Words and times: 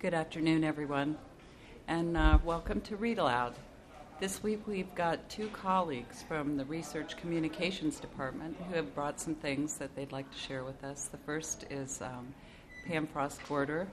Good 0.00 0.14
afternoon, 0.14 0.64
everyone, 0.64 1.18
and 1.86 2.16
uh, 2.16 2.38
welcome 2.42 2.80
to 2.80 2.96
Read 2.96 3.18
Aloud. 3.18 3.54
This 4.18 4.42
week 4.42 4.66
we've 4.66 4.94
got 4.94 5.28
two 5.28 5.48
colleagues 5.48 6.24
from 6.26 6.56
the 6.56 6.64
Research 6.64 7.18
Communications 7.18 8.00
Department 8.00 8.56
who 8.66 8.76
have 8.76 8.94
brought 8.94 9.20
some 9.20 9.34
things 9.34 9.76
that 9.76 9.94
they'd 9.94 10.10
like 10.10 10.30
to 10.30 10.38
share 10.38 10.64
with 10.64 10.82
us. 10.84 11.08
The 11.08 11.18
first 11.18 11.66
is 11.68 12.00
um, 12.00 12.34
Pam 12.86 13.06
Frost 13.08 13.42
Gorder, 13.46 13.88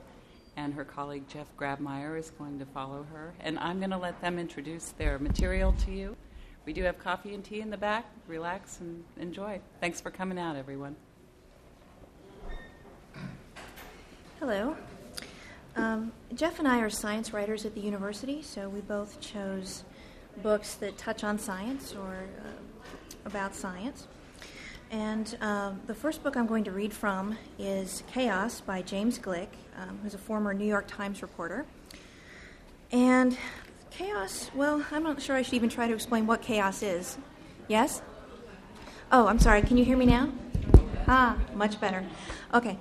and 0.56 0.72
her 0.72 0.84
colleague 0.86 1.28
Jeff 1.28 1.46
Grabmeier 1.58 2.18
is 2.18 2.30
going 2.30 2.58
to 2.58 2.64
follow 2.64 3.06
her. 3.12 3.34
And 3.40 3.58
I'm 3.58 3.76
going 3.76 3.90
to 3.90 3.98
let 3.98 4.18
them 4.22 4.38
introduce 4.38 4.92
their 4.92 5.18
material 5.18 5.74
to 5.84 5.90
you. 5.90 6.16
We 6.64 6.72
do 6.72 6.84
have 6.84 6.98
coffee 6.98 7.34
and 7.34 7.44
tea 7.44 7.60
in 7.60 7.68
the 7.68 7.76
back. 7.76 8.06
Relax 8.26 8.80
and 8.80 9.04
enjoy. 9.20 9.60
Thanks 9.82 10.00
for 10.00 10.10
coming 10.10 10.38
out, 10.38 10.56
everyone. 10.56 10.96
Hello. 14.40 14.74
Um, 15.78 16.12
Jeff 16.34 16.58
and 16.58 16.66
I 16.66 16.80
are 16.80 16.90
science 16.90 17.32
writers 17.32 17.64
at 17.64 17.76
the 17.76 17.80
university, 17.80 18.42
so 18.42 18.68
we 18.68 18.80
both 18.80 19.20
chose 19.20 19.84
books 20.42 20.74
that 20.74 20.98
touch 20.98 21.22
on 21.22 21.38
science 21.38 21.94
or 21.94 22.26
uh, 22.44 22.48
about 23.24 23.54
science. 23.54 24.08
And 24.90 25.38
um, 25.40 25.80
the 25.86 25.94
first 25.94 26.24
book 26.24 26.36
I'm 26.36 26.48
going 26.48 26.64
to 26.64 26.72
read 26.72 26.92
from 26.92 27.38
is 27.60 28.02
Chaos 28.12 28.60
by 28.60 28.82
James 28.82 29.20
Gleick, 29.20 29.50
um, 29.80 30.00
who's 30.02 30.14
a 30.14 30.18
former 30.18 30.52
New 30.52 30.66
York 30.66 30.88
Times 30.88 31.22
reporter. 31.22 31.64
And 32.90 33.38
chaos, 33.92 34.50
well, 34.56 34.84
I'm 34.90 35.04
not 35.04 35.22
sure 35.22 35.36
I 35.36 35.42
should 35.42 35.54
even 35.54 35.68
try 35.68 35.86
to 35.86 35.94
explain 35.94 36.26
what 36.26 36.42
chaos 36.42 36.82
is. 36.82 37.18
Yes? 37.68 38.02
Oh, 39.12 39.28
I'm 39.28 39.38
sorry. 39.38 39.62
Can 39.62 39.76
you 39.76 39.84
hear 39.84 39.96
me 39.96 40.06
now? 40.06 40.32
Ah, 41.06 41.38
much 41.54 41.80
better. 41.80 42.04
Okay. 42.52 42.76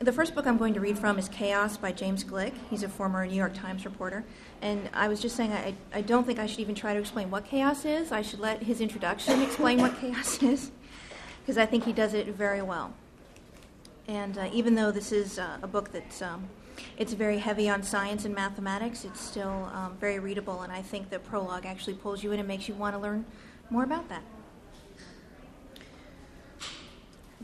The 0.00 0.12
first 0.12 0.34
book 0.34 0.44
I'm 0.44 0.58
going 0.58 0.74
to 0.74 0.80
read 0.80 0.98
from 0.98 1.20
is 1.20 1.28
Chaos 1.28 1.76
by 1.76 1.92
James 1.92 2.24
Gleick. 2.24 2.52
He's 2.68 2.82
a 2.82 2.88
former 2.88 3.24
New 3.24 3.36
York 3.36 3.54
Times 3.54 3.84
reporter. 3.84 4.24
And 4.60 4.90
I 4.92 5.06
was 5.06 5.20
just 5.20 5.36
saying, 5.36 5.52
I, 5.52 5.72
I 5.92 6.00
don't 6.00 6.26
think 6.26 6.40
I 6.40 6.46
should 6.46 6.58
even 6.58 6.74
try 6.74 6.94
to 6.94 6.98
explain 6.98 7.30
what 7.30 7.44
chaos 7.44 7.84
is. 7.84 8.10
I 8.10 8.20
should 8.20 8.40
let 8.40 8.64
his 8.64 8.80
introduction 8.80 9.40
explain 9.40 9.80
what 9.80 9.96
chaos 10.00 10.42
is, 10.42 10.72
because 11.40 11.56
I 11.56 11.64
think 11.64 11.84
he 11.84 11.92
does 11.92 12.12
it 12.12 12.26
very 12.26 12.60
well. 12.60 12.92
And 14.08 14.36
uh, 14.36 14.50
even 14.52 14.74
though 14.74 14.90
this 14.90 15.12
is 15.12 15.38
uh, 15.38 15.58
a 15.62 15.68
book 15.68 15.92
that's 15.92 16.20
um, 16.20 16.48
it's 16.98 17.12
very 17.12 17.38
heavy 17.38 17.68
on 17.68 17.84
science 17.84 18.24
and 18.24 18.34
mathematics, 18.34 19.04
it's 19.04 19.20
still 19.20 19.70
um, 19.72 19.96
very 20.00 20.18
readable, 20.18 20.62
and 20.62 20.72
I 20.72 20.82
think 20.82 21.08
the 21.08 21.20
prologue 21.20 21.66
actually 21.66 21.94
pulls 21.94 22.22
you 22.22 22.32
in 22.32 22.40
and 22.40 22.48
makes 22.48 22.68
you 22.68 22.74
want 22.74 22.96
to 22.96 23.00
learn 23.00 23.24
more 23.70 23.84
about 23.84 24.08
that. 24.08 24.22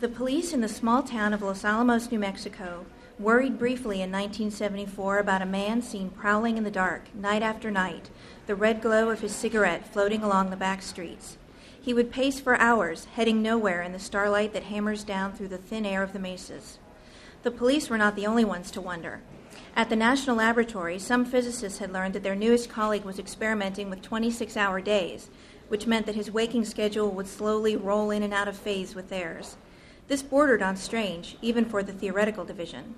The 0.00 0.08
police 0.08 0.54
in 0.54 0.62
the 0.62 0.68
small 0.68 1.02
town 1.02 1.34
of 1.34 1.42
Los 1.42 1.62
Alamos, 1.62 2.10
New 2.10 2.18
Mexico, 2.18 2.86
worried 3.18 3.58
briefly 3.58 3.96
in 3.96 4.10
1974 4.10 5.18
about 5.18 5.42
a 5.42 5.44
man 5.44 5.82
seen 5.82 6.08
prowling 6.08 6.56
in 6.56 6.64
the 6.64 6.70
dark, 6.70 7.14
night 7.14 7.42
after 7.42 7.70
night, 7.70 8.08
the 8.46 8.54
red 8.54 8.80
glow 8.80 9.10
of 9.10 9.20
his 9.20 9.36
cigarette 9.36 9.92
floating 9.92 10.22
along 10.22 10.48
the 10.48 10.56
back 10.56 10.80
streets. 10.80 11.36
He 11.78 11.92
would 11.92 12.10
pace 12.10 12.40
for 12.40 12.56
hours, 12.56 13.08
heading 13.12 13.42
nowhere 13.42 13.82
in 13.82 13.92
the 13.92 13.98
starlight 13.98 14.54
that 14.54 14.62
hammers 14.62 15.04
down 15.04 15.34
through 15.34 15.48
the 15.48 15.58
thin 15.58 15.84
air 15.84 16.02
of 16.02 16.14
the 16.14 16.18
mesas. 16.18 16.78
The 17.42 17.50
police 17.50 17.90
were 17.90 17.98
not 17.98 18.16
the 18.16 18.26
only 18.26 18.44
ones 18.44 18.70
to 18.70 18.80
wonder. 18.80 19.20
At 19.76 19.90
the 19.90 19.96
National 19.96 20.36
Laboratory, 20.36 20.98
some 20.98 21.26
physicists 21.26 21.78
had 21.78 21.92
learned 21.92 22.14
that 22.14 22.22
their 22.22 22.34
newest 22.34 22.70
colleague 22.70 23.04
was 23.04 23.18
experimenting 23.18 23.90
with 23.90 24.00
26 24.00 24.56
hour 24.56 24.80
days, 24.80 25.28
which 25.68 25.86
meant 25.86 26.06
that 26.06 26.14
his 26.14 26.30
waking 26.30 26.64
schedule 26.64 27.10
would 27.10 27.28
slowly 27.28 27.76
roll 27.76 28.10
in 28.10 28.22
and 28.22 28.32
out 28.32 28.48
of 28.48 28.56
phase 28.56 28.94
with 28.94 29.10
theirs. 29.10 29.58
This 30.11 30.22
bordered 30.25 30.61
on 30.61 30.75
strange, 30.75 31.36
even 31.41 31.64
for 31.64 31.84
the 31.84 31.92
theoretical 31.92 32.44
division. 32.44 32.97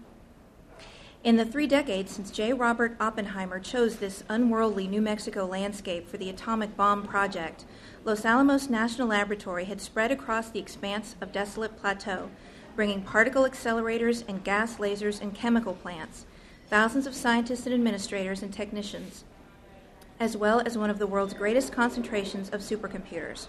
In 1.22 1.36
the 1.36 1.44
three 1.44 1.66
decades 1.66 2.10
since 2.10 2.30
J. 2.30 2.54
Robert 2.54 2.96
Oppenheimer 2.98 3.60
chose 3.60 3.96
this 3.96 4.24
unworldly 4.30 4.88
New 4.88 5.02
Mexico 5.02 5.44
landscape 5.44 6.08
for 6.08 6.16
the 6.16 6.30
atomic 6.30 6.74
bomb 6.74 7.06
project, 7.06 7.66
Los 8.06 8.24
Alamos 8.24 8.70
National 8.70 9.08
Laboratory 9.08 9.66
had 9.66 9.78
spread 9.78 10.10
across 10.10 10.48
the 10.48 10.58
expanse 10.58 11.14
of 11.20 11.32
desolate 11.32 11.76
plateau, 11.76 12.30
bringing 12.74 13.02
particle 13.02 13.42
accelerators 13.42 14.26
and 14.26 14.42
gas 14.42 14.76
lasers 14.76 15.20
and 15.20 15.34
chemical 15.34 15.74
plants, 15.74 16.24
thousands 16.70 17.06
of 17.06 17.14
scientists 17.14 17.66
and 17.66 17.74
administrators 17.74 18.42
and 18.42 18.54
technicians, 18.54 19.24
as 20.18 20.34
well 20.34 20.60
as 20.64 20.78
one 20.78 20.88
of 20.88 20.98
the 20.98 21.06
world's 21.06 21.34
greatest 21.34 21.74
concentrations 21.74 22.48
of 22.48 22.62
supercomputers. 22.62 23.48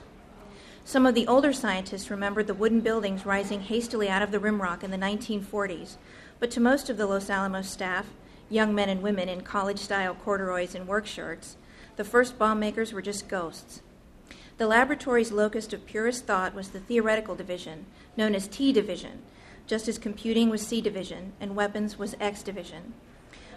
Some 0.85 1.05
of 1.05 1.15
the 1.15 1.27
older 1.27 1.53
scientists 1.53 2.11
remembered 2.11 2.47
the 2.47 2.53
wooden 2.53 2.81
buildings 2.81 3.25
rising 3.25 3.61
hastily 3.61 4.09
out 4.09 4.21
of 4.21 4.31
the 4.31 4.39
rimrock 4.39 4.83
in 4.83 4.91
the 4.91 4.97
1940s, 4.97 5.95
but 6.39 6.51
to 6.51 6.59
most 6.59 6.89
of 6.89 6.97
the 6.97 7.07
Los 7.07 7.29
Alamos 7.29 7.69
staff, 7.69 8.07
young 8.49 8.75
men 8.75 8.89
and 8.89 9.01
women 9.01 9.29
in 9.29 9.41
college 9.41 9.79
style 9.79 10.13
corduroys 10.13 10.75
and 10.75 10.85
work 10.85 11.05
shirts, 11.05 11.55
the 11.95 12.03
first 12.03 12.37
bomb 12.37 12.59
makers 12.59 12.91
were 12.91 13.01
just 13.01 13.29
ghosts. 13.29 13.81
The 14.57 14.67
laboratory's 14.67 15.31
locus 15.31 15.71
of 15.71 15.85
purest 15.85 16.25
thought 16.25 16.53
was 16.53 16.69
the 16.69 16.81
theoretical 16.81 17.35
division, 17.35 17.85
known 18.17 18.35
as 18.35 18.47
T 18.47 18.73
division, 18.73 19.21
just 19.65 19.87
as 19.87 19.97
computing 19.97 20.49
was 20.49 20.67
C 20.67 20.81
division 20.81 21.31
and 21.39 21.55
weapons 21.55 21.97
was 21.97 22.15
X 22.19 22.43
division. 22.43 22.93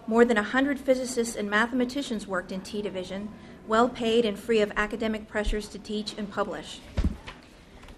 More 0.07 0.25
than 0.25 0.39
a 0.39 0.43
hundred 0.45 0.79
physicists 0.79 1.35
and 1.35 1.51
mathematicians 1.51 2.29
worked 2.29 2.53
in 2.53 2.61
T 2.61 2.81
division, 2.81 3.31
well 3.69 3.89
paid 3.89 4.25
and 4.25 4.39
free 4.39 4.61
of 4.61 4.73
academic 4.77 5.29
pressures 5.29 5.69
to 5.69 5.79
teach 5.79 6.15
and 6.17 6.31
publish. 6.31 6.81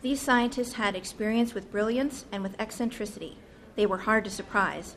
These 0.00 0.20
scientists 0.20 0.74
had 0.74 0.94
experience 0.94 1.54
with 1.54 1.72
brilliance 1.72 2.24
and 2.30 2.42
with 2.42 2.58
eccentricity. 2.60 3.36
They 3.74 3.86
were 3.86 3.98
hard 3.98 4.24
to 4.24 4.30
surprise. 4.30 4.96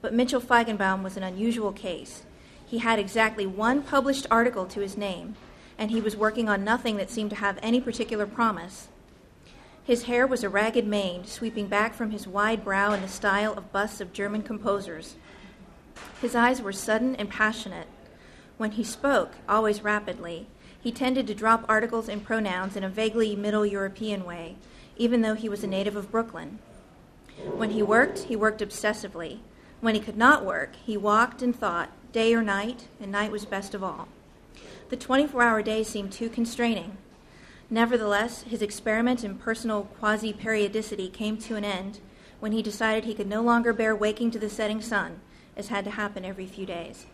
But 0.00 0.14
Mitchell 0.14 0.40
Feigenbaum 0.40 1.02
was 1.02 1.16
an 1.16 1.22
unusual 1.22 1.72
case. 1.72 2.22
He 2.66 2.78
had 2.78 2.98
exactly 2.98 3.46
one 3.46 3.82
published 3.82 4.26
article 4.30 4.66
to 4.66 4.80
his 4.80 4.96
name, 4.96 5.36
and 5.78 5.90
he 5.90 6.00
was 6.00 6.16
working 6.16 6.48
on 6.48 6.62
nothing 6.62 6.96
that 6.98 7.10
seemed 7.10 7.30
to 7.30 7.36
have 7.36 7.58
any 7.62 7.80
particular 7.80 8.26
promise. 8.26 8.88
His 9.82 10.02
hair 10.02 10.26
was 10.26 10.44
a 10.44 10.50
ragged 10.50 10.86
mane, 10.86 11.24
sweeping 11.24 11.66
back 11.66 11.94
from 11.94 12.10
his 12.10 12.28
wide 12.28 12.62
brow 12.62 12.92
in 12.92 13.00
the 13.00 13.08
style 13.08 13.54
of 13.54 13.72
busts 13.72 14.02
of 14.02 14.12
German 14.12 14.42
composers. 14.42 15.16
His 16.20 16.34
eyes 16.34 16.60
were 16.60 16.72
sudden 16.72 17.16
and 17.16 17.30
passionate. 17.30 17.86
When 18.58 18.72
he 18.72 18.82
spoke, 18.82 19.34
always 19.48 19.84
rapidly, 19.84 20.48
he 20.80 20.90
tended 20.90 21.28
to 21.28 21.34
drop 21.34 21.64
articles 21.68 22.08
and 22.08 22.24
pronouns 22.24 22.74
in 22.76 22.82
a 22.82 22.88
vaguely 22.88 23.36
Middle 23.36 23.64
European 23.64 24.24
way, 24.24 24.56
even 24.96 25.22
though 25.22 25.34
he 25.34 25.48
was 25.48 25.62
a 25.62 25.68
native 25.68 25.94
of 25.94 26.10
Brooklyn. 26.10 26.58
When 27.54 27.70
he 27.70 27.84
worked, 27.84 28.24
he 28.24 28.34
worked 28.34 28.60
obsessively. 28.60 29.38
When 29.80 29.94
he 29.94 30.00
could 30.00 30.16
not 30.16 30.44
work, 30.44 30.74
he 30.74 30.96
walked 30.96 31.40
and 31.40 31.54
thought, 31.54 31.90
day 32.10 32.34
or 32.34 32.42
night, 32.42 32.88
and 33.00 33.12
night 33.12 33.30
was 33.30 33.44
best 33.44 33.74
of 33.74 33.84
all. 33.84 34.08
The 34.88 34.96
24 34.96 35.40
hour 35.40 35.62
day 35.62 35.84
seemed 35.84 36.10
too 36.10 36.28
constraining. 36.28 36.96
Nevertheless, 37.70 38.42
his 38.42 38.62
experiment 38.62 39.22
in 39.22 39.36
personal 39.36 39.84
quasi 40.00 40.32
periodicity 40.32 41.08
came 41.08 41.36
to 41.38 41.54
an 41.54 41.64
end 41.64 42.00
when 42.40 42.50
he 42.50 42.62
decided 42.62 43.04
he 43.04 43.14
could 43.14 43.28
no 43.28 43.42
longer 43.42 43.72
bear 43.72 43.94
waking 43.94 44.32
to 44.32 44.38
the 44.38 44.50
setting 44.50 44.80
sun, 44.80 45.20
as 45.56 45.68
had 45.68 45.84
to 45.84 45.92
happen 45.92 46.24
every 46.24 46.46
few 46.46 46.66
days. 46.66 47.06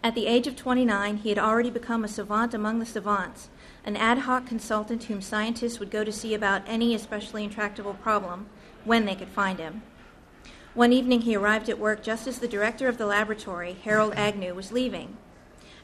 At 0.00 0.14
the 0.14 0.26
age 0.26 0.46
of 0.46 0.54
29, 0.54 1.18
he 1.18 1.28
had 1.28 1.38
already 1.38 1.70
become 1.70 2.04
a 2.04 2.08
savant 2.08 2.54
among 2.54 2.78
the 2.78 2.86
savants, 2.86 3.48
an 3.84 3.96
ad 3.96 4.18
hoc 4.18 4.46
consultant 4.46 5.04
whom 5.04 5.20
scientists 5.20 5.80
would 5.80 5.90
go 5.90 6.04
to 6.04 6.12
see 6.12 6.34
about 6.34 6.62
any 6.66 6.94
especially 6.94 7.42
intractable 7.42 7.94
problem 7.94 8.46
when 8.84 9.06
they 9.06 9.16
could 9.16 9.28
find 9.28 9.58
him. 9.58 9.82
One 10.74 10.92
evening, 10.92 11.22
he 11.22 11.34
arrived 11.34 11.68
at 11.68 11.80
work 11.80 12.04
just 12.04 12.28
as 12.28 12.38
the 12.38 12.46
director 12.46 12.86
of 12.86 12.96
the 12.96 13.06
laboratory, 13.06 13.76
Harold 13.82 14.12
Agnew, 14.14 14.54
was 14.54 14.70
leaving. 14.70 15.16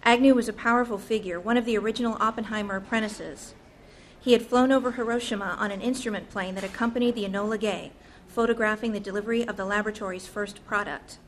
Agnew 0.05 0.35
was 0.35 0.49
a 0.49 0.53
powerful 0.53 0.99
figure, 0.99 1.41
one 1.41 1.57
of 1.57 1.65
the 1.65 1.77
original 1.77 2.17
Oppenheimer 2.21 2.77
apprentices. 2.77 3.55
He 4.21 4.33
had 4.33 4.47
flown 4.47 4.71
over 4.71 4.93
Hiroshima 4.93 5.57
on 5.59 5.73
an 5.73 5.81
instrument 5.81 6.31
plane 6.31 6.55
that 6.55 6.65
accompanied 6.65 7.17
the 7.17 7.25
Enola 7.25 7.59
Gay, 7.59 7.91
photographing 8.29 8.93
the 8.93 9.01
delivery 9.01 9.47
of 9.47 9.57
the 9.57 9.65
laboratory's 9.65 10.29
first 10.29 10.65
product. 10.65 11.19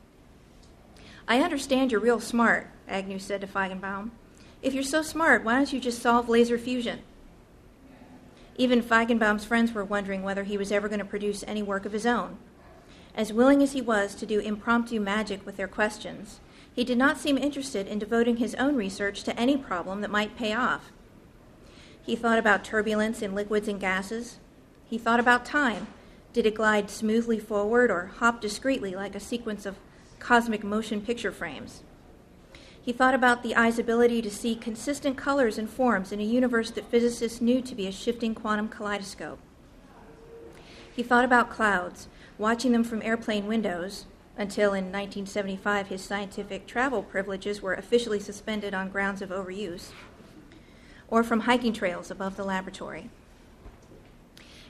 I 1.27 1.41
understand 1.41 1.91
you're 1.91 1.99
real 1.99 2.21
smart, 2.21 2.69
Agnew 2.87 3.19
said 3.19 3.41
to 3.41 3.47
Feigenbaum. 3.47 4.11
If 4.61 4.73
you're 4.73 4.83
so 4.83 5.01
smart, 5.01 5.43
why 5.43 5.55
don't 5.55 5.71
you 5.71 5.79
just 5.79 6.01
solve 6.01 6.29
laser 6.29 6.57
fusion? 6.57 6.99
Even 8.57 8.81
Feigenbaum's 8.81 9.45
friends 9.45 9.71
were 9.71 9.85
wondering 9.85 10.23
whether 10.23 10.43
he 10.43 10.57
was 10.57 10.71
ever 10.71 10.87
going 10.87 10.99
to 10.99 11.05
produce 11.05 11.43
any 11.45 11.61
work 11.61 11.85
of 11.85 11.91
his 11.91 12.05
own. 12.05 12.37
As 13.13 13.33
willing 13.33 13.61
as 13.61 13.73
he 13.73 13.81
was 13.81 14.15
to 14.15 14.25
do 14.25 14.39
impromptu 14.39 14.99
magic 14.99 15.45
with 15.45 15.57
their 15.57 15.67
questions, 15.67 16.39
he 16.73 16.83
did 16.83 16.97
not 16.97 17.17
seem 17.17 17.37
interested 17.37 17.87
in 17.87 17.99
devoting 17.99 18.37
his 18.37 18.55
own 18.55 18.75
research 18.75 19.23
to 19.23 19.39
any 19.39 19.57
problem 19.57 20.01
that 20.01 20.11
might 20.11 20.37
pay 20.37 20.53
off. 20.53 20.91
He 22.01 22.15
thought 22.15 22.39
about 22.39 22.63
turbulence 22.63 23.21
in 23.21 23.35
liquids 23.35 23.67
and 23.67 23.79
gases. 23.79 24.37
He 24.87 24.97
thought 24.97 25.19
about 25.19 25.45
time. 25.45 25.87
Did 26.33 26.45
it 26.45 26.55
glide 26.55 26.89
smoothly 26.89 27.39
forward 27.39 27.89
or 27.89 28.11
hop 28.17 28.41
discretely 28.41 28.95
like 28.95 29.15
a 29.15 29.19
sequence 29.19 29.65
of 29.65 29.77
cosmic 30.19 30.63
motion 30.63 31.01
picture 31.01 31.31
frames? 31.31 31.81
He 32.87 32.93
thought 32.93 33.13
about 33.13 33.43
the 33.43 33.53
eye's 33.53 33.79
ability 33.79 34.21
to 34.21 34.31
see 34.31 34.55
consistent 34.55 35.17
colors 35.17 35.57
and 35.57 35.69
forms 35.69 36.13
in 36.13 36.21
a 36.21 36.23
universe 36.23 36.71
that 36.71 36.89
physicists 36.89 37.41
knew 37.41 37.61
to 37.61 37.75
be 37.75 37.85
a 37.85 37.91
shifting 37.91 38.33
quantum 38.33 38.69
kaleidoscope. 38.69 39.39
He 40.95 41.03
thought 41.03 41.25
about 41.25 41.49
clouds, 41.49 42.07
watching 42.37 42.71
them 42.71 42.85
from 42.85 43.01
airplane 43.01 43.45
windows, 43.45 44.05
until 44.37 44.69
in 44.69 44.85
1975 44.85 45.87
his 45.87 46.01
scientific 46.01 46.65
travel 46.65 47.03
privileges 47.03 47.61
were 47.61 47.73
officially 47.73 48.21
suspended 48.21 48.73
on 48.73 48.87
grounds 48.87 49.21
of 49.21 49.31
overuse, 49.31 49.89
or 51.09 51.25
from 51.25 51.41
hiking 51.41 51.73
trails 51.73 52.09
above 52.09 52.37
the 52.37 52.45
laboratory. 52.45 53.09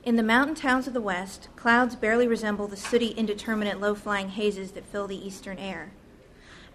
In 0.03 0.15
the 0.15 0.23
mountain 0.23 0.55
towns 0.55 0.87
of 0.87 0.93
the 0.93 1.01
West, 1.01 1.49
clouds 1.55 1.95
barely 1.95 2.27
resemble 2.27 2.67
the 2.67 2.77
sooty, 2.77 3.09
indeterminate, 3.09 3.79
low 3.79 3.93
flying 3.93 4.29
hazes 4.29 4.71
that 4.71 4.87
fill 4.87 5.05
the 5.05 5.23
eastern 5.23 5.59
air. 5.59 5.91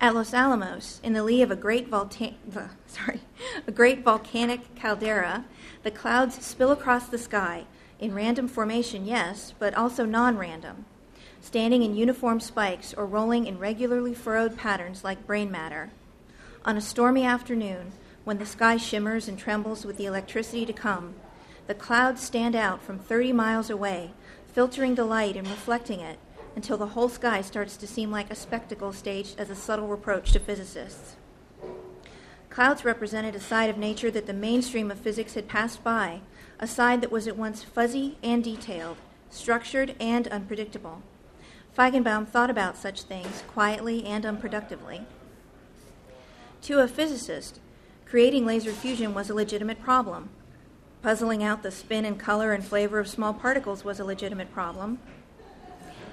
At 0.03 0.17
Los 0.17 0.35
Alamos, 0.35 1.01
in 1.05 1.13
the 1.13 1.23
lee 1.23 1.43
of 1.43 1.53
a 1.53 1.57
great, 1.57 1.87
volta- 1.87 2.35
sorry, 2.89 3.21
a 3.69 3.71
great 3.71 4.03
volcanic 4.03 4.75
caldera, 4.75 5.45
the 5.85 5.93
clouds 5.93 6.45
spill 6.45 6.73
across 6.73 7.07
the 7.07 7.19
sky, 7.19 7.67
in 8.01 8.13
random 8.13 8.49
formation, 8.49 9.07
yes, 9.07 9.55
but 9.61 9.75
also 9.75 10.05
non 10.05 10.37
random, 10.37 10.87
standing 11.41 11.85
in 11.85 11.95
uniform 11.95 12.41
spikes 12.41 12.93
or 12.93 13.07
rolling 13.07 13.47
in 13.47 13.61
regularly 13.61 14.13
furrowed 14.13 14.57
patterns 14.57 15.05
like 15.05 15.25
brain 15.25 15.53
matter. 15.53 15.91
On 16.65 16.77
a 16.77 16.81
stormy 16.81 17.25
afternoon, 17.25 17.93
when 18.25 18.39
the 18.39 18.45
sky 18.45 18.77
shimmers 18.77 19.29
and 19.29 19.39
trembles 19.39 19.87
with 19.87 19.99
the 19.99 20.07
electricity 20.07 20.67
to 20.67 20.73
come, 20.73 21.15
the 21.69 21.75
clouds 21.75 22.21
stand 22.21 22.57
out 22.57 22.83
from 22.83 22.99
30 22.99 23.33
miles 23.35 23.71
away, 23.71 24.11
filtering 24.53 24.97
the 24.97 25.05
light 25.05 25.37
and 25.37 25.47
reflecting 25.47 26.01
it 26.01 26.19
until 26.55 26.77
the 26.77 26.89
whole 26.89 27.09
sky 27.09 27.41
starts 27.41 27.77
to 27.77 27.87
seem 27.87 28.11
like 28.11 28.31
a 28.31 28.35
spectacle 28.35 28.93
staged 28.93 29.39
as 29.39 29.51
a 29.51 29.55
subtle 29.55 29.89
reproach 29.89 30.33
to 30.33 30.39
physicists. 30.39 31.17
Clouds 32.51 32.85
represented 32.85 33.35
a 33.35 33.41
side 33.41 33.71
of 33.71 33.79
nature 33.79 34.11
that 34.11 34.27
the 34.27 34.33
mainstream 34.33 34.91
of 34.91 34.99
physics 34.99 35.35
had 35.35 35.49
passed 35.49 35.83
by, 35.83 36.21
a 36.59 36.67
side 36.67 37.01
that 37.01 37.13
was 37.13 37.27
at 37.27 37.37
once 37.37 37.63
fuzzy 37.63 38.19
and 38.23 38.45
detailed, 38.45 38.99
structured 39.31 39.95
and 39.99 40.29
unpredictable. 40.29 41.03
Feigenbaum 41.77 42.29
thought 42.29 42.51
about 42.51 42.77
such 42.77 43.03
things 43.03 43.43
quietly 43.49 44.05
and 44.05 44.25
unproductively. 44.25 45.07
To 46.63 46.81
a 46.81 46.89
physicist, 46.89 47.59
creating 48.05 48.45
laser 48.45 48.73
fusion 48.73 49.15
was 49.15 49.31
a 49.31 49.35
legitimate 49.35 49.81
problem, 49.83 50.29
Puzzling 51.03 51.43
out 51.43 51.65
the 51.65 51.73
spin 51.73 52.05
and 52.05 52.17
color 52.17 52.53
and 52.53 52.65
flavor 52.65 53.01
of 53.01 53.09
small 53.09 53.35
particles 53.35 53.85
was 53.85 53.99
a 53.99 54.05
legitimate 54.05 54.53
problem. 54.55 55.01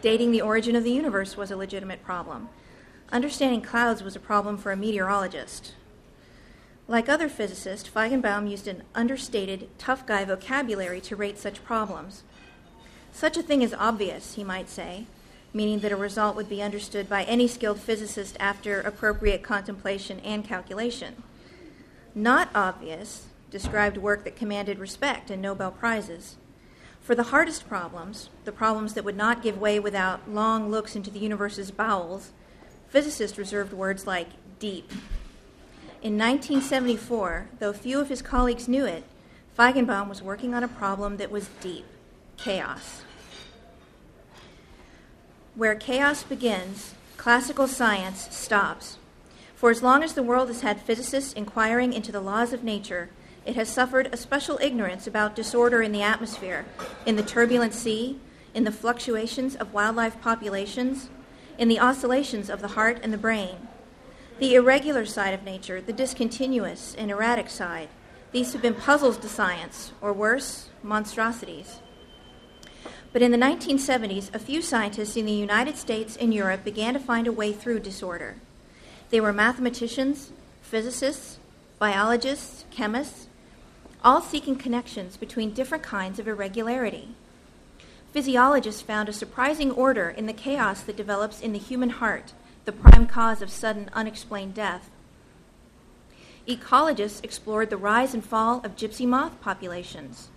Dating 0.01 0.31
the 0.31 0.41
origin 0.41 0.75
of 0.75 0.83
the 0.83 0.91
universe 0.91 1.35
was 1.35 1.51
a 1.51 1.57
legitimate 1.57 2.03
problem. 2.03 2.49
Understanding 3.11 3.61
clouds 3.61 4.01
was 4.01 4.15
a 4.15 4.19
problem 4.19 4.57
for 4.57 4.71
a 4.71 4.77
meteorologist. 4.77 5.73
Like 6.87 7.09
other 7.09 7.27
physicists, 7.27 7.89
Feigenbaum 7.89 8.49
used 8.49 8.67
an 8.67 8.83
understated, 8.95 9.69
tough 9.77 10.05
guy 10.05 10.23
vocabulary 10.25 11.01
to 11.01 11.15
rate 11.15 11.37
such 11.37 11.63
problems. 11.63 12.23
Such 13.11 13.37
a 13.37 13.43
thing 13.43 13.61
is 13.61 13.73
obvious, 13.73 14.35
he 14.35 14.43
might 14.43 14.69
say, 14.69 15.05
meaning 15.53 15.79
that 15.79 15.91
a 15.91 15.97
result 15.97 16.35
would 16.35 16.49
be 16.49 16.61
understood 16.61 17.09
by 17.09 17.23
any 17.23 17.47
skilled 17.47 17.79
physicist 17.79 18.37
after 18.39 18.81
appropriate 18.81 19.43
contemplation 19.43 20.19
and 20.21 20.45
calculation. 20.45 21.23
Not 22.15 22.49
obvious 22.55 23.25
described 23.51 23.97
work 23.97 24.23
that 24.23 24.35
commanded 24.35 24.79
respect 24.79 25.29
and 25.29 25.41
Nobel 25.41 25.71
Prizes. 25.71 26.37
For 27.09 27.15
the 27.15 27.33
hardest 27.33 27.67
problems, 27.67 28.29
the 28.45 28.51
problems 28.51 28.93
that 28.93 29.03
would 29.03 29.17
not 29.17 29.41
give 29.41 29.57
way 29.57 29.79
without 29.79 30.29
long 30.29 30.69
looks 30.69 30.95
into 30.95 31.09
the 31.09 31.17
universe's 31.17 31.71
bowels, 31.71 32.33
physicists 32.89 33.35
reserved 33.35 33.73
words 33.73 34.05
like 34.05 34.27
deep. 34.59 34.91
In 36.03 36.19
1974, 36.19 37.49
though 37.57 37.73
few 37.73 37.99
of 37.99 38.09
his 38.09 38.21
colleagues 38.21 38.67
knew 38.67 38.85
it, 38.85 39.05
Feigenbaum 39.57 40.07
was 40.07 40.21
working 40.21 40.53
on 40.53 40.63
a 40.63 40.67
problem 40.67 41.17
that 41.17 41.31
was 41.31 41.49
deep 41.61 41.85
chaos. 42.37 43.01
Where 45.55 45.73
chaos 45.73 46.21
begins, 46.21 46.93
classical 47.17 47.67
science 47.67 48.27
stops. 48.29 48.99
For 49.55 49.71
as 49.71 49.81
long 49.81 50.03
as 50.03 50.13
the 50.13 50.21
world 50.21 50.49
has 50.49 50.61
had 50.61 50.79
physicists 50.79 51.33
inquiring 51.33 51.91
into 51.91 52.11
the 52.11 52.21
laws 52.21 52.53
of 52.53 52.63
nature, 52.63 53.09
it 53.49 53.55
has 53.55 53.67
suffered 53.67 54.07
a 54.11 54.17
special 54.17 54.59
ignorance 54.61 55.07
about 55.07 55.35
disorder 55.35 55.81
in 55.81 55.91
the 55.91 56.03
atmosphere, 56.03 56.67
in 57.07 57.15
the 57.15 57.23
turbulent 57.23 57.73
sea, 57.73 58.19
in 58.53 58.63
the 58.63 58.71
fluctuations 58.71 59.55
of 59.55 59.73
wildlife 59.73 60.21
populations, 60.21 61.09
in 61.57 61.67
the 61.67 61.79
oscillations 61.79 62.47
of 62.47 62.61
the 62.61 62.67
heart 62.67 62.99
and 63.01 63.11
the 63.11 63.17
brain. 63.17 63.67
The 64.37 64.53
irregular 64.53 65.03
side 65.03 65.33
of 65.33 65.43
nature, 65.43 65.81
the 65.81 65.91
discontinuous 65.91 66.93
and 66.95 67.09
erratic 67.09 67.49
side, 67.49 67.89
these 68.31 68.53
have 68.53 68.61
been 68.61 68.75
puzzles 68.75 69.17
to 69.17 69.27
science, 69.27 69.93
or 69.99 70.13
worse, 70.13 70.69
monstrosities. 70.83 71.79
But 73.11 73.23
in 73.23 73.31
the 73.31 73.37
1970s, 73.39 74.31
a 74.31 74.37
few 74.37 74.61
scientists 74.61 75.17
in 75.17 75.25
the 75.25 75.31
United 75.31 75.75
States 75.75 76.15
and 76.15 76.35
Europe 76.35 76.63
began 76.63 76.93
to 76.93 76.99
find 76.99 77.25
a 77.25 77.31
way 77.31 77.53
through 77.53 77.79
disorder. 77.79 78.35
They 79.09 79.19
were 79.19 79.33
mathematicians, 79.33 80.31
physicists, 80.61 81.39
biologists, 81.79 82.65
chemists, 82.69 83.25
all 84.03 84.21
seeking 84.21 84.55
connections 84.55 85.17
between 85.17 85.53
different 85.53 85.83
kinds 85.83 86.19
of 86.19 86.27
irregularity. 86.27 87.09
Physiologists 88.11 88.81
found 88.81 89.09
a 89.09 89.13
surprising 89.13 89.71
order 89.71 90.09
in 90.09 90.25
the 90.25 90.33
chaos 90.33 90.81
that 90.81 90.95
develops 90.97 91.41
in 91.41 91.53
the 91.53 91.59
human 91.59 91.89
heart, 91.89 92.33
the 92.65 92.71
prime 92.71 93.05
cause 93.05 93.41
of 93.41 93.51
sudden 93.51 93.89
unexplained 93.93 94.53
death. 94.53 94.89
Ecologists 96.47 97.23
explored 97.23 97.69
the 97.69 97.77
rise 97.77 98.13
and 98.13 98.25
fall 98.25 98.61
of 98.63 98.75
gypsy 98.75 99.05
moth 99.05 99.39
populations. 99.41 100.29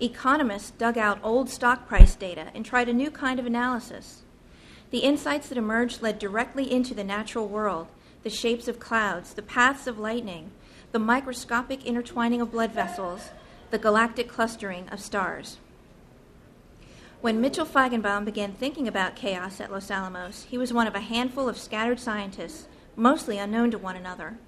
Economists 0.00 0.72
dug 0.72 0.98
out 0.98 1.18
old 1.22 1.48
stock 1.48 1.88
price 1.88 2.14
data 2.14 2.48
and 2.54 2.66
tried 2.66 2.88
a 2.88 2.92
new 2.92 3.10
kind 3.10 3.40
of 3.40 3.46
analysis. 3.46 4.22
The 4.90 4.98
insights 4.98 5.48
that 5.48 5.56
emerged 5.56 6.02
led 6.02 6.18
directly 6.18 6.70
into 6.70 6.92
the 6.92 7.04
natural 7.04 7.48
world, 7.48 7.86
the 8.22 8.30
shapes 8.30 8.68
of 8.68 8.78
clouds, 8.78 9.32
the 9.32 9.42
paths 9.42 9.86
of 9.86 9.98
lightning, 9.98 10.50
the 10.96 11.00
microscopic 11.00 11.84
intertwining 11.84 12.40
of 12.40 12.50
blood 12.50 12.72
vessels, 12.72 13.28
the 13.70 13.76
galactic 13.76 14.30
clustering 14.30 14.88
of 14.88 14.98
stars. 14.98 15.58
When 17.20 17.38
Mitchell 17.38 17.66
Feigenbaum 17.66 18.24
began 18.24 18.54
thinking 18.54 18.88
about 18.88 19.14
chaos 19.14 19.60
at 19.60 19.70
Los 19.70 19.90
Alamos, 19.90 20.44
he 20.44 20.56
was 20.56 20.72
one 20.72 20.86
of 20.86 20.94
a 20.94 21.00
handful 21.00 21.50
of 21.50 21.58
scattered 21.58 22.00
scientists, 22.00 22.66
mostly 22.96 23.36
unknown 23.36 23.70
to 23.72 23.78
one 23.78 23.94
another. 23.94 24.38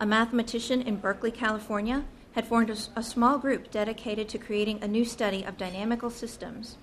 A 0.00 0.06
mathematician 0.06 0.82
in 0.82 0.98
Berkeley, 0.98 1.32
California, 1.32 2.04
had 2.36 2.46
formed 2.46 2.70
a, 2.70 2.76
a, 2.94 3.02
small 3.02 3.36
group 3.36 3.68
dedicated 3.72 4.28
to 4.28 4.38
creating 4.38 4.80
a 4.80 4.86
new 4.86 5.04
study 5.04 5.42
of 5.42 5.58
dynamical 5.58 6.10
systems. 6.10 6.76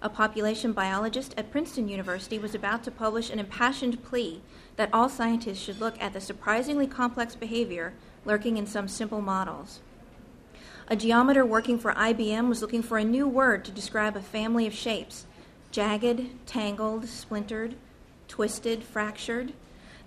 A 0.00 0.08
population 0.08 0.72
biologist 0.72 1.34
at 1.36 1.50
Princeton 1.50 1.88
University 1.88 2.38
was 2.38 2.54
about 2.54 2.84
to 2.84 2.92
publish 2.92 3.30
an 3.30 3.40
impassioned 3.40 4.04
plea 4.04 4.42
that 4.76 4.90
all 4.92 5.08
scientists 5.08 5.58
should 5.58 5.80
look 5.80 6.00
at 6.00 6.12
the 6.12 6.20
surprisingly 6.20 6.86
complex 6.86 7.34
behavior 7.34 7.94
lurking 8.24 8.56
in 8.56 8.66
some 8.66 8.88
simple 8.88 9.20
models. 9.20 9.80
A 10.88 10.96
geometer 10.96 11.46
working 11.46 11.78
for 11.78 11.92
IBM 11.94 12.48
was 12.48 12.60
looking 12.60 12.82
for 12.82 12.98
a 12.98 13.04
new 13.04 13.26
word 13.26 13.64
to 13.64 13.70
describe 13.70 14.16
a 14.16 14.20
family 14.20 14.66
of 14.66 14.74
shapes 14.74 15.26
jagged, 15.70 16.28
tangled, 16.46 17.08
splintered, 17.08 17.74
twisted, 18.28 18.84
fractured 18.84 19.52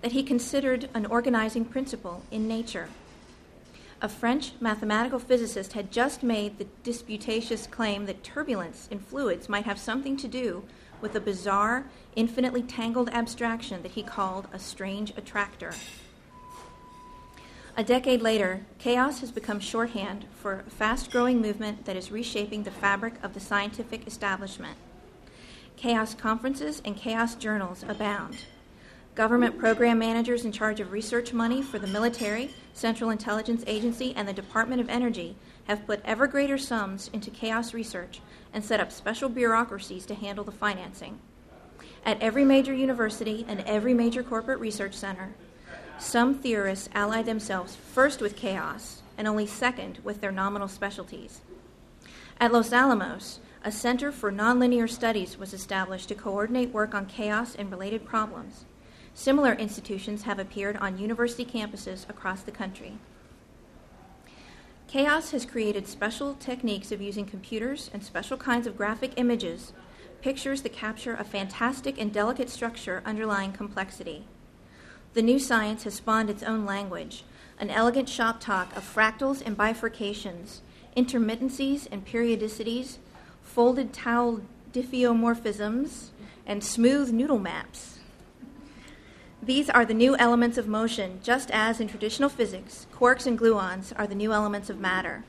that 0.00 0.12
he 0.12 0.22
considered 0.22 0.88
an 0.94 1.06
organizing 1.06 1.64
principle 1.64 2.22
in 2.30 2.46
nature. 2.46 2.88
A 4.00 4.08
French 4.08 4.52
mathematical 4.60 5.18
physicist 5.18 5.72
had 5.72 5.90
just 5.90 6.22
made 6.22 6.58
the 6.58 6.66
disputatious 6.84 7.66
claim 7.66 8.06
that 8.06 8.22
turbulence 8.22 8.86
in 8.90 8.98
fluids 8.98 9.48
might 9.48 9.64
have 9.64 9.78
something 9.78 10.16
to 10.18 10.28
do 10.28 10.62
with 11.00 11.14
a 11.14 11.20
bizarre, 11.20 11.86
infinitely 12.14 12.62
tangled 12.62 13.08
abstraction 13.10 13.82
that 13.82 13.92
he 13.92 14.02
called 14.02 14.48
a 14.52 14.58
strange 14.58 15.12
attractor. 15.16 15.72
A 17.78 17.84
decade 17.84 18.22
later, 18.22 18.64
chaos 18.78 19.20
has 19.20 19.30
become 19.30 19.60
shorthand 19.60 20.24
for 20.34 20.64
a 20.66 20.70
fast 20.70 21.10
growing 21.10 21.42
movement 21.42 21.84
that 21.84 21.94
is 21.94 22.10
reshaping 22.10 22.62
the 22.62 22.70
fabric 22.70 23.22
of 23.22 23.34
the 23.34 23.40
scientific 23.40 24.06
establishment. 24.06 24.78
Chaos 25.76 26.14
conferences 26.14 26.80
and 26.86 26.96
chaos 26.96 27.34
journals 27.34 27.84
abound. 27.86 28.38
Government 29.14 29.58
program 29.58 29.98
managers 29.98 30.46
in 30.46 30.52
charge 30.52 30.80
of 30.80 30.90
research 30.90 31.34
money 31.34 31.60
for 31.60 31.78
the 31.78 31.86
military, 31.86 32.54
Central 32.72 33.10
Intelligence 33.10 33.62
Agency, 33.66 34.14
and 34.16 34.26
the 34.26 34.32
Department 34.32 34.80
of 34.80 34.88
Energy 34.88 35.36
have 35.64 35.86
put 35.86 36.00
ever 36.06 36.26
greater 36.26 36.56
sums 36.56 37.10
into 37.12 37.30
chaos 37.30 37.74
research 37.74 38.20
and 38.54 38.64
set 38.64 38.80
up 38.80 38.90
special 38.90 39.28
bureaucracies 39.28 40.06
to 40.06 40.14
handle 40.14 40.44
the 40.44 40.50
financing. 40.50 41.18
At 42.06 42.22
every 42.22 42.44
major 42.44 42.72
university 42.72 43.44
and 43.46 43.60
every 43.66 43.92
major 43.92 44.22
corporate 44.22 44.60
research 44.60 44.94
center, 44.94 45.34
some 45.98 46.34
theorists 46.34 46.88
ally 46.94 47.22
themselves 47.22 47.74
first 47.74 48.20
with 48.20 48.36
chaos 48.36 49.02
and 49.16 49.26
only 49.26 49.46
second 49.46 49.98
with 50.04 50.20
their 50.20 50.32
nominal 50.32 50.68
specialties. 50.68 51.40
At 52.38 52.52
Los 52.52 52.72
Alamos, 52.72 53.40
a 53.64 53.72
Center 53.72 54.12
for 54.12 54.30
Nonlinear 54.30 54.88
Studies 54.88 55.38
was 55.38 55.54
established 55.54 56.08
to 56.08 56.14
coordinate 56.14 56.72
work 56.72 56.94
on 56.94 57.06
chaos 57.06 57.54
and 57.54 57.70
related 57.70 58.04
problems. 58.04 58.66
Similar 59.14 59.54
institutions 59.54 60.22
have 60.22 60.38
appeared 60.38 60.76
on 60.76 60.98
university 60.98 61.44
campuses 61.44 62.08
across 62.08 62.42
the 62.42 62.52
country. 62.52 62.98
Chaos 64.86 65.30
has 65.30 65.46
created 65.46 65.88
special 65.88 66.34
techniques 66.34 66.92
of 66.92 67.00
using 67.00 67.24
computers 67.24 67.90
and 67.92 68.04
special 68.04 68.36
kinds 68.36 68.66
of 68.66 68.76
graphic 68.76 69.12
images 69.16 69.72
pictures 70.20 70.62
that 70.62 70.72
capture 70.72 71.14
a 71.14 71.24
fantastic 71.24 72.00
and 72.00 72.12
delicate 72.12 72.50
structure 72.50 73.02
underlying 73.04 73.52
complexity. 73.52 74.26
The 75.16 75.22
new 75.22 75.38
science 75.38 75.84
has 75.84 75.94
spawned 75.94 76.28
its 76.28 76.42
own 76.42 76.66
language, 76.66 77.24
an 77.58 77.70
elegant 77.70 78.06
shop 78.06 78.38
talk 78.38 78.76
of 78.76 78.84
fractals 78.84 79.40
and 79.40 79.56
bifurcations, 79.56 80.60
intermittencies 80.94 81.88
and 81.90 82.04
periodicities, 82.04 82.98
folded 83.40 83.94
towel 83.94 84.42
diffeomorphisms, 84.74 86.08
and 86.44 86.62
smooth 86.62 87.12
noodle 87.12 87.38
maps. 87.38 87.98
These 89.42 89.70
are 89.70 89.86
the 89.86 89.94
new 89.94 90.18
elements 90.18 90.58
of 90.58 90.68
motion, 90.68 91.20
just 91.22 91.50
as 91.50 91.80
in 91.80 91.88
traditional 91.88 92.28
physics, 92.28 92.86
quarks 92.94 93.26
and 93.26 93.38
gluons 93.38 93.94
are 93.98 94.06
the 94.06 94.14
new 94.14 94.34
elements 94.34 94.68
of 94.68 94.78
matter. 94.78 95.24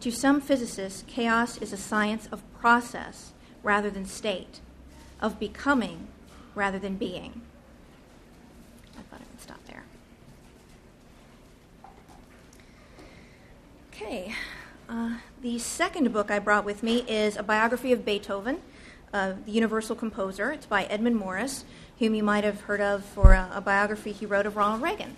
To 0.00 0.10
some 0.10 0.42
physicists, 0.42 1.02
chaos 1.06 1.56
is 1.62 1.72
a 1.72 1.78
science 1.78 2.28
of 2.30 2.42
process 2.60 3.32
rather 3.62 3.88
than 3.88 4.04
state, 4.04 4.60
of 5.18 5.40
becoming 5.40 6.08
rather 6.54 6.78
than 6.78 6.96
being. 6.96 7.40
I 8.96 9.02
thought 9.02 9.20
I 9.20 9.30
would 9.30 9.40
stop 9.40 9.64
there. 9.66 9.82
Okay. 14.04 14.34
Uh, 14.86 15.14
the 15.40 15.58
second 15.58 16.12
book 16.12 16.30
I 16.30 16.38
brought 16.38 16.66
with 16.66 16.82
me 16.82 17.06
is 17.08 17.38
a 17.38 17.42
biography 17.42 17.90
of 17.90 18.04
Beethoven, 18.04 18.58
uh, 19.14 19.32
the 19.46 19.50
universal 19.50 19.96
composer. 19.96 20.52
It's 20.52 20.66
by 20.66 20.84
Edmund 20.84 21.16
Morris, 21.16 21.64
whom 21.98 22.14
you 22.14 22.22
might 22.22 22.44
have 22.44 22.60
heard 22.60 22.82
of 22.82 23.02
for 23.02 23.32
a, 23.32 23.50
a 23.54 23.62
biography 23.62 24.12
he 24.12 24.26
wrote 24.26 24.44
of 24.44 24.56
Ronald 24.56 24.82
Reagan. 24.82 25.16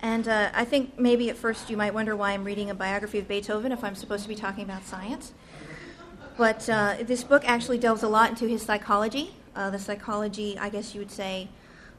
And 0.00 0.28
uh, 0.28 0.50
I 0.54 0.64
think 0.64 0.96
maybe 0.96 1.28
at 1.28 1.36
first 1.36 1.68
you 1.68 1.76
might 1.76 1.92
wonder 1.92 2.14
why 2.14 2.30
I'm 2.30 2.44
reading 2.44 2.70
a 2.70 2.74
biography 2.74 3.18
of 3.18 3.26
Beethoven 3.26 3.72
if 3.72 3.82
I'm 3.82 3.96
supposed 3.96 4.22
to 4.22 4.28
be 4.28 4.36
talking 4.36 4.62
about 4.62 4.84
science. 4.84 5.32
But 6.36 6.70
uh, 6.70 6.98
this 7.02 7.24
book 7.24 7.42
actually 7.44 7.78
delves 7.78 8.04
a 8.04 8.08
lot 8.08 8.30
into 8.30 8.46
his 8.46 8.62
psychology, 8.62 9.34
uh, 9.56 9.70
the 9.70 9.80
psychology, 9.80 10.56
I 10.56 10.68
guess 10.68 10.94
you 10.94 11.00
would 11.00 11.10
say, 11.10 11.48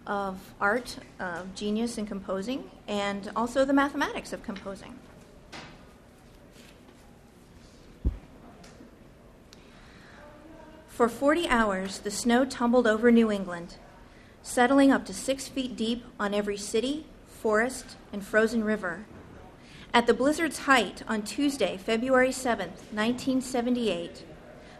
of 0.08 0.38
art, 0.62 0.96
of 1.20 1.54
genius 1.56 1.98
in 1.98 2.06
composing, 2.06 2.64
and 2.88 3.30
also 3.36 3.66
the 3.66 3.74
mathematics 3.74 4.32
of 4.32 4.44
composing. 4.44 4.96
For 11.00 11.08
40 11.08 11.48
hours, 11.48 12.00
the 12.00 12.12
snow 12.12 12.44
tumbled 12.44 12.86
over 12.86 13.10
New 13.10 13.32
England, 13.32 13.76
settling 14.44 14.92
up 14.92 15.06
to 15.06 15.14
six 15.14 15.48
feet 15.48 15.78
deep 15.78 16.04
on 16.20 16.34
every 16.34 16.58
city, 16.58 17.06
forest, 17.26 17.96
and 18.12 18.22
frozen 18.22 18.66
river. 18.66 19.06
At 19.94 20.08
the 20.08 20.14
blizzard's 20.14 20.60
height 20.68 21.02
on 21.08 21.22
Tuesday, 21.22 21.78
February 21.78 22.34
7, 22.34 22.72
1978, 22.92 24.26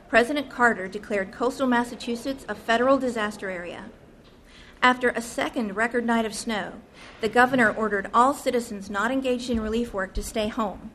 President 0.10 0.50
Carter 0.50 0.90
declared 0.90 1.32
coastal 1.32 1.68
Massachusetts 1.68 2.46
a 2.50 2.54
federal 2.54 2.98
disaster 2.98 3.50
area. 3.50 3.86
After 4.82 5.12
a 5.12 5.22
second 5.22 5.78
record 5.78 6.06
night 6.06 6.26
of 6.26 6.36
snow, 6.36 6.74
the 7.22 7.30
governor 7.30 7.72
ordered 7.72 8.10
all 8.14 8.34
citizens 8.34 8.90
not 8.90 9.10
engaged 9.10 9.50
in 9.50 9.62
relief 9.62 9.94
work 9.94 10.14
to 10.16 10.22
stay 10.22 10.50
home. 10.50 10.92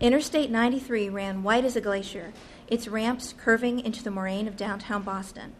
Interstate 0.00 0.50
93 0.50 1.10
ran 1.10 1.42
white 1.42 1.66
as 1.66 1.76
a 1.76 1.80
glacier, 1.82 2.32
its 2.68 2.88
ramps 2.88 3.34
curving 3.36 3.80
into 3.80 4.02
the 4.02 4.10
moraine 4.10 4.48
of 4.48 4.56
downtown 4.56 5.02
Boston. 5.02 5.52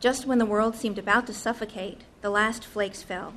Just 0.00 0.26
when 0.26 0.38
the 0.38 0.46
world 0.46 0.74
seemed 0.74 0.98
about 0.98 1.26
to 1.28 1.34
suffocate, 1.34 2.00
the 2.22 2.30
last 2.30 2.64
flakes 2.64 3.02
fell. 3.02 3.34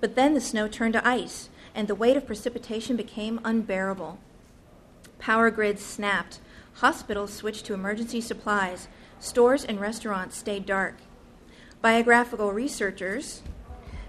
But 0.00 0.14
then 0.14 0.34
the 0.34 0.40
snow 0.40 0.68
turned 0.68 0.92
to 0.94 1.06
ice, 1.06 1.48
and 1.74 1.88
the 1.88 1.94
weight 1.94 2.16
of 2.16 2.26
precipitation 2.26 2.94
became 2.96 3.40
unbearable. 3.44 4.18
Power 5.18 5.50
grids 5.50 5.82
snapped, 5.82 6.38
hospitals 6.74 7.32
switched 7.32 7.64
to 7.66 7.74
emergency 7.74 8.20
supplies, 8.20 8.88
stores 9.18 9.64
and 9.64 9.80
restaurants 9.80 10.36
stayed 10.36 10.66
dark. 10.66 10.96
Biographical 11.82 12.52
researchers, 12.52 13.42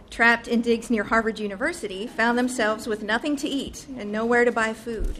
trapped 0.09 0.47
in 0.47 0.61
digs 0.61 0.89
near 0.89 1.05
Harvard 1.05 1.39
University, 1.39 2.05
found 2.05 2.37
themselves 2.37 2.87
with 2.87 3.01
nothing 3.01 3.35
to 3.37 3.47
eat 3.47 3.87
and 3.97 4.11
nowhere 4.11 4.45
to 4.45 4.51
buy 4.51 4.73
food. 4.73 5.19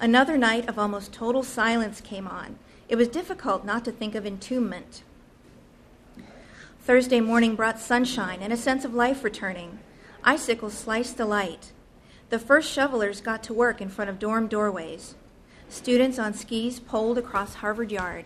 Another 0.00 0.38
night 0.38 0.66
of 0.66 0.78
almost 0.78 1.12
total 1.12 1.42
silence 1.42 2.00
came 2.00 2.26
on. 2.26 2.58
It 2.88 2.96
was 2.96 3.06
difficult 3.06 3.66
not 3.66 3.84
to 3.84 3.92
think 3.92 4.14
of 4.14 4.24
entombment. 4.24 5.02
Thursday 6.82 7.20
morning 7.20 7.54
brought 7.54 7.78
sunshine 7.78 8.38
and 8.40 8.50
a 8.50 8.56
sense 8.56 8.86
of 8.86 8.94
life 8.94 9.22
returning. 9.22 9.78
Icicles 10.24 10.72
sliced 10.72 11.18
the 11.18 11.26
light. 11.26 11.72
The 12.30 12.38
first 12.38 12.72
shovelers 12.72 13.20
got 13.20 13.42
to 13.44 13.52
work 13.52 13.82
in 13.82 13.90
front 13.90 14.08
of 14.08 14.18
dorm 14.18 14.48
doorways. 14.48 15.16
Students 15.68 16.18
on 16.18 16.32
skis 16.32 16.80
poled 16.80 17.18
across 17.18 17.56
Harvard 17.56 17.92
Yard. 17.92 18.24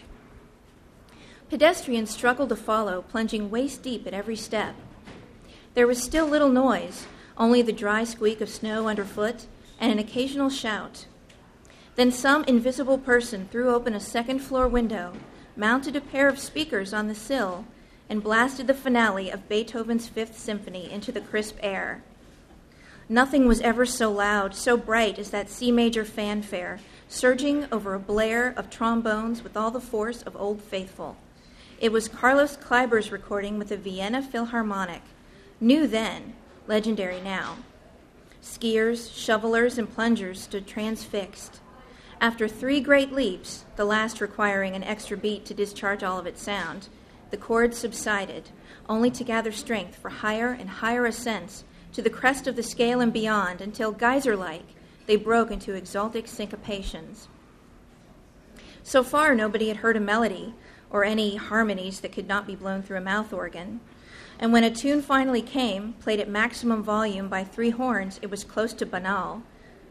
Pedestrians 1.50 2.10
struggled 2.10 2.50
to 2.50 2.56
follow, 2.56 3.02
plunging 3.02 3.50
waist 3.50 3.82
deep 3.82 4.06
at 4.06 4.14
every 4.14 4.36
step. 4.36 4.76
There 5.74 5.88
was 5.88 6.00
still 6.00 6.26
little 6.26 6.50
noise, 6.50 7.06
only 7.36 7.62
the 7.62 7.72
dry 7.72 8.04
squeak 8.04 8.40
of 8.40 8.48
snow 8.48 8.86
underfoot 8.86 9.46
and 9.80 9.90
an 9.90 9.98
occasional 9.98 10.50
shout. 10.50 11.06
Then 11.96 12.10
some 12.10 12.44
invisible 12.44 12.98
person 12.98 13.48
threw 13.50 13.70
open 13.70 13.94
a 13.94 14.00
second 14.00 14.40
floor 14.40 14.66
window, 14.66 15.12
mounted 15.56 15.94
a 15.94 16.00
pair 16.00 16.28
of 16.28 16.38
speakers 16.40 16.92
on 16.92 17.06
the 17.06 17.14
sill, 17.14 17.66
and 18.10 18.22
blasted 18.22 18.66
the 18.66 18.74
finale 18.74 19.30
of 19.30 19.48
Beethoven's 19.48 20.08
Fifth 20.08 20.38
Symphony 20.38 20.90
into 20.90 21.12
the 21.12 21.20
crisp 21.20 21.56
air. 21.62 22.02
Nothing 23.08 23.46
was 23.46 23.60
ever 23.60 23.86
so 23.86 24.10
loud, 24.10 24.54
so 24.54 24.76
bright 24.76 25.18
as 25.18 25.30
that 25.30 25.50
C 25.50 25.70
major 25.70 26.04
fanfare, 26.04 26.80
surging 27.08 27.66
over 27.70 27.94
a 27.94 28.00
blare 28.00 28.54
of 28.56 28.70
trombones 28.70 29.44
with 29.44 29.56
all 29.56 29.70
the 29.70 29.80
force 29.80 30.22
of 30.22 30.36
Old 30.36 30.62
Faithful. 30.62 31.16
It 31.80 31.92
was 31.92 32.08
Carlos 32.08 32.56
Kleiber's 32.56 33.12
recording 33.12 33.58
with 33.58 33.68
the 33.68 33.76
Vienna 33.76 34.22
Philharmonic, 34.22 35.02
new 35.60 35.86
then, 35.86 36.34
legendary 36.66 37.20
now. 37.20 37.58
Skiers, 38.42 39.14
shovelers, 39.14 39.78
and 39.78 39.92
plungers 39.92 40.40
stood 40.40 40.66
transfixed. 40.66 41.60
After 42.20 42.48
three 42.48 42.80
great 42.80 43.12
leaps, 43.12 43.64
the 43.76 43.84
last 43.84 44.20
requiring 44.20 44.74
an 44.74 44.84
extra 44.84 45.16
beat 45.16 45.44
to 45.46 45.54
discharge 45.54 46.02
all 46.02 46.18
of 46.18 46.26
its 46.26 46.42
sound, 46.42 46.88
the 47.30 47.36
chord 47.36 47.74
subsided, 47.74 48.50
only 48.88 49.10
to 49.10 49.24
gather 49.24 49.52
strength 49.52 49.96
for 49.96 50.08
higher 50.08 50.50
and 50.50 50.68
higher 50.68 51.06
ascents 51.06 51.64
to 51.92 52.02
the 52.02 52.10
crest 52.10 52.46
of 52.46 52.56
the 52.56 52.62
scale 52.62 53.00
and 53.00 53.12
beyond 53.12 53.60
until, 53.60 53.92
geyser 53.92 54.36
like, 54.36 54.66
they 55.06 55.16
broke 55.16 55.50
into 55.50 55.74
exaltic 55.74 56.26
syncopations. 56.26 57.26
So 58.82 59.02
far, 59.02 59.34
nobody 59.34 59.68
had 59.68 59.78
heard 59.78 59.96
a 59.96 60.00
melody 60.00 60.54
or 60.90 61.04
any 61.04 61.36
harmonies 61.36 62.00
that 62.00 62.12
could 62.12 62.28
not 62.28 62.46
be 62.46 62.54
blown 62.54 62.82
through 62.82 62.98
a 62.98 63.02
mouth 63.02 63.32
organ. 63.32 63.80
And 64.38 64.52
when 64.52 64.64
a 64.64 64.70
tune 64.70 65.02
finally 65.02 65.42
came, 65.42 65.94
played 65.94 66.20
at 66.20 66.28
maximum 66.28 66.82
volume 66.82 67.28
by 67.28 67.44
three 67.44 67.70
horns, 67.70 68.18
it 68.22 68.30
was 68.30 68.44
close 68.44 68.72
to 68.74 68.86
banal. 68.86 69.42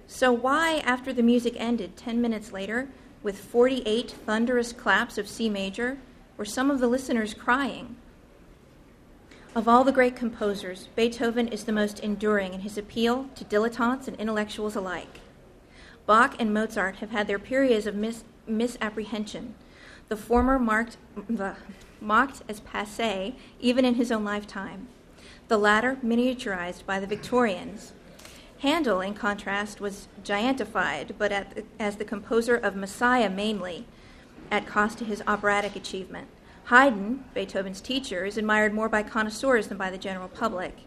So, 0.08 0.32
why, 0.32 0.84
after 0.86 1.14
the 1.14 1.24
music 1.24 1.56
ended 1.58 1.96
10 1.98 2.22
minutes 2.22 2.52
later, 2.52 2.90
with 3.24 3.40
48 3.40 4.12
thunderous 4.26 4.74
claps 4.74 5.18
of 5.18 5.28
C 5.28 5.50
major, 5.50 5.98
were 6.38 6.46
some 6.46 6.70
of 6.70 6.80
the 6.80 6.88
listeners 6.88 7.34
crying? 7.34 7.96
Of 9.56 9.68
all 9.68 9.84
the 9.84 9.92
great 9.92 10.16
composers, 10.16 10.88
Beethoven 10.96 11.48
is 11.48 11.64
the 11.64 11.72
most 11.72 12.00
enduring 12.00 12.54
in 12.54 12.62
his 12.62 12.78
appeal 12.78 13.30
to 13.36 13.46
dilettantes 13.46 14.08
and 14.08 14.20
intellectuals 14.20 14.76
alike. 14.76 15.20
Bach 16.06 16.36
and 16.40 16.54
Mozart 16.54 16.98
have 16.98 17.12
had 17.12 17.28
their 17.28 17.40
periods 17.40 17.86
of 17.86 17.96
mis- 17.96 18.26
misapprehension, 18.46 19.56
the 20.10 20.18
former 20.18 20.60
marked, 20.60 20.98
mocked 22.02 22.42
as 22.50 22.60
passe 22.60 23.36
even 23.60 23.86
in 23.86 23.96
his 23.96 24.12
own 24.12 24.26
lifetime, 24.26 24.88
the 25.48 25.58
latter 25.58 25.98
miniaturized 26.04 26.86
by 26.86 27.00
the 27.00 27.08
Victorians 27.08 27.94
Handel, 28.64 29.02
in 29.02 29.14
contrast, 29.14 29.82
was 29.82 30.08
giantified, 30.24 31.12
but 31.18 31.34
as 31.78 31.98
the 31.98 32.06
composer 32.06 32.56
of 32.56 32.78
Messiah 32.78 33.30
mainly, 33.30 33.86
at 34.50 34.66
cost 34.66 34.98
to 35.00 35.04
his 35.04 35.22
operatic 35.28 35.76
achievement. 35.76 36.30
Haydn, 36.68 37.26
Beethoven's 37.34 37.82
teacher, 37.82 38.24
is 38.24 38.38
admired 38.38 38.74
more 38.74 38.88
by 38.88 39.04
connoisseurs 39.04 39.68
than 39.68 39.78
by 39.78 39.90
the 39.90 39.98
general 39.98 40.30
public. 40.30 40.78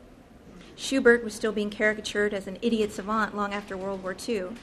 Schubert 0.74 1.22
was 1.22 1.34
still 1.34 1.52
being 1.52 1.68
caricatured 1.68 2.32
as 2.32 2.46
an 2.46 2.56
idiot 2.62 2.92
savant 2.92 3.36
long 3.36 3.52
after 3.52 3.76
World 3.76 4.02
War 4.02 4.16
II. 4.26 4.56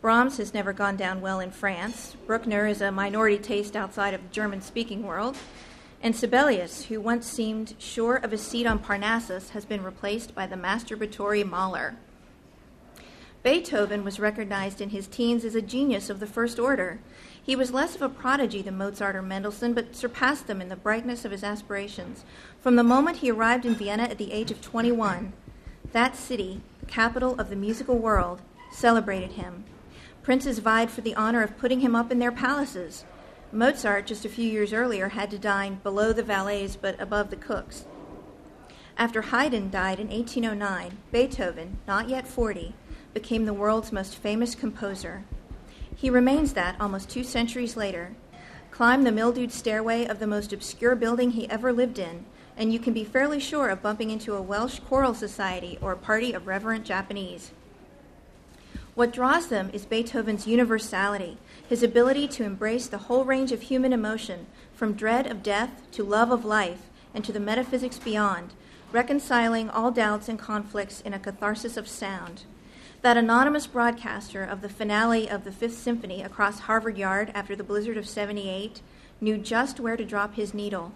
Brahms 0.00 0.36
has 0.36 0.54
never 0.54 0.72
gone 0.72 0.96
down 0.96 1.20
well 1.20 1.40
in 1.40 1.50
France. 1.50 2.14
Bruckner 2.24 2.68
is 2.68 2.80
a 2.80 2.92
minority 2.92 3.38
taste 3.38 3.74
outside 3.74 4.14
of 4.14 4.22
the 4.22 4.28
German 4.28 4.62
speaking 4.62 5.02
world. 5.02 5.36
And 6.00 6.14
Sibelius, 6.14 6.84
who 6.84 7.00
once 7.00 7.26
seemed 7.26 7.74
sure 7.78 8.14
of 8.14 8.32
a 8.32 8.38
seat 8.38 8.64
on 8.64 8.78
Parnassus, 8.78 9.50
has 9.50 9.64
been 9.64 9.82
replaced 9.82 10.36
by 10.36 10.46
the 10.46 10.54
masturbatory 10.54 11.44
Mahler. 11.44 11.96
Beethoven 13.42 14.04
was 14.04 14.20
recognized 14.20 14.82
in 14.82 14.90
his 14.90 15.06
teens 15.06 15.46
as 15.46 15.54
a 15.54 15.62
genius 15.62 16.10
of 16.10 16.20
the 16.20 16.26
first 16.26 16.58
order. 16.58 17.00
He 17.42 17.56
was 17.56 17.72
less 17.72 17.94
of 17.94 18.02
a 18.02 18.08
prodigy 18.10 18.60
than 18.60 18.76
Mozart 18.76 19.16
or 19.16 19.22
Mendelssohn, 19.22 19.72
but 19.72 19.96
surpassed 19.96 20.46
them 20.46 20.60
in 20.60 20.68
the 20.68 20.76
brightness 20.76 21.24
of 21.24 21.32
his 21.32 21.42
aspirations. 21.42 22.24
From 22.60 22.76
the 22.76 22.84
moment 22.84 23.18
he 23.18 23.30
arrived 23.30 23.64
in 23.64 23.74
Vienna 23.74 24.02
at 24.02 24.18
the 24.18 24.32
age 24.32 24.50
of 24.50 24.60
21, 24.60 25.32
that 25.92 26.16
city, 26.16 26.60
capital 26.86 27.34
of 27.40 27.48
the 27.48 27.56
musical 27.56 27.96
world, 27.96 28.42
celebrated 28.70 29.32
him. 29.32 29.64
Princes 30.22 30.58
vied 30.58 30.90
for 30.90 31.00
the 31.00 31.14
honor 31.14 31.42
of 31.42 31.56
putting 31.56 31.80
him 31.80 31.96
up 31.96 32.12
in 32.12 32.18
their 32.18 32.30
palaces. 32.30 33.04
Mozart, 33.52 34.06
just 34.06 34.26
a 34.26 34.28
few 34.28 34.48
years 34.48 34.74
earlier, 34.74 35.08
had 35.08 35.30
to 35.30 35.38
dine 35.38 35.80
below 35.82 36.12
the 36.12 36.22
valets 36.22 36.76
but 36.76 37.00
above 37.00 37.30
the 37.30 37.36
cooks. 37.36 37.86
After 38.98 39.22
Haydn 39.22 39.70
died 39.70 39.98
in 39.98 40.08
1809, 40.08 40.98
Beethoven, 41.10 41.78
not 41.88 42.10
yet 42.10 42.28
40, 42.28 42.74
became 43.14 43.44
the 43.44 43.52
world's 43.52 43.92
most 43.92 44.16
famous 44.16 44.54
composer. 44.54 45.24
He 45.94 46.10
remains 46.10 46.52
that 46.54 46.80
almost 46.80 47.10
two 47.10 47.24
centuries 47.24 47.76
later. 47.76 48.12
Climb 48.70 49.02
the 49.02 49.12
mildewed 49.12 49.52
stairway 49.52 50.06
of 50.06 50.18
the 50.18 50.26
most 50.26 50.52
obscure 50.52 50.94
building 50.94 51.32
he 51.32 51.50
ever 51.50 51.72
lived 51.72 51.98
in, 51.98 52.24
and 52.56 52.72
you 52.72 52.78
can 52.78 52.92
be 52.92 53.04
fairly 53.04 53.40
sure 53.40 53.68
of 53.68 53.82
bumping 53.82 54.10
into 54.10 54.34
a 54.34 54.42
Welsh 54.42 54.78
choral 54.80 55.14
society 55.14 55.78
or 55.80 55.92
a 55.92 55.96
party 55.96 56.32
of 56.32 56.46
reverent 56.46 56.84
Japanese. 56.84 57.50
What 58.94 59.12
draws 59.12 59.48
them 59.48 59.70
is 59.72 59.86
Beethoven's 59.86 60.46
universality, 60.46 61.38
his 61.68 61.82
ability 61.82 62.28
to 62.28 62.44
embrace 62.44 62.86
the 62.86 62.98
whole 62.98 63.24
range 63.24 63.52
of 63.52 63.62
human 63.62 63.92
emotion, 63.92 64.46
from 64.74 64.94
dread 64.94 65.26
of 65.26 65.42
death 65.42 65.90
to 65.92 66.02
love 66.02 66.30
of 66.30 66.44
life 66.44 66.90
and 67.14 67.24
to 67.24 67.32
the 67.32 67.40
metaphysics 67.40 67.98
beyond, 67.98 68.52
reconciling 68.92 69.70
all 69.70 69.90
doubts 69.90 70.28
and 70.28 70.38
conflicts 70.38 71.00
in 71.00 71.14
a 71.14 71.18
catharsis 71.18 71.76
of 71.76 71.88
sound. 71.88 72.42
That 73.02 73.16
anonymous 73.16 73.66
broadcaster 73.66 74.44
of 74.44 74.60
the 74.60 74.68
finale 74.68 75.26
of 75.26 75.44
the 75.44 75.52
Fifth 75.52 75.78
Symphony 75.78 76.22
across 76.22 76.60
Harvard 76.60 76.98
Yard 76.98 77.32
after 77.34 77.56
the 77.56 77.64
blizzard 77.64 77.96
of 77.96 78.06
78 78.06 78.82
knew 79.22 79.38
just 79.38 79.80
where 79.80 79.96
to 79.96 80.04
drop 80.04 80.34
his 80.34 80.52
needle, 80.52 80.92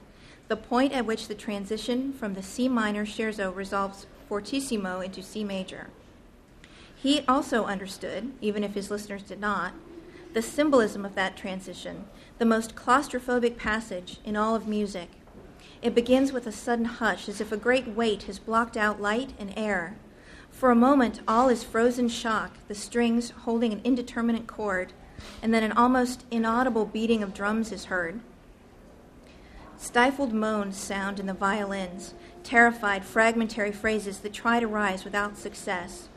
the 0.49 0.56
point 0.56 0.92
at 0.92 1.06
which 1.06 1.28
the 1.28 1.34
transition 1.34 2.12
from 2.12 2.34
the 2.34 2.42
C 2.42 2.68
minor 2.68 3.06
scherzo 3.06 3.50
resolves 3.50 4.06
fortissimo 4.28 5.00
into 5.00 5.23
C 5.23 5.44
major. 5.44 5.88
He 6.94 7.23
also 7.26 7.64
understood, 7.64 8.32
even 8.42 8.62
if 8.64 8.75
his 8.75 8.90
listeners 8.90 9.23
did 9.23 9.40
not, 9.40 9.73
the 10.34 10.42
symbolism 10.42 11.06
of 11.06 11.14
that 11.14 11.38
transition, 11.38 12.04
the 12.37 12.44
most 12.44 12.75
claustrophobic 12.75 13.56
passage 13.56 14.18
in 14.26 14.37
all 14.37 14.54
of 14.54 14.68
music. 14.68 15.08
It 15.80 15.94
begins 15.94 16.32
with 16.32 16.46
a 16.46 16.52
sudden 16.52 16.84
hush, 16.84 17.30
as 17.30 17.40
if 17.40 17.50
a 17.50 17.56
great 17.56 17.88
weight 17.88 18.25
has 18.25 18.38
blocked 18.38 18.76
out 18.76 19.00
light 19.00 19.32
and 19.38 19.54
air. 19.56 19.96
For 20.54 20.70
a 20.70 20.76
moment, 20.76 21.20
all 21.26 21.49
is 21.49 21.64
frozen 21.64 22.08
shock, 22.08 22.52
the 22.68 22.76
strings 22.76 23.30
holding 23.30 23.73
an 23.73 23.80
indeterminate 23.82 24.46
chord, 24.46 24.92
and 25.42 25.52
then 25.52 25.64
an 25.64 25.73
almost 25.73 26.25
inaudible 26.30 26.87
beating 26.87 27.25
of 27.25 27.34
drums 27.34 27.73
is 27.73 27.87
heard. 27.87 28.20
Stifled 29.76 30.32
moans 30.32 30.76
sound 30.78 31.18
in 31.18 31.26
the 31.26 31.34
violins, 31.34 32.14
terrified, 32.44 33.04
fragmentary 33.04 33.73
phrases 33.73 34.20
that 34.20 34.32
try 34.32 34.61
to 34.61 34.68
rise 34.68 35.04
without 35.04 35.37
success. 35.37 36.08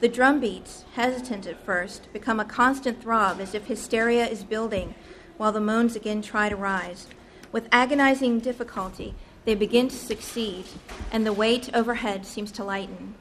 The 0.00 0.08
drum 0.08 0.38
beats, 0.38 0.84
hesitant 0.94 1.46
at 1.46 1.64
first, 1.64 2.12
become 2.12 2.40
a 2.40 2.44
constant 2.44 3.00
throb 3.00 3.40
as 3.40 3.54
if 3.54 3.66
hysteria 3.66 4.26
is 4.26 4.44
building 4.44 4.94
while 5.38 5.50
the 5.50 5.60
moans 5.60 5.96
again 5.96 6.20
try 6.20 6.50
to 6.50 6.56
rise. 6.56 7.06
With 7.50 7.68
agonizing 7.72 8.40
difficulty, 8.40 9.14
they 9.46 9.54
begin 9.54 9.88
to 9.88 9.96
succeed, 9.96 10.66
and 11.10 11.24
the 11.24 11.32
weight 11.32 11.70
overhead 11.74 12.26
seems 12.26 12.52
to 12.52 12.64
lighten. 12.64 13.14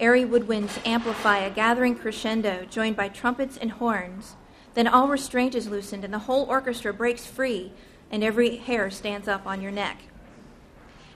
Airy 0.00 0.24
woodwinds 0.24 0.80
amplify 0.86 1.38
a 1.40 1.50
gathering 1.50 1.94
crescendo 1.94 2.64
joined 2.64 2.96
by 2.96 3.10
trumpets 3.10 3.58
and 3.58 3.72
horns. 3.72 4.34
Then 4.72 4.88
all 4.88 5.08
restraint 5.08 5.54
is 5.54 5.68
loosened, 5.68 6.04
and 6.04 6.14
the 6.14 6.20
whole 6.20 6.44
orchestra 6.44 6.94
breaks 6.94 7.26
free, 7.26 7.72
and 8.10 8.24
every 8.24 8.56
hair 8.56 8.90
stands 8.90 9.28
up 9.28 9.46
on 9.46 9.60
your 9.60 9.70
neck. 9.70 9.98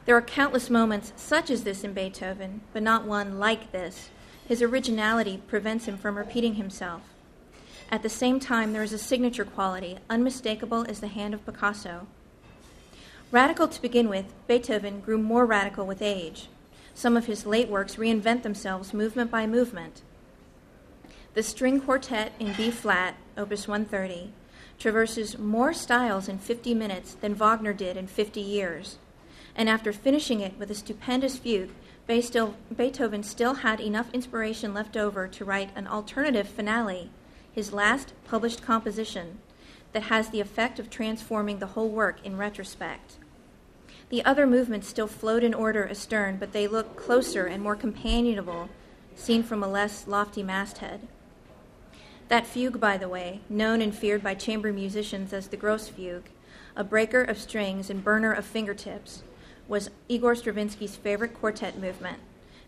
There 0.05 0.15
are 0.15 0.23
countless 0.23 0.69
moments 0.69 1.15
such 1.17 1.49
as 1.49 1.65
this 1.65 1.83
in 1.83 1.95
Beethoven, 1.95 2.61
but 2.75 2.83
not 2.83 3.07
one 3.07 3.39
like 3.39 3.73
this. 3.73 4.11
His 4.47 4.61
originality 4.61 5.41
prevents 5.47 5.87
him 5.87 5.97
from 5.97 6.19
repeating 6.19 6.57
himself. 6.57 7.01
At 7.91 8.03
the 8.03 8.11
same 8.11 8.39
time, 8.39 8.75
there 8.75 8.83
is 8.83 8.93
a 8.93 8.99
signature 8.99 9.47
quality, 9.47 9.97
unmistakable 10.11 10.85
as 10.91 11.01
the 11.01 11.09
hand 11.09 11.33
of 11.33 11.47
Picasso. 11.47 12.07
Radical 13.31 13.67
to 13.67 13.81
begin 13.81 14.11
with, 14.11 14.27
Beethoven 14.47 15.01
grew 15.01 15.17
more 15.17 15.47
radical 15.47 15.87
with 15.87 16.03
age. 16.03 16.49
Some 16.95 17.17
of 17.17 17.27
his 17.27 17.45
late 17.45 17.69
works 17.69 17.97
reinvent 17.97 18.43
themselves 18.43 18.95
movement 18.95 19.31
by 19.31 19.47
movement. 19.47 20.03
The 21.35 21.43
string 21.43 21.81
quartet 21.81 22.33
in 22.39 22.53
B 22.53 22.71
flat, 22.71 23.17
opus 23.37 23.67
130, 23.67 24.33
traverses 24.79 25.39
more 25.39 25.75
styles 25.75 26.29
in 26.29 26.39
50 26.39 26.75
minutes 26.75 27.15
than 27.15 27.35
Wagner 27.35 27.73
did 27.73 27.97
in 27.97 28.07
50 28.07 28.41
years. 28.41 28.99
And 29.57 29.69
after 29.69 29.93
finishing 29.93 30.41
it 30.41 30.59
with 30.59 30.71
a 30.71 30.75
stupendous 30.75 31.37
fugue, 31.37 31.71
Beethoven 32.07 33.23
still 33.23 33.55
had 33.55 33.81
enough 33.81 34.13
inspiration 34.13 34.75
left 34.75 34.97
over 34.97 35.27
to 35.27 35.45
write 35.45 35.71
an 35.75 35.87
alternative 35.87 36.49
finale, 36.49 37.11
his 37.53 37.73
last 37.73 38.13
published 38.25 38.63
composition, 38.63 39.39
that 39.93 40.05
has 40.05 40.29
the 40.29 40.41
effect 40.41 40.79
of 40.79 40.91
transforming 40.91 41.59
the 41.59 41.69
whole 41.69 41.89
work 41.89 42.19
in 42.25 42.37
retrospect. 42.37 43.17
The 44.11 44.25
other 44.25 44.47
movements 44.47 44.89
still 44.89 45.07
float 45.07 45.43
in 45.43 45.55
order 45.55 45.89
astern, 45.89 46.37
but 46.37 46.53
they 46.53 46.67
look 46.67 46.97
closer 46.97 47.47
and 47.47 47.63
more 47.63 47.77
companionable, 47.77 48.69
seen 49.17 49.43
from 49.43 49.63
a 49.63 49.69
less 49.69 50.07
lofty 50.07 50.43
masthead. 50.43 51.07
That 52.29 52.47
fugue, 52.47 52.81
by 52.81 52.97
the 52.97 53.09
way, 53.09 53.41
known 53.49 53.81
and 53.81 53.95
feared 53.95 54.23
by 54.23 54.35
chamber 54.35 54.73
musicians 54.73 55.33
as 55.33 55.49
the 55.49 55.57
Gross 55.57 55.89
Fugue, 55.89 56.31
a 56.77 56.83
breaker 56.83 57.23
of 57.23 57.39
strings 57.39 57.91
and 57.91 58.03
burner 58.03 58.33
of 58.33 58.45
fingertips, 58.45 59.23
was 59.69 59.91
Igor 60.09 60.35
Stravinsky's 60.35 60.97
favorite 60.97 61.35
quartet 61.35 61.79
movement. 61.79 62.19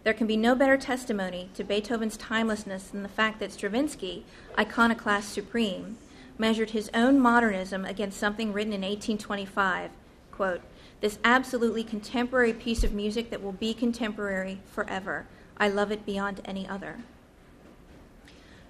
There 0.04 0.14
can 0.14 0.26
be 0.26 0.36
no 0.36 0.54
better 0.54 0.76
testimony 0.76 1.50
to 1.54 1.64
Beethoven's 1.64 2.16
timelessness 2.16 2.88
than 2.88 3.02
the 3.02 3.08
fact 3.08 3.40
that 3.40 3.52
Stravinsky, 3.52 4.24
iconoclast 4.56 5.32
supreme, 5.32 5.98
measured 6.38 6.70
his 6.70 6.90
own 6.94 7.18
modernism 7.18 7.84
against 7.84 8.18
something 8.18 8.52
written 8.52 8.72
in 8.72 8.82
1825. 8.82 9.90
Quote, 10.30 10.60
this 11.06 11.20
absolutely 11.22 11.84
contemporary 11.84 12.52
piece 12.52 12.82
of 12.82 12.92
music 12.92 13.30
that 13.30 13.40
will 13.40 13.52
be 13.52 13.72
contemporary 13.72 14.60
forever. 14.64 15.24
I 15.56 15.68
love 15.68 15.92
it 15.92 16.04
beyond 16.04 16.40
any 16.44 16.66
other. 16.66 16.96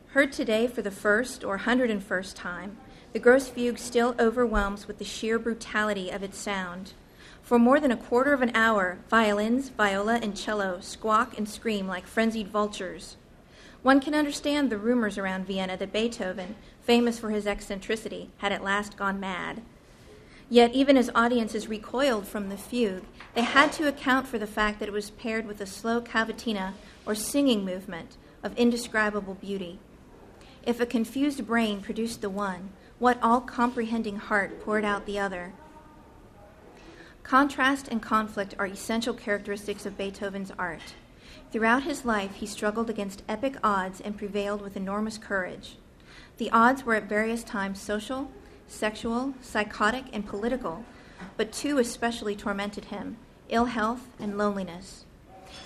Heard 0.09 0.33
today 0.33 0.67
for 0.67 0.83
the 0.83 0.91
first 0.91 1.43
or 1.43 1.61
101st 1.61 2.35
time, 2.35 2.77
the 3.15 3.19
Gross 3.19 3.49
Fugue 3.49 3.79
still 3.79 4.15
overwhelms 4.19 4.87
with 4.87 4.99
the 4.99 5.05
sheer 5.05 5.39
brutality 5.39 6.11
of 6.11 6.23
its 6.23 6.37
sound. 6.37 6.93
For 7.41 7.59
more 7.59 7.81
than 7.81 7.91
a 7.91 7.97
quarter 7.97 8.35
of 8.35 8.43
an 8.43 8.55
hour, 8.55 8.99
violins, 9.09 9.71
viola, 9.71 10.17
and 10.17 10.37
cello 10.37 10.81
squawk 10.81 11.39
and 11.39 11.49
scream 11.49 11.89
like 11.89 12.07
frenzied 12.07 12.49
vultures. 12.49 13.17
One 13.81 13.99
can 13.99 14.15
understand 14.15 14.69
the 14.69 14.77
rumors 14.77 15.17
around 15.17 15.47
Vienna 15.47 15.79
that 15.79 15.91
Beethoven, 15.91 16.57
famous 16.83 17.19
for 17.19 17.31
his 17.31 17.47
eccentricity, 17.47 18.29
had 18.37 18.53
at 18.53 18.63
last 18.63 18.99
gone 18.99 19.19
mad. 19.19 19.63
Yet, 20.49 20.73
even 20.75 20.97
as 20.97 21.11
audiences 21.15 21.69
recoiled 21.69 22.27
from 22.29 22.49
the 22.49 22.57
fugue, 22.57 23.05
they 23.35 23.43
had 23.43 23.73
to 23.73 23.89
account 23.89 24.29
for 24.29 24.39
the 24.39 24.47
fact 24.47 24.79
that 24.79 24.89
it 24.89 24.93
was 24.93 25.11
paired 25.11 25.47
with 25.47 25.61
a 25.61 25.67
slow 25.67 26.01
cavatina 26.01 26.75
or 27.05 27.15
singing 27.17 27.65
movement 27.65 28.17
of 28.45 28.57
indescribable 28.57 29.35
beauty. 29.35 29.81
If 30.65 30.81
a 30.81 30.87
confused 30.87 31.47
brain 31.47 31.81
produced 31.81 32.21
the 32.21 32.31
one, 32.31 32.71
what 32.99 33.19
all 33.23 33.41
comprehending 33.41 34.17
heart 34.17 34.61
poured 34.65 34.85
out 34.85 35.05
the 35.05 35.19
other? 35.19 35.53
Contrast 37.25 37.89
and 37.89 38.01
conflict 38.01 38.55
are 38.57 38.67
essential 38.67 39.15
characteristics 39.15 39.85
of 39.85 39.99
Beethoven's 39.99 40.53
art. 40.57 40.95
Throughout 41.51 41.83
his 41.83 42.05
life, 42.05 42.37
he 42.37 42.47
struggled 42.47 42.89
against 42.89 43.25
epic 43.29 43.57
odds 43.65 44.01
and 44.01 44.17
prevailed 44.17 44.63
with 44.63 44.77
enormous 44.77 45.19
courage. 45.19 45.77
The 46.39 46.51
odds 46.51 46.85
were 46.85 46.95
at 46.95 47.09
various 47.09 47.43
times 47.43 47.81
social, 47.81 48.31
sexual, 48.69 49.35
psychotic, 49.41 50.05
and 50.13 50.27
political, 50.27 50.85
but 51.37 51.53
two 51.53 51.79
especially 51.79 52.37
tormented 52.37 52.87
him 52.87 53.17
ill 53.49 53.67
health 53.67 54.09
and 54.19 54.37
loneliness. 54.37 55.05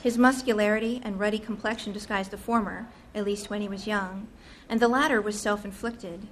His 0.03 0.19
muscularity 0.19 1.01
and 1.03 1.19
ruddy 1.19 1.39
complexion 1.39 1.93
disguised 1.93 2.31
the 2.31 2.37
former, 2.37 2.89
at 3.15 3.25
least 3.25 3.51
when 3.51 3.61
he 3.61 3.69
was 3.69 3.87
young, 3.87 4.29
and 4.69 4.81
the 4.81 4.89
latter 4.89 5.21
was 5.21 5.41
self 5.41 5.65
inflicted. 5.65 6.27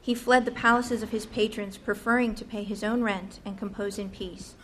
He 0.00 0.14
fled 0.14 0.44
the 0.44 0.50
palaces 0.50 1.02
of 1.02 1.10
his 1.10 1.26
patrons, 1.26 1.76
preferring 1.76 2.34
to 2.36 2.44
pay 2.44 2.62
his 2.62 2.82
own 2.82 3.02
rent 3.02 3.40
and 3.44 3.58
compose 3.58 3.98
in 3.98 4.08
peace. 4.08 4.54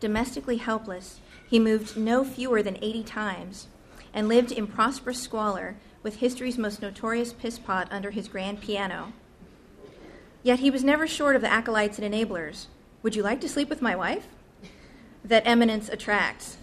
Domestically 0.00 0.58
helpless, 0.58 1.20
he 1.48 1.58
moved 1.58 1.96
no 1.96 2.24
fewer 2.24 2.62
than 2.62 2.78
80 2.82 3.04
times 3.04 3.68
and 4.12 4.28
lived 4.28 4.52
in 4.52 4.66
prosperous 4.66 5.20
squalor 5.20 5.76
with 6.02 6.16
history's 6.16 6.58
most 6.58 6.82
notorious 6.82 7.32
piss 7.32 7.58
pot 7.58 7.88
under 7.90 8.10
his 8.10 8.28
grand 8.28 8.60
piano. 8.60 9.12
Yet 10.44 10.60
he 10.60 10.70
was 10.70 10.84
never 10.84 11.08
short 11.08 11.34
of 11.34 11.42
the 11.42 11.50
acolytes 11.50 11.98
and 11.98 12.14
enablers. 12.14 12.66
Would 13.02 13.16
you 13.16 13.22
like 13.22 13.40
to 13.40 13.48
sleep 13.48 13.70
with 13.70 13.82
my 13.82 13.96
wife? 13.96 14.28
That 15.24 15.46
eminence 15.46 15.88
attracts. 15.88 16.58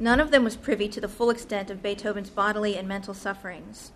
None 0.00 0.18
of 0.18 0.32
them 0.32 0.42
was 0.42 0.56
privy 0.56 0.88
to 0.88 1.00
the 1.00 1.08
full 1.08 1.30
extent 1.30 1.70
of 1.70 1.80
Beethoven's 1.80 2.28
bodily 2.28 2.76
and 2.76 2.88
mental 2.88 3.14
sufferings. 3.14 3.92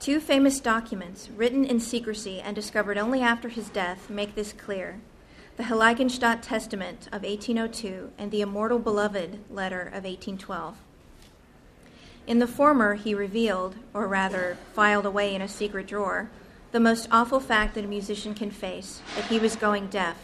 Two 0.00 0.18
famous 0.18 0.60
documents, 0.60 1.28
written 1.36 1.64
in 1.66 1.78
secrecy 1.78 2.40
and 2.40 2.56
discovered 2.56 2.96
only 2.96 3.20
after 3.20 3.50
his 3.50 3.68
death, 3.68 4.08
make 4.08 4.34
this 4.34 4.54
clear 4.54 5.00
the 5.56 5.64
Heiligenstadt 5.64 6.40
Testament 6.40 7.06
of 7.12 7.22
1802 7.22 8.12
and 8.18 8.30
the 8.30 8.40
Immortal 8.40 8.78
Beloved 8.78 9.38
letter 9.50 9.82
of 9.82 10.04
1812. 10.04 10.78
In 12.26 12.38
the 12.38 12.46
former, 12.46 12.94
he 12.94 13.14
revealed, 13.14 13.76
or 13.92 14.08
rather 14.08 14.56
filed 14.72 15.04
away 15.06 15.34
in 15.34 15.42
a 15.42 15.48
secret 15.48 15.86
drawer, 15.86 16.30
the 16.74 16.80
most 16.80 17.06
awful 17.12 17.38
fact 17.38 17.76
that 17.76 17.84
a 17.84 17.86
musician 17.86 18.34
can 18.34 18.50
face 18.50 19.00
that 19.14 19.26
he 19.26 19.38
was 19.38 19.54
going 19.54 19.86
deaf. 19.86 20.16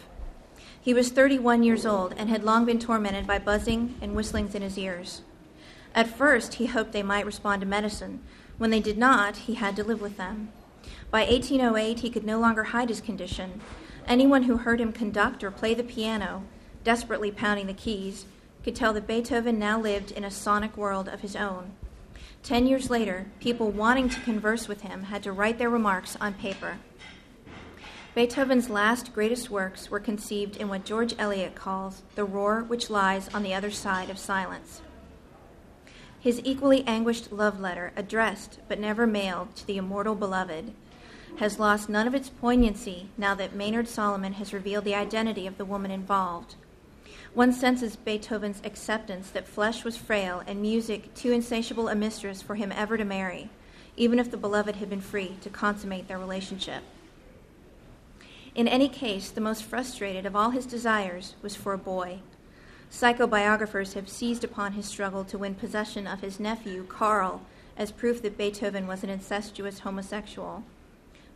He 0.83 0.93
was 0.93 1.11
31 1.11 1.63
years 1.63 1.87
old 1.87 2.13
and 2.17 2.29
had 2.29 2.43
long 2.43 2.65
been 2.65 2.81
tormented 2.81 3.25
by 3.25 3.39
buzzing 3.39 3.95
and 4.03 4.17
whistlings 4.17 4.57
in 4.57 4.63
his 4.63 4.77
ears. 4.77 5.23
At 5.95 6.09
first, 6.09 6.55
he 6.55 6.67
hoped 6.67 6.91
they 6.91 7.05
might 7.05 7.25
respond 7.25 7.61
to 7.61 7.69
medicine. 7.69 8.19
When 8.59 8.71
they 8.71 8.81
did 8.81 8.99
not, 8.99 9.37
he 9.37 9.55
had 9.55 9.77
to 9.77 9.85
live 9.85 10.01
with 10.01 10.17
them. 10.17 10.49
By 11.09 11.21
1808, 11.21 12.01
he 12.01 12.11
could 12.11 12.25
no 12.25 12.41
longer 12.41 12.65
hide 12.65 12.89
his 12.89 13.01
condition. 13.01 13.61
Anyone 14.09 14.43
who 14.43 14.57
heard 14.57 14.81
him 14.81 14.93
conduct 14.93 15.45
or 15.45 15.53
play 15.53 15.75
the 15.75 15.85
piano, 15.85 16.43
desperately 16.83 17.31
pounding 17.31 17.69
the 17.69 17.75
keys, 17.75 18.27
could 18.65 18.75
tell 18.75 18.93
that 18.95 19.07
Beethoven 19.07 19.61
now 19.61 19.79
lived 19.79 20.11
in 20.11 20.25
a 20.25 20.33
sonic 20.33 20.77
world 20.77 21.07
of 21.07 21.21
his 21.21 21.37
own. 21.37 21.77
Ten 22.43 22.67
years 22.67 22.91
later, 22.91 23.27
people 23.39 23.71
wanting 23.71 24.09
to 24.09 24.21
converse 24.21 24.67
with 24.67 24.81
him 24.81 25.05
had 25.05 25.23
to 25.23 25.33
write 25.33 25.59
their 25.59 25.71
remarks 25.71 26.17
on 26.21 26.35
paper. 26.35 26.79
Beethoven's 28.15 28.69
last 28.69 29.13
greatest 29.15 29.51
works 29.51 29.91
were 29.91 30.01
conceived 30.01 30.57
in 30.57 30.69
what 30.69 30.85
George 30.85 31.15
Eliot 31.19 31.55
calls 31.55 32.03
the 32.17 32.25
roar 32.25 32.63
which 32.63 32.91
lies 32.91 33.29
on 33.33 33.43
the 33.43 33.55
other 33.55 33.71
side 33.71 34.11
of 34.11 34.19
silence. 34.19 34.83
His 36.19 36.41
equally 36.45 36.85
anguished 36.87 37.31
love 37.31 37.61
letter, 37.61 37.93
addressed 37.97 38.59
but 38.69 38.81
never 38.81 39.07
mailed 39.07 39.55
to 39.57 39.67
the 39.67 39.77
immortal 39.77 40.15
beloved, 40.15 40.73
has 41.39 41.59
lost 41.59 41.89
none 41.89 42.07
of 42.07 42.15
its 42.15 42.29
poignancy 42.29 43.11
now 43.17 43.35
that 43.37 43.55
Maynard 43.55 43.89
Solomon 43.89 44.35
has 44.35 44.53
revealed 44.53 44.85
the 44.85 44.95
identity 44.95 45.47
of 45.47 45.57
the 45.57 45.65
woman 45.65 45.91
involved. 45.91 46.57
One 47.35 47.53
senses 47.53 47.95
Beethoven's 47.95 48.61
acceptance 48.65 49.31
that 49.31 49.47
flesh 49.47 49.85
was 49.85 49.97
frail 49.97 50.43
and 50.49 50.61
music 50.61 51.15
too 51.15 51.31
insatiable 51.31 51.89
a 51.89 51.95
mistress 51.95 52.43
for 52.43 52.57
him 52.57 52.73
ever 52.73 52.97
to 52.97 53.05
marry, 53.05 53.51
even 53.97 54.19
if 54.19 54.33
the 54.33 54.37
beloved 54.37 54.77
had 54.77 54.91
been 54.91 55.01
free 55.01 55.37
to 55.43 55.49
consummate 55.49 56.09
their 56.09 56.19
relationship. 56.19 56.83
In 58.57 58.67
any 58.67 58.89
case, 58.89 59.31
the 59.31 59.41
most 59.41 59.63
frustrated 59.63 60.27
of 60.27 60.35
all 60.35 60.51
his 60.51 60.67
desires 60.67 61.37
was 61.41 61.55
for 61.55 61.73
a 61.73 61.79
boy. 61.79 62.19
Psychobiographers 62.91 63.93
have 63.93 64.09
seized 64.09 64.43
upon 64.43 64.73
his 64.73 64.87
struggle 64.87 65.25
to 65.27 65.39
win 65.39 65.55
possession 65.55 66.09
of 66.09 66.23
his 66.23 66.41
nephew, 66.41 66.85
Karl, 66.89 67.43
as 67.77 67.93
proof 67.93 68.21
that 68.23 68.37
Beethoven 68.37 68.89
was 68.89 69.05
an 69.05 69.11
incestuous 69.11 69.79
homosexual. 69.81 70.65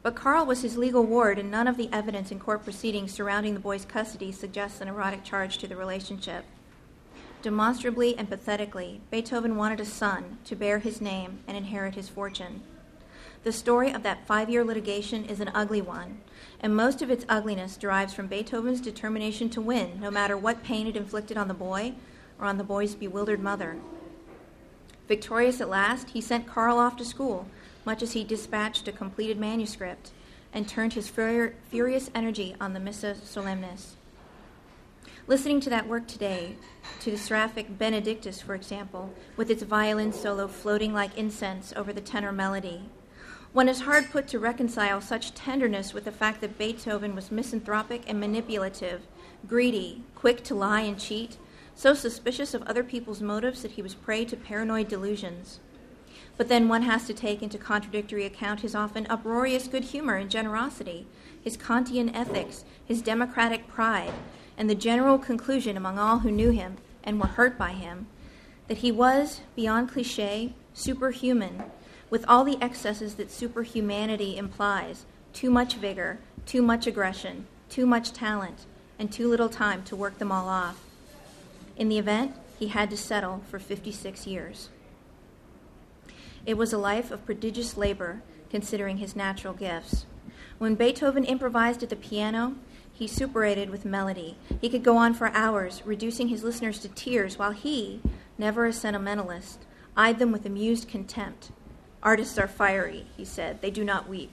But 0.05 0.15
Karl 0.15 0.45
was 0.45 0.61
his 0.61 0.77
legal 0.77 1.03
ward, 1.03 1.39
and 1.39 1.51
none 1.51 1.67
of 1.67 1.79
the 1.79 1.89
evidence 1.91 2.31
in 2.31 2.39
court 2.39 2.63
proceedings 2.63 3.11
surrounding 3.11 3.55
the 3.55 3.61
boy's 3.61 3.87
custody 3.87 4.33
suggests 4.33 4.83
an 4.83 4.89
erotic 4.89 5.25
charge 5.25 5.57
to 5.59 5.67
the 5.67 5.77
relationship. 5.77 6.45
Demonstrably 7.41 8.15
and 8.19 8.29
pathetically, 8.29 9.01
Beethoven 9.11 9.57
wanted 9.57 9.81
a 9.81 9.87
son 9.87 10.37
to 10.45 10.55
bear 10.55 10.81
his 10.81 11.01
name 11.01 11.39
and 11.49 11.57
inherit 11.57 11.95
his 11.95 12.11
fortune. 12.11 12.61
The 13.45 13.53
story 13.53 13.93
of 13.93 14.03
that 14.03 14.27
five 14.27 14.51
year 14.51 14.63
litigation 14.63 15.25
is 15.25 15.41
an 15.41 15.51
ugly 15.55 15.81
one, 15.81 16.21
and 16.61 16.77
most 16.77 17.01
of 17.01 17.11
its 17.11 17.25
ugliness 17.27 17.79
derives 17.79 18.13
from 18.13 18.27
Beethoven's 18.27 18.83
determination 18.83 19.49
to 19.51 19.63
win, 19.63 20.01
no 20.03 20.11
matter 20.11 20.37
what 20.37 20.63
pain 20.63 20.87
it 20.87 20.97
inflicted 20.97 21.39
on 21.39 21.49
the 21.49 21.55
boy 21.55 21.95
or 22.39 22.45
on 22.45 22.59
the 22.59 22.65
boy's 22.65 22.95
bewildered 22.95 23.41
mother. 23.41 23.79
Victorious 25.09 25.63
at 25.63 25.71
last, 25.71 26.11
he 26.11 26.21
sent 26.21 26.47
Karl 26.47 26.79
off 26.79 26.99
to 26.99 27.07
school 27.07 27.47
much 27.85 28.03
as 28.03 28.13
he 28.13 28.25
dispatched 28.25 28.89
a 28.89 28.93
completed 28.93 29.39
manuscript 29.39 30.11
and 30.53 30.69
turned 30.69 30.93
his 30.93 31.09
fur- 31.09 31.55
furious 31.71 32.11
energy 32.15 32.55
on 32.61 32.73
the 32.73 32.81
Missa 32.81 33.15
Solemnis. 33.15 33.95
Listening 35.27 35.61
to 35.61 35.71
that 35.71 35.89
work 35.89 36.07
today, 36.07 36.57
to 37.01 37.11
the 37.11 37.17
seraphic 37.17 37.79
Benedictus, 37.79 38.43
for 38.43 38.55
example, 38.55 39.13
with 39.37 39.51
its 39.51 39.63
violin 39.63 40.13
solo 40.13 40.47
floating 40.47 40.93
like 40.93 41.17
incense 41.17 41.73
over 41.77 41.93
the 41.93 42.01
tenor 42.01 42.33
melody, 42.33 42.83
one 43.55 43.69
is 43.69 43.83
hard 43.83 44.11
put 44.11 44.27
to 44.29 44.39
reconcile 44.41 45.01
such 45.01 45.33
tenderness 45.33 45.95
with 45.95 46.05
the 46.05 46.13
fact 46.13 46.41
that 46.41 46.59
Beethoven 46.59 47.15
was 47.15 47.31
misanthropic 47.31 48.03
and 48.09 48.19
manipulative, 48.19 49.03
greedy, 49.47 50.03
quick 50.17 50.43
to 50.45 50.55
lie 50.55 50.81
and 50.81 50.99
cheat, 50.99 51.39
so 51.77 51.95
suspicious 51.95 52.53
of 52.53 52.63
other 52.65 52.83
people's 52.83 53.21
motives 53.21 53.63
that 53.63 53.73
he 53.73 53.83
was 53.83 53.95
prey 53.95 54.25
to 54.25 54.37
paranoid 54.37 54.89
delusions. 54.89 55.61
But 56.37 56.49
then 56.49 56.69
one 56.69 56.83
has 56.83 57.07
to 57.07 57.15
take 57.15 57.43
into 57.43 57.59
contradictory 57.59 58.25
account 58.25 58.61
his 58.61 58.75
often 58.75 59.07
uproarious 59.09 59.69
good 59.69 59.85
humor 59.85 60.17
and 60.17 60.31
generosity, 60.31 61.07
his 61.43 61.57
Kantian 61.57 62.15
ethics, 62.15 62.65
his 62.85 63.03
democratic 63.03 63.69
pride, 63.69 64.13
and 64.57 64.69
the 64.69 64.75
general 64.75 65.19
conclusion 65.19 65.77
among 65.77 65.99
all 65.99 66.21
who 66.21 66.31
knew 66.31 66.51
him 66.51 66.77
and 67.05 67.21
were 67.21 67.29
hurt 67.29 67.57
by 67.57 67.73
him 67.73 68.07
that 68.69 68.79
he 68.79 68.91
was, 68.91 69.43
beyond 69.55 69.91
cliche, 69.91 70.55
superhuman, 70.73 71.65
with 72.11 72.25
all 72.29 72.45
the 72.45 72.59
excesses 72.63 73.15
that 73.17 73.31
superhumanity 73.31 74.37
implies 74.37 75.05
too 75.33 75.51
much 75.51 75.75
vigor, 75.75 76.19
too 76.47 76.63
much 76.63 76.87
aggression, 76.87 77.47
too 77.69 77.85
much 77.85 78.13
talent, 78.13 78.67
and 78.99 79.13
too 79.13 79.29
little 79.29 79.49
time 79.49 79.83
to 79.83 79.97
work 79.97 80.19
them 80.19 80.33
all 80.33 80.49
off. 80.49 80.83
In 81.77 81.89
the 81.89 81.99
event, 81.99 82.35
he 82.59 82.69
had 82.69 82.89
to 82.91 82.97
settle 82.97 83.43
for 83.51 83.59
56 83.59 84.27
years. 84.27 84.69
It 86.47 86.59
was 86.59 86.73
a 86.73 86.79
life 86.79 87.11
of 87.11 87.25
prodigious 87.25 87.77
labor, 87.77 88.23
considering 88.51 88.99
his 88.99 89.17
natural 89.17 89.55
gifts. 89.55 90.07
When 90.59 90.75
Beethoven 90.75 91.25
improvised 91.25 91.83
at 91.83 91.91
the 91.91 91.97
piano, 91.97 92.55
he 92.93 93.07
suppurated 93.07 93.71
with 93.71 93.85
melody. 93.85 94.37
He 94.61 94.69
could 94.69 94.85
go 94.85 94.97
on 94.97 95.15
for 95.15 95.29
hours, 95.29 95.83
reducing 95.85 96.29
his 96.29 96.45
listeners 96.45 96.79
to 96.81 96.89
tears, 96.89 97.39
while 97.39 97.53
he, 97.53 98.01
never 98.39 98.67
a 98.67 98.73
sentimentalist, 98.73 99.59
eyed 99.97 100.19
them 100.19 100.31
with 100.31 100.47
amused 100.47 100.89
contempt. 100.89 101.51
Artists 102.03 102.39
are 102.39 102.47
fiery, 102.47 103.07
he 103.17 103.25
said, 103.25 103.63
they 103.63 103.71
do 103.71 103.83
not 103.83 104.09
weep. 104.09 104.31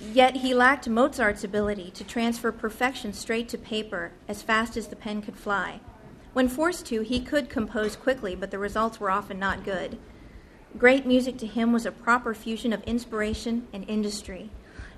Yet 0.00 0.36
he 0.36 0.54
lacked 0.54 0.88
Mozart's 0.88 1.42
ability 1.42 1.90
to 1.92 2.04
transfer 2.04 2.52
perfection 2.52 3.12
straight 3.12 3.48
to 3.48 3.58
paper 3.58 4.12
as 4.28 4.42
fast 4.42 4.76
as 4.76 4.88
the 4.88 4.96
pen 4.96 5.22
could 5.22 5.36
fly. 5.36 5.80
When 6.32 6.48
forced 6.48 6.86
to, 6.86 7.00
he 7.02 7.20
could 7.20 7.48
compose 7.48 7.96
quickly, 7.96 8.34
but 8.34 8.50
the 8.50 8.58
results 8.58 9.00
were 9.00 9.10
often 9.10 9.38
not 9.38 9.64
good. 9.64 9.98
Great 10.76 11.06
music 11.06 11.38
to 11.38 11.46
him 11.46 11.72
was 11.72 11.86
a 11.86 11.92
proper 11.92 12.34
fusion 12.34 12.72
of 12.72 12.82
inspiration 12.82 13.66
and 13.72 13.88
industry. 13.88 14.50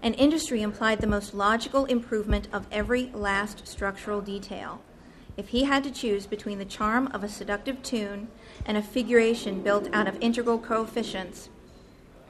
And 0.03 0.15
industry 0.17 0.63
implied 0.63 1.01
the 1.01 1.07
most 1.07 1.33
logical 1.35 1.85
improvement 1.85 2.49
of 2.53 2.67
every 2.73 3.11
last 3.15 3.67
structural 3.69 4.21
detail. 4.21 4.83
If 5.37 5.49
he 5.49 5.65
had 5.65 5.85
to 5.85 5.91
choose 5.91 6.27
between 6.27 6.59
the 6.59 6.65
charm 6.65 7.07
of 7.09 7.23
a 7.23 7.29
seductive 7.29 7.83
tune 7.83 8.29
and 8.67 8.77
a 8.77 8.83
figuration 8.83 9.63
built 9.63 9.89
out 9.93 10.09
of 10.09 10.19
integral 10.21 10.59
coefficients, 10.59 11.49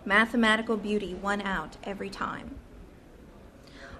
mathematical 0.04 0.76
beauty 0.76 1.14
won 1.14 1.40
out 1.40 1.76
every 1.82 2.10
time. 2.10 2.56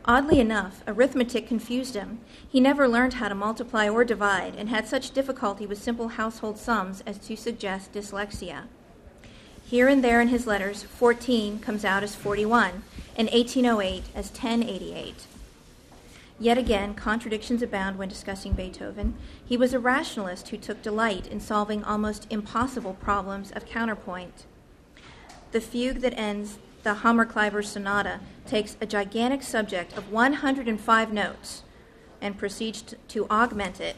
Oddly 0.05 0.41
enough, 0.41 0.83
arithmetic 0.87 1.47
confused 1.47 1.95
him. 1.95 2.21
He 2.49 2.59
never 2.59 2.89
learned 2.89 3.15
how 3.15 3.29
to 3.29 3.35
multiply 3.35 3.89
or 3.89 4.05
divide 4.05 4.55
and 4.57 4.69
had 4.69 4.89
such 4.89 5.11
difficulty 5.11 5.67
with 5.67 5.83
simple 5.83 6.09
household 6.09 6.59
sums 6.59 7.03
as 7.07 7.19
to 7.19 7.37
suggest 7.37 7.93
dyslexia. 7.93 8.63
Here 9.65 9.89
and 9.89 10.03
there 10.03 10.21
in 10.21 10.29
his 10.29 10.47
letters, 10.47 10.83
14 10.83 11.61
comes 11.61 11.85
out 11.85 12.03
as 12.03 12.15
41 12.15 12.83
and 13.17 13.29
1808 13.31 14.05
as 14.15 14.31
1088. 14.31 15.27
Yet 16.41 16.57
again, 16.57 16.95
contradictions 16.95 17.61
abound 17.61 17.99
when 17.99 18.09
discussing 18.09 18.55
Beethoven. 18.55 19.15
He 19.45 19.59
was 19.59 19.75
a 19.75 19.79
rationalist 19.79 20.49
who 20.49 20.57
took 20.57 20.81
delight 20.81 21.27
in 21.27 21.39
solving 21.39 21.85
almost 21.85 22.27
impossible 22.31 22.95
problems 22.95 23.51
of 23.53 23.67
counterpoint. 23.67 24.47
The 25.53 25.61
fugue 25.61 26.01
that 26.01 26.19
ends 26.19 26.59
the 26.83 26.97
Hammerklavier 26.97 27.65
Sonata 27.65 28.21
takes 28.47 28.77
a 28.81 28.87
gigantic 28.87 29.43
subject 29.43 29.97
of 29.97 30.11
105 30.11 31.13
notes 31.13 31.63
and 32.21 32.39
proceeds 32.39 32.95
to 33.09 33.29
augment 33.29 33.81
it, 33.81 33.97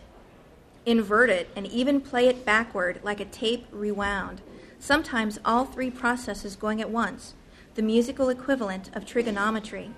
invert 0.85 1.31
it, 1.31 1.49
and 1.55 1.66
even 1.66 2.01
play 2.01 2.27
it 2.27 2.45
backward 2.45 3.01
like 3.03 3.21
a 3.21 3.25
tape 3.25 3.66
rewound, 3.71 4.40
sometimes 4.79 5.38
all 5.45 5.64
three 5.64 5.90
processes 5.90 6.57
going 6.57 6.81
at 6.81 6.90
once, 6.90 7.35
the 7.75 7.83
musical 7.83 8.29
equivalent 8.29 8.90
of 8.95 9.07
trigonometry. 9.07 9.90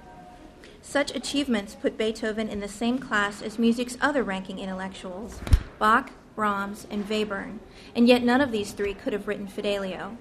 Such 0.83 1.15
achievements 1.17 1.75
put 1.75 1.97
Beethoven 1.97 2.49
in 2.49 2.61
the 2.61 2.69
same 2.69 2.99
class 2.99 3.41
as 3.41 3.59
music's 3.59 3.97
other 4.01 4.23
ranking 4.23 4.59
intellectuals, 4.59 5.41
Bach, 5.79 6.11
Brahms, 6.37 6.87
and 6.91 7.09
Webern, 7.09 7.59
and 7.95 8.07
yet 8.07 8.23
none 8.23 8.43
of 8.43 8.53
these 8.53 8.73
three 8.73 8.93
could 8.93 9.15
have 9.15 9.27
written 9.27 9.47
Fidelio. 9.47 10.19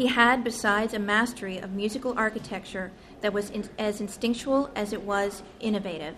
He 0.00 0.06
had, 0.06 0.42
besides, 0.42 0.94
a 0.94 0.98
mastery 0.98 1.58
of 1.58 1.72
musical 1.72 2.14
architecture 2.16 2.90
that 3.20 3.34
was 3.34 3.50
in, 3.50 3.68
as 3.78 4.00
instinctual 4.00 4.70
as 4.74 4.94
it 4.94 5.02
was 5.02 5.42
innovative. 5.60 6.14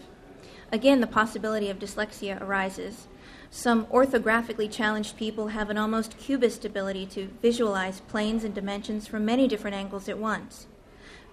Again, 0.70 1.00
the 1.00 1.08
possibility 1.08 1.68
of 1.68 1.80
dyslexia 1.80 2.40
arises. 2.40 3.08
Some 3.50 3.86
orthographically 3.86 4.70
challenged 4.70 5.16
people 5.16 5.48
have 5.48 5.68
an 5.68 5.78
almost 5.78 6.16
cubist 6.16 6.64
ability 6.64 7.06
to 7.06 7.30
visualize 7.42 8.02
planes 8.02 8.44
and 8.44 8.54
dimensions 8.54 9.08
from 9.08 9.24
many 9.24 9.48
different 9.48 9.74
angles 9.74 10.08
at 10.08 10.16
once. 10.16 10.68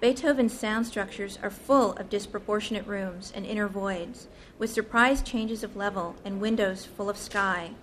Beethoven's 0.01 0.59
sound 0.59 0.88
structures 0.88 1.38
are 1.43 1.51
full 1.51 1.93
of 1.97 2.09
disproportionate 2.09 2.88
rooms 2.88 3.31
and 3.35 3.45
inner 3.45 3.67
voids, 3.67 4.27
with 4.57 4.73
surprise 4.73 5.21
changes 5.21 5.63
of 5.63 5.75
level 5.75 6.15
and 6.25 6.41
windows 6.41 6.83
full 6.83 7.12
of 7.12 7.17
sky, 7.17 7.73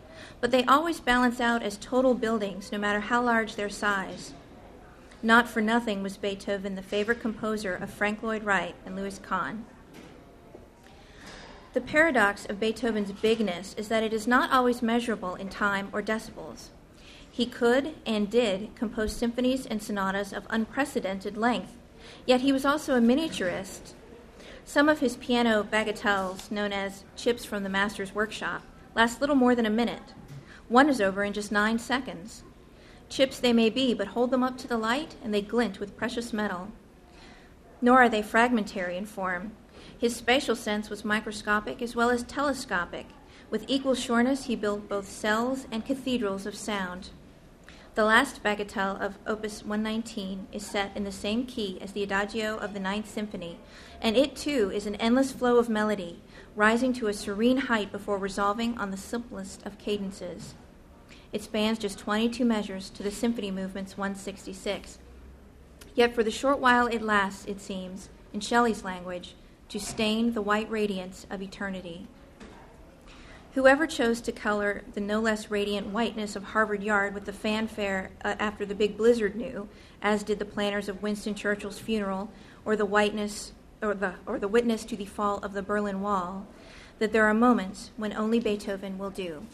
but 0.40 0.50
they 0.50 0.64
always 0.64 0.98
balance 0.98 1.40
out 1.40 1.62
as 1.62 1.76
total 1.76 2.14
buildings, 2.14 2.72
no 2.72 2.78
matter 2.78 2.98
how 2.98 3.22
large 3.22 3.54
their 3.54 3.70
size. 3.70 4.34
Not 5.26 5.48
for 5.48 5.60
nothing 5.60 6.04
was 6.04 6.16
Beethoven 6.16 6.76
the 6.76 6.82
favorite 6.82 7.18
composer 7.18 7.74
of 7.74 7.90
Frank 7.90 8.22
Lloyd 8.22 8.44
Wright 8.44 8.76
and 8.86 8.94
Louis 8.94 9.18
Kahn. 9.18 9.66
The 11.72 11.80
paradox 11.80 12.46
of 12.46 12.60
Beethoven's 12.60 13.10
bigness 13.10 13.74
is 13.74 13.88
that 13.88 14.04
it 14.04 14.12
is 14.12 14.28
not 14.28 14.52
always 14.52 14.82
measurable 14.82 15.34
in 15.34 15.48
time 15.48 15.88
or 15.92 16.00
decibels. 16.00 16.68
He 17.28 17.44
could 17.44 17.96
and 18.06 18.30
did 18.30 18.72
compose 18.76 19.16
symphonies 19.16 19.66
and 19.66 19.82
sonatas 19.82 20.32
of 20.32 20.46
unprecedented 20.48 21.36
length, 21.36 21.76
yet 22.24 22.42
he 22.42 22.52
was 22.52 22.64
also 22.64 22.94
a 22.94 23.00
miniaturist. 23.00 23.94
Some 24.64 24.88
of 24.88 25.00
his 25.00 25.16
piano 25.16 25.64
bagatelles, 25.64 26.52
known 26.52 26.72
as 26.72 27.02
chips 27.16 27.44
from 27.44 27.64
the 27.64 27.68
master's 27.68 28.14
workshop, 28.14 28.62
last 28.94 29.20
little 29.20 29.34
more 29.34 29.56
than 29.56 29.66
a 29.66 29.70
minute. 29.70 30.14
One 30.68 30.88
is 30.88 31.00
over 31.00 31.24
in 31.24 31.32
just 31.32 31.50
nine 31.50 31.80
seconds. 31.80 32.44
Chips 33.08 33.38
they 33.38 33.52
may 33.52 33.70
be, 33.70 33.94
but 33.94 34.08
hold 34.08 34.30
them 34.30 34.42
up 34.42 34.58
to 34.58 34.68
the 34.68 34.78
light 34.78 35.14
and 35.22 35.32
they 35.32 35.42
glint 35.42 35.80
with 35.80 35.96
precious 35.96 36.32
metal. 36.32 36.72
Nor 37.80 38.02
are 38.02 38.08
they 38.08 38.22
fragmentary 38.22 38.96
in 38.96 39.06
form. 39.06 39.52
His 39.98 40.16
spatial 40.16 40.56
sense 40.56 40.90
was 40.90 41.04
microscopic 41.04 41.80
as 41.80 41.94
well 41.94 42.10
as 42.10 42.22
telescopic. 42.22 43.06
With 43.48 43.64
equal 43.68 43.94
sureness, 43.94 44.44
he 44.44 44.56
built 44.56 44.88
both 44.88 45.08
cells 45.08 45.66
and 45.70 45.84
cathedrals 45.84 46.46
of 46.46 46.54
sound. 46.54 47.10
The 47.94 48.04
last 48.04 48.42
bagatelle 48.42 49.00
of 49.00 49.18
Opus 49.26 49.64
119 49.64 50.48
is 50.52 50.66
set 50.66 50.94
in 50.94 51.04
the 51.04 51.12
same 51.12 51.46
key 51.46 51.78
as 51.80 51.92
the 51.92 52.02
Adagio 52.02 52.58
of 52.58 52.74
the 52.74 52.80
Ninth 52.80 53.08
Symphony, 53.08 53.58
and 54.02 54.18
it 54.18 54.36
too 54.36 54.70
is 54.70 54.84
an 54.86 54.96
endless 54.96 55.32
flow 55.32 55.56
of 55.56 55.70
melody, 55.70 56.20
rising 56.54 56.92
to 56.92 57.06
a 57.06 57.14
serene 57.14 57.56
height 57.56 57.90
before 57.90 58.18
resolving 58.18 58.76
on 58.76 58.90
the 58.90 58.98
simplest 58.98 59.64
of 59.64 59.78
cadences. 59.78 60.54
It 61.32 61.42
spans 61.42 61.78
just 61.78 61.98
22 61.98 62.44
measures 62.44 62.90
to 62.90 63.02
the 63.02 63.10
symphony 63.10 63.50
movement's 63.50 63.98
166. 63.98 64.98
Yet 65.94 66.14
for 66.14 66.22
the 66.22 66.30
short 66.30 66.58
while 66.58 66.86
it 66.86 67.02
lasts, 67.02 67.44
it 67.46 67.60
seems, 67.60 68.08
in 68.32 68.40
Shelley's 68.40 68.84
language, 68.84 69.34
to 69.68 69.80
stain 69.80 70.34
the 70.34 70.42
white 70.42 70.70
radiance 70.70 71.26
of 71.30 71.42
eternity. 71.42 72.06
Whoever 73.54 73.86
chose 73.86 74.20
to 74.20 74.32
color 74.32 74.82
the 74.92 75.00
no 75.00 75.18
less 75.18 75.50
radiant 75.50 75.86
whiteness 75.86 76.36
of 76.36 76.44
Harvard 76.44 76.82
Yard 76.82 77.14
with 77.14 77.24
the 77.24 77.32
fanfare 77.32 78.10
uh, 78.22 78.34
after 78.38 78.66
the 78.66 78.74
big 78.74 78.98
blizzard 78.98 79.34
knew, 79.34 79.68
as 80.02 80.22
did 80.22 80.38
the 80.38 80.44
planners 80.44 80.90
of 80.90 81.02
Winston 81.02 81.34
Churchill's 81.34 81.78
funeral, 81.78 82.30
or 82.66 82.76
the 82.76 82.84
whiteness 82.84 83.52
or 83.80 83.94
the 83.94 84.14
or 84.26 84.38
the 84.38 84.46
witness 84.46 84.84
to 84.84 84.96
the 84.96 85.06
fall 85.06 85.38
of 85.38 85.54
the 85.54 85.62
Berlin 85.62 86.02
Wall, 86.02 86.46
that 86.98 87.12
there 87.12 87.24
are 87.24 87.32
moments 87.32 87.92
when 87.96 88.12
only 88.12 88.38
Beethoven 88.38 88.98
will 88.98 89.08
do. 89.08 89.46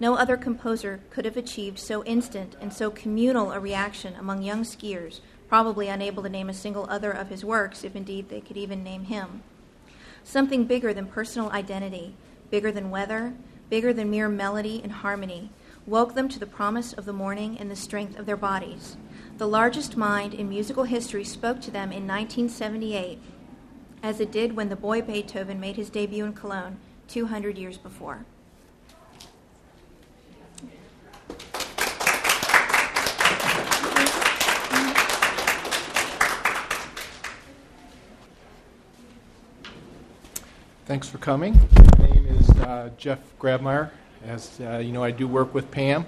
No 0.00 0.16
other 0.16 0.36
composer 0.36 1.00
could 1.10 1.24
have 1.24 1.36
achieved 1.36 1.78
so 1.78 2.04
instant 2.04 2.56
and 2.60 2.72
so 2.72 2.90
communal 2.90 3.52
a 3.52 3.60
reaction 3.60 4.14
among 4.16 4.42
young 4.42 4.62
skiers, 4.62 5.20
probably 5.48 5.88
unable 5.88 6.22
to 6.24 6.28
name 6.28 6.50
a 6.50 6.54
single 6.54 6.86
other 6.90 7.12
of 7.12 7.28
his 7.28 7.44
works, 7.44 7.84
if 7.84 7.94
indeed 7.94 8.28
they 8.28 8.40
could 8.40 8.56
even 8.56 8.82
name 8.82 9.04
him. 9.04 9.42
Something 10.24 10.64
bigger 10.64 10.92
than 10.92 11.06
personal 11.06 11.50
identity, 11.52 12.16
bigger 12.50 12.72
than 12.72 12.90
weather, 12.90 13.34
bigger 13.70 13.92
than 13.92 14.10
mere 14.10 14.28
melody 14.28 14.80
and 14.82 14.90
harmony, 14.90 15.50
woke 15.86 16.14
them 16.14 16.28
to 16.28 16.40
the 16.40 16.46
promise 16.46 16.92
of 16.92 17.04
the 17.04 17.12
morning 17.12 17.56
and 17.58 17.70
the 17.70 17.76
strength 17.76 18.18
of 18.18 18.26
their 18.26 18.36
bodies. 18.36 18.96
The 19.38 19.48
largest 19.48 19.96
mind 19.96 20.34
in 20.34 20.48
musical 20.48 20.84
history 20.84 21.24
spoke 21.24 21.60
to 21.62 21.70
them 21.70 21.92
in 21.92 22.06
1978, 22.06 23.20
as 24.02 24.18
it 24.18 24.32
did 24.32 24.56
when 24.56 24.70
the 24.70 24.76
boy 24.76 25.02
Beethoven 25.02 25.60
made 25.60 25.76
his 25.76 25.90
debut 25.90 26.24
in 26.24 26.32
Cologne 26.32 26.78
200 27.08 27.58
years 27.58 27.78
before. 27.78 28.24
Thanks 40.86 41.08
for 41.08 41.16
coming. 41.16 41.58
My 41.98 42.10
name 42.10 42.26
is 42.26 42.50
uh, 42.60 42.90
Jeff 42.98 43.18
Grabmeier. 43.40 43.88
As 44.26 44.60
uh, 44.60 44.82
you 44.84 44.92
know, 44.92 45.02
I 45.02 45.12
do 45.12 45.26
work 45.26 45.54
with 45.54 45.70
Pam, 45.70 46.04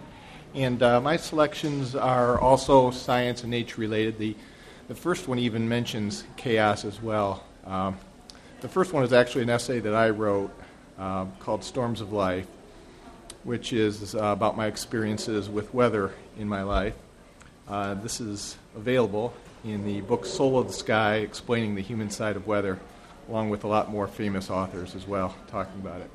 and 0.54 0.82
uh, 0.82 1.00
my 1.00 1.16
selections 1.16 1.94
are 1.94 2.38
also 2.38 2.90
science 2.90 3.40
and 3.40 3.50
nature 3.50 3.80
related. 3.80 4.18
The, 4.18 4.36
the 4.88 4.94
first 4.94 5.28
one 5.28 5.38
even 5.38 5.66
mentions 5.66 6.24
chaos 6.36 6.84
as 6.84 7.00
well. 7.00 7.42
Um, 7.64 7.96
the 8.60 8.68
first 8.68 8.92
one 8.92 9.02
is 9.02 9.14
actually 9.14 9.44
an 9.44 9.48
essay 9.48 9.80
that 9.80 9.94
I 9.94 10.10
wrote 10.10 10.50
uh, 10.98 11.24
called 11.40 11.64
Storms 11.64 12.02
of 12.02 12.12
Life, 12.12 12.46
which 13.44 13.72
is 13.72 14.14
uh, 14.14 14.24
about 14.24 14.58
my 14.58 14.66
experiences 14.66 15.48
with 15.48 15.72
weather 15.72 16.12
in 16.36 16.46
my 16.46 16.62
life. 16.62 16.94
Uh, 17.66 17.94
this 17.94 18.20
is 18.20 18.58
available 18.76 19.32
in 19.64 19.86
the 19.86 20.02
book 20.02 20.26
Soul 20.26 20.58
of 20.58 20.66
the 20.66 20.74
Sky 20.74 21.16
Explaining 21.16 21.76
the 21.76 21.82
Human 21.82 22.10
Side 22.10 22.36
of 22.36 22.46
Weather 22.46 22.78
along 23.28 23.50
with 23.50 23.64
a 23.64 23.68
lot 23.68 23.90
more 23.90 24.06
famous 24.06 24.50
authors 24.50 24.94
as 24.94 25.06
well 25.06 25.34
talking 25.48 25.80
about 25.80 26.00
it. 26.00 26.10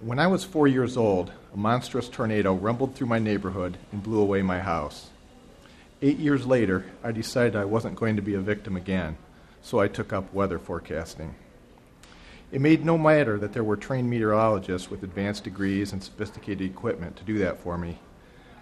when 0.00 0.18
I 0.18 0.26
was 0.26 0.44
four 0.44 0.68
years 0.68 0.96
old, 0.96 1.32
a 1.52 1.56
monstrous 1.56 2.08
tornado 2.08 2.54
rumbled 2.54 2.94
through 2.94 3.06
my 3.06 3.18
neighborhood 3.18 3.78
and 3.90 4.02
blew 4.02 4.20
away 4.20 4.42
my 4.42 4.60
house. 4.60 5.08
Eight 6.02 6.18
years 6.18 6.46
later, 6.46 6.84
I 7.02 7.12
decided 7.12 7.56
I 7.56 7.64
wasn't 7.64 7.96
going 7.96 8.16
to 8.16 8.22
be 8.22 8.34
a 8.34 8.40
victim 8.40 8.76
again, 8.76 9.16
so 9.62 9.78
I 9.78 9.88
took 9.88 10.12
up 10.12 10.34
weather 10.34 10.58
forecasting. 10.58 11.34
It 12.52 12.60
made 12.60 12.84
no 12.84 12.98
matter 12.98 13.38
that 13.38 13.54
there 13.54 13.64
were 13.64 13.76
trained 13.76 14.10
meteorologists 14.10 14.90
with 14.90 15.02
advanced 15.02 15.44
degrees 15.44 15.92
and 15.92 16.02
sophisticated 16.02 16.70
equipment 16.70 17.16
to 17.16 17.24
do 17.24 17.38
that 17.38 17.58
for 17.58 17.78
me. 17.78 17.98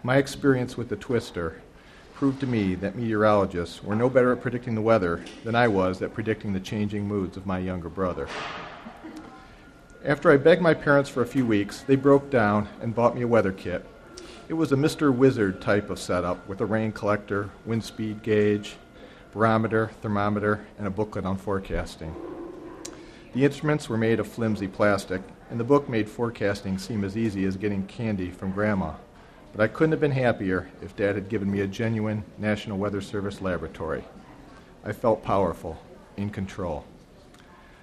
My 0.05 0.19
experience 0.19 0.77
with 0.77 0.89
the 0.89 0.97
twister 0.97 1.61
proved 2.23 2.39
to 2.39 2.47
me 2.47 2.77
that 2.77 2.95
meteorologists 2.95 3.83
were 3.83 3.97
no 3.97 4.09
better 4.09 4.31
at 4.31 4.41
predicting 4.41 4.77
the 4.77 4.81
weather 4.81 5.25
than 5.43 5.57
I 5.57 5.67
was 5.67 6.01
at 6.03 6.15
predicting 6.15 6.53
the 6.53 6.61
changing 6.61 7.05
moods 7.05 7.37
of 7.37 7.47
my 7.47 7.59
younger 7.59 7.89
brother. 7.89 8.29
After 10.05 10.31
I 10.31 10.37
begged 10.37 10.63
my 10.63 10.73
parents 10.73 11.11
for 11.11 11.23
a 11.23 11.27
few 11.27 11.45
weeks, 11.45 11.81
they 11.81 11.97
broke 11.97 12.31
down 12.31 12.69
and 12.81 12.95
bought 12.95 13.17
me 13.17 13.23
a 13.23 13.27
weather 13.27 13.51
kit. 13.51 13.85
It 14.49 14.55
was 14.55 14.71
a 14.71 14.77
Mr. 14.77 15.13
Wizard 15.13 15.61
type 15.61 15.91
of 15.91 15.99
setup 15.99 16.47
with 16.47 16.61
a 16.61 16.65
rain 16.65 16.93
collector, 16.93 17.51
wind 17.67 17.83
speed 17.83 18.23
gauge, 18.23 18.77
barometer, 19.33 19.91
thermometer, 20.01 20.65
and 20.79 20.87
a 20.87 20.91
booklet 20.91 21.27
on 21.27 21.39
forecasting. 21.39 22.15
The 23.33 23.45
instruments 23.45 23.89
were 23.89 23.99
made 23.99 24.21
of 24.21 24.29
flimsy 24.29 24.69
plastic, 24.69 25.23
and 25.51 25.59
the 25.59 25.65
book 25.65 25.89
made 25.89 26.09
forecasting 26.09 26.79
seem 26.79 27.03
as 27.03 27.17
easy 27.17 27.45
as 27.47 27.57
getting 27.57 27.85
candy 27.89 28.31
from 28.31 28.53
Grandma. 28.53 28.93
But 29.55 29.63
I 29.63 29.69
couldn't 29.69 29.93
have 29.93 30.01
been 30.01 30.13
happier 30.13 30.71
if 30.81 30.97
Dad 30.97 31.15
had 31.15 31.29
given 31.29 31.51
me 31.51 31.61
a 31.61 31.67
genuine 31.67 32.25
National 32.39 32.79
Weather 32.79 33.03
Service 33.03 33.43
laboratory. 33.43 34.05
I 34.85 34.93
felt 34.93 35.23
powerful, 35.23 35.79
in 36.17 36.31
control. 36.31 36.85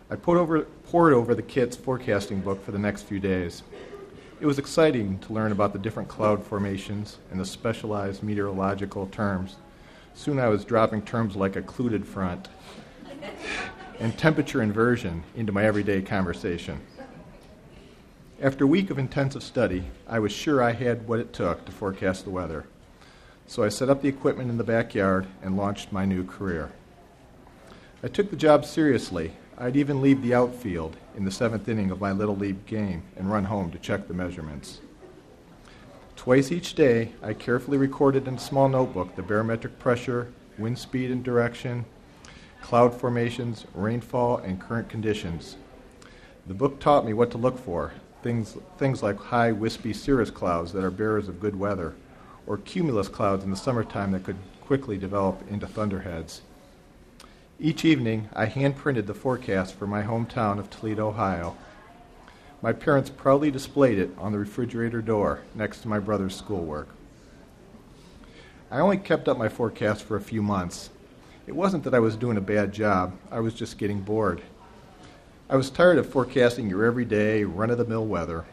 I 0.09 0.15
over, 0.27 0.61
pored 0.61 1.13
over 1.13 1.35
the 1.35 1.43
kit's 1.43 1.77
forecasting 1.77 2.41
book 2.41 2.65
for 2.65 2.71
the 2.71 2.79
next 2.79 3.03
few 3.03 3.19
days. 3.19 3.61
It 4.41 4.47
was 4.47 4.57
exciting 4.57 5.19
to 5.19 5.33
learn 5.33 5.51
about 5.51 5.73
the 5.73 5.79
different 5.79 6.09
cloud 6.09 6.43
formations 6.43 7.17
and 7.29 7.39
the 7.39 7.45
specialized 7.45 8.23
meteorological 8.23 9.05
terms. 9.07 9.57
Soon 10.15 10.39
I 10.39 10.47
was 10.47 10.65
dropping 10.65 11.03
terms 11.03 11.35
like 11.35 11.55
occluded 11.55 12.07
front 12.07 12.47
and 13.99 14.17
temperature 14.17 14.63
inversion 14.63 15.23
into 15.35 15.51
my 15.51 15.65
everyday 15.65 16.01
conversation. 16.01 16.79
After 18.41 18.63
a 18.63 18.67
week 18.67 18.89
of 18.89 18.97
intensive 18.97 19.43
study, 19.43 19.83
I 20.07 20.19
was 20.19 20.31
sure 20.31 20.63
I 20.63 20.71
had 20.71 21.09
what 21.09 21.19
it 21.19 21.33
took 21.33 21.65
to 21.65 21.73
forecast 21.73 22.23
the 22.23 22.29
weather. 22.29 22.63
So 23.47 23.65
I 23.65 23.69
set 23.69 23.89
up 23.89 24.01
the 24.01 24.07
equipment 24.07 24.49
in 24.49 24.57
the 24.57 24.63
backyard 24.63 25.27
and 25.41 25.57
launched 25.57 25.91
my 25.91 26.05
new 26.05 26.23
career. 26.23 26.71
I 28.01 28.07
took 28.07 28.29
the 28.29 28.37
job 28.37 28.63
seriously. 28.63 29.33
I'd 29.57 29.75
even 29.75 30.01
leave 30.01 30.21
the 30.21 30.33
outfield 30.33 30.95
in 31.17 31.25
the 31.25 31.31
seventh 31.31 31.67
inning 31.67 31.91
of 31.91 31.99
my 31.99 32.13
Little 32.13 32.35
League 32.37 32.65
game 32.65 33.03
and 33.17 33.29
run 33.29 33.43
home 33.43 33.71
to 33.71 33.77
check 33.77 34.07
the 34.07 34.13
measurements. 34.13 34.79
Twice 36.15 36.49
each 36.49 36.75
day, 36.75 37.11
I 37.21 37.33
carefully 37.33 37.77
recorded 37.77 38.25
in 38.25 38.35
a 38.35 38.39
small 38.39 38.69
notebook 38.69 39.17
the 39.17 39.21
barometric 39.21 39.79
pressure, 39.79 40.31
wind 40.57 40.79
speed 40.79 41.11
and 41.11 41.25
direction, 41.25 41.83
cloud 42.61 42.93
formations, 42.93 43.65
rainfall, 43.73 44.37
and 44.37 44.61
current 44.61 44.87
conditions. 44.87 45.57
The 46.47 46.53
book 46.53 46.79
taught 46.79 47.05
me 47.05 47.11
what 47.11 47.31
to 47.31 47.37
look 47.37 47.59
for 47.59 47.91
things, 48.21 48.57
things 48.77 49.01
like 49.01 49.17
high, 49.17 49.51
wispy 49.51 49.93
cirrus 49.93 50.31
clouds 50.31 50.73
that 50.73 50.83
are 50.83 50.91
bearers 50.91 51.27
of 51.27 51.39
good 51.39 51.57
weather, 51.57 51.95
or 52.47 52.57
cumulus 52.57 53.07
clouds 53.07 53.43
in 53.43 53.51
the 53.51 53.57
summertime 53.57 54.11
that 54.11 54.23
could 54.23 54.37
quickly 54.61 54.97
develop 54.97 55.41
into 55.49 55.67
thunderheads. 55.67 56.41
Each 57.59 57.83
evening, 57.83 58.29
I 58.33 58.45
hand 58.45 58.77
printed 58.77 59.07
the 59.07 59.13
forecast 59.13 59.75
for 59.75 59.85
my 59.85 60.03
hometown 60.03 60.59
of 60.59 60.69
Toledo, 60.69 61.09
Ohio. 61.09 61.57
My 62.61 62.71
parents 62.73 63.09
proudly 63.09 63.51
displayed 63.51 63.99
it 63.99 64.11
on 64.17 64.31
the 64.31 64.39
refrigerator 64.39 65.01
door 65.01 65.41
next 65.55 65.81
to 65.81 65.87
my 65.87 65.99
brother's 65.99 66.35
schoolwork. 66.35 66.89
I 68.71 68.79
only 68.79 68.97
kept 68.97 69.27
up 69.27 69.37
my 69.37 69.49
forecast 69.49 70.03
for 70.03 70.15
a 70.15 70.21
few 70.21 70.41
months. 70.41 70.89
It 71.47 71.55
wasn't 71.55 71.83
that 71.85 71.95
I 71.95 71.99
was 71.99 72.15
doing 72.15 72.37
a 72.37 72.41
bad 72.41 72.71
job, 72.71 73.17
I 73.31 73.39
was 73.39 73.53
just 73.53 73.77
getting 73.77 74.01
bored. 74.01 74.41
I 75.51 75.55
was 75.55 75.71
tired 75.71 75.97
of 75.97 76.07
forecasting 76.07 76.69
your 76.69 76.85
everyday, 76.85 77.43
run 77.43 77.71
of 77.71 77.79
the 77.79 77.85
mill 77.85 78.05
weather. 78.05 78.45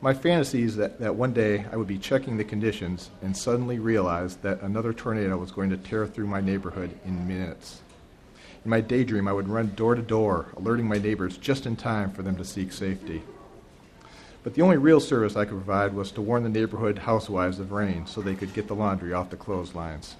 My 0.00 0.12
fantasy 0.12 0.64
is 0.64 0.74
that, 0.74 0.98
that 0.98 1.14
one 1.14 1.32
day 1.32 1.64
I 1.70 1.76
would 1.76 1.86
be 1.86 1.98
checking 1.98 2.36
the 2.36 2.42
conditions 2.42 3.10
and 3.22 3.36
suddenly 3.36 3.78
realize 3.78 4.34
that 4.38 4.60
another 4.60 4.92
tornado 4.92 5.36
was 5.36 5.52
going 5.52 5.70
to 5.70 5.76
tear 5.76 6.08
through 6.08 6.26
my 6.26 6.40
neighborhood 6.40 6.98
in 7.04 7.28
minutes. 7.28 7.82
In 8.64 8.70
my 8.70 8.80
daydream, 8.80 9.28
I 9.28 9.32
would 9.32 9.46
run 9.46 9.72
door 9.76 9.94
to 9.94 10.02
door, 10.02 10.46
alerting 10.56 10.88
my 10.88 10.98
neighbors 10.98 11.36
just 11.36 11.64
in 11.64 11.76
time 11.76 12.10
for 12.10 12.22
them 12.22 12.34
to 12.38 12.44
seek 12.44 12.72
safety. 12.72 13.22
But 14.42 14.54
the 14.54 14.62
only 14.62 14.78
real 14.78 14.98
service 14.98 15.36
I 15.36 15.44
could 15.44 15.64
provide 15.64 15.94
was 15.94 16.10
to 16.12 16.22
warn 16.22 16.42
the 16.42 16.48
neighborhood 16.48 16.98
housewives 16.98 17.60
of 17.60 17.70
rain 17.70 18.08
so 18.08 18.20
they 18.20 18.34
could 18.34 18.52
get 18.52 18.66
the 18.66 18.74
laundry 18.74 19.12
off 19.12 19.30
the 19.30 19.36
clotheslines. 19.36 20.16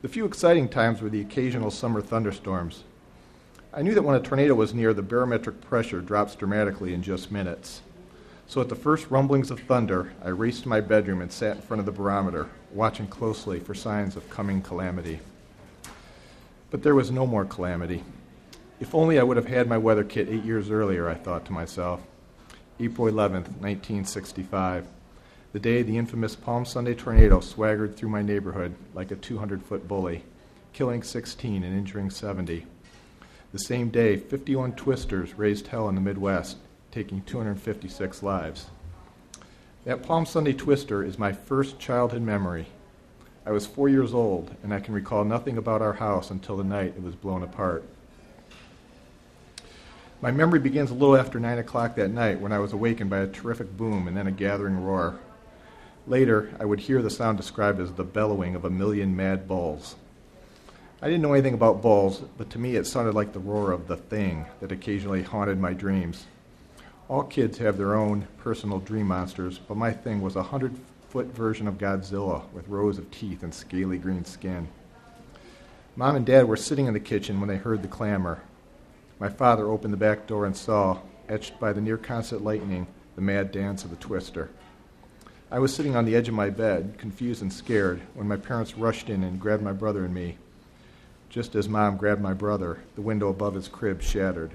The 0.00 0.08
few 0.08 0.24
exciting 0.24 0.70
times 0.70 1.02
were 1.02 1.10
the 1.10 1.20
occasional 1.20 1.70
summer 1.70 2.00
thunderstorms. 2.00 2.84
I 3.76 3.82
knew 3.82 3.92
that 3.92 4.04
when 4.04 4.16
a 4.16 4.20
tornado 4.20 4.54
was 4.54 4.72
near, 4.72 4.94
the 4.94 5.02
barometric 5.02 5.60
pressure 5.60 6.00
drops 6.00 6.34
dramatically 6.34 6.94
in 6.94 7.02
just 7.02 7.30
minutes. 7.30 7.82
So 8.46 8.62
at 8.62 8.70
the 8.70 8.74
first 8.74 9.10
rumblings 9.10 9.50
of 9.50 9.60
thunder, 9.60 10.14
I 10.24 10.28
raced 10.28 10.62
to 10.62 10.70
my 10.70 10.80
bedroom 10.80 11.20
and 11.20 11.30
sat 11.30 11.56
in 11.56 11.62
front 11.62 11.80
of 11.80 11.84
the 11.84 11.92
barometer, 11.92 12.48
watching 12.72 13.06
closely 13.06 13.60
for 13.60 13.74
signs 13.74 14.16
of 14.16 14.30
coming 14.30 14.62
calamity. 14.62 15.20
But 16.70 16.82
there 16.82 16.94
was 16.94 17.10
no 17.10 17.26
more 17.26 17.44
calamity. 17.44 18.02
If 18.80 18.94
only 18.94 19.18
I 19.18 19.22
would 19.22 19.36
have 19.36 19.48
had 19.48 19.68
my 19.68 19.76
weather 19.76 20.04
kit 20.04 20.30
eight 20.30 20.44
years 20.44 20.70
earlier, 20.70 21.06
I 21.06 21.14
thought 21.14 21.44
to 21.44 21.52
myself. 21.52 22.00
April 22.80 23.12
11th, 23.12 23.60
1965, 23.60 24.86
the 25.52 25.60
day 25.60 25.82
the 25.82 25.98
infamous 25.98 26.34
Palm 26.34 26.64
Sunday 26.64 26.94
tornado 26.94 27.40
swaggered 27.40 27.94
through 27.94 28.08
my 28.08 28.22
neighborhood 28.22 28.74
like 28.94 29.10
a 29.10 29.16
200 29.16 29.62
foot 29.62 29.86
bully, 29.86 30.22
killing 30.72 31.02
16 31.02 31.62
and 31.62 31.76
injuring 31.76 32.08
70. 32.08 32.64
The 33.56 33.64
same 33.64 33.88
day, 33.88 34.18
51 34.18 34.72
twisters 34.72 35.32
raised 35.38 35.68
hell 35.68 35.88
in 35.88 35.94
the 35.94 36.00
Midwest, 36.02 36.58
taking 36.90 37.22
256 37.22 38.22
lives. 38.22 38.66
That 39.86 40.02
Palm 40.02 40.26
Sunday 40.26 40.52
twister 40.52 41.02
is 41.02 41.18
my 41.18 41.32
first 41.32 41.78
childhood 41.78 42.20
memory. 42.20 42.66
I 43.46 43.52
was 43.52 43.66
four 43.66 43.88
years 43.88 44.12
old, 44.12 44.54
and 44.62 44.74
I 44.74 44.80
can 44.80 44.92
recall 44.92 45.24
nothing 45.24 45.56
about 45.56 45.80
our 45.80 45.94
house 45.94 46.30
until 46.30 46.58
the 46.58 46.64
night 46.64 46.96
it 46.98 47.02
was 47.02 47.14
blown 47.14 47.42
apart. 47.42 47.82
My 50.20 50.30
memory 50.30 50.60
begins 50.60 50.90
a 50.90 50.94
little 50.94 51.16
after 51.16 51.40
9 51.40 51.56
o'clock 51.56 51.96
that 51.96 52.10
night 52.10 52.42
when 52.42 52.52
I 52.52 52.58
was 52.58 52.74
awakened 52.74 53.08
by 53.08 53.20
a 53.20 53.26
terrific 53.26 53.74
boom 53.74 54.06
and 54.06 54.14
then 54.14 54.26
a 54.26 54.32
gathering 54.32 54.84
roar. 54.84 55.18
Later, 56.06 56.54
I 56.60 56.66
would 56.66 56.80
hear 56.80 57.00
the 57.00 57.08
sound 57.08 57.38
described 57.38 57.80
as 57.80 57.94
the 57.94 58.04
bellowing 58.04 58.54
of 58.54 58.66
a 58.66 58.70
million 58.70 59.16
mad 59.16 59.48
bulls. 59.48 59.96
I 61.02 61.08
didn't 61.08 61.20
know 61.20 61.34
anything 61.34 61.52
about 61.52 61.82
bulls, 61.82 62.22
but 62.38 62.48
to 62.50 62.58
me 62.58 62.76
it 62.76 62.86
sounded 62.86 63.14
like 63.14 63.34
the 63.34 63.38
roar 63.38 63.70
of 63.70 63.86
the 63.86 63.98
thing 63.98 64.46
that 64.60 64.72
occasionally 64.72 65.22
haunted 65.22 65.60
my 65.60 65.74
dreams. 65.74 66.24
All 67.08 67.22
kids 67.22 67.58
have 67.58 67.76
their 67.76 67.94
own 67.94 68.26
personal 68.38 68.80
dream 68.80 69.08
monsters, 69.08 69.58
but 69.58 69.76
my 69.76 69.92
thing 69.92 70.22
was 70.22 70.36
a 70.36 70.42
hundred 70.42 70.74
foot 71.10 71.26
version 71.26 71.68
of 71.68 71.76
Godzilla 71.76 72.50
with 72.54 72.66
rows 72.68 72.96
of 72.96 73.10
teeth 73.10 73.42
and 73.42 73.52
scaly 73.52 73.98
green 73.98 74.24
skin. 74.24 74.68
Mom 75.96 76.16
and 76.16 76.24
Dad 76.24 76.48
were 76.48 76.56
sitting 76.56 76.86
in 76.86 76.94
the 76.94 77.00
kitchen 77.00 77.40
when 77.40 77.48
they 77.48 77.56
heard 77.56 77.82
the 77.82 77.88
clamor. 77.88 78.40
My 79.18 79.28
father 79.28 79.68
opened 79.68 79.92
the 79.92 79.98
back 79.98 80.26
door 80.26 80.46
and 80.46 80.56
saw, 80.56 81.00
etched 81.28 81.60
by 81.60 81.74
the 81.74 81.80
near 81.82 81.98
constant 81.98 82.42
lightning, 82.42 82.86
the 83.16 83.22
mad 83.22 83.52
dance 83.52 83.84
of 83.84 83.90
the 83.90 83.96
twister. 83.96 84.48
I 85.50 85.58
was 85.58 85.74
sitting 85.74 85.94
on 85.94 86.06
the 86.06 86.16
edge 86.16 86.28
of 86.28 86.34
my 86.34 86.48
bed, 86.48 86.94
confused 86.96 87.42
and 87.42 87.52
scared, 87.52 88.00
when 88.14 88.26
my 88.26 88.36
parents 88.36 88.78
rushed 88.78 89.10
in 89.10 89.22
and 89.22 89.38
grabbed 89.38 89.62
my 89.62 89.72
brother 89.72 90.04
and 90.04 90.14
me. 90.14 90.38
Just 91.36 91.54
as 91.54 91.68
Mom 91.68 91.98
grabbed 91.98 92.22
my 92.22 92.32
brother, 92.32 92.78
the 92.94 93.02
window 93.02 93.28
above 93.28 93.56
his 93.56 93.68
crib 93.68 94.00
shattered. 94.00 94.52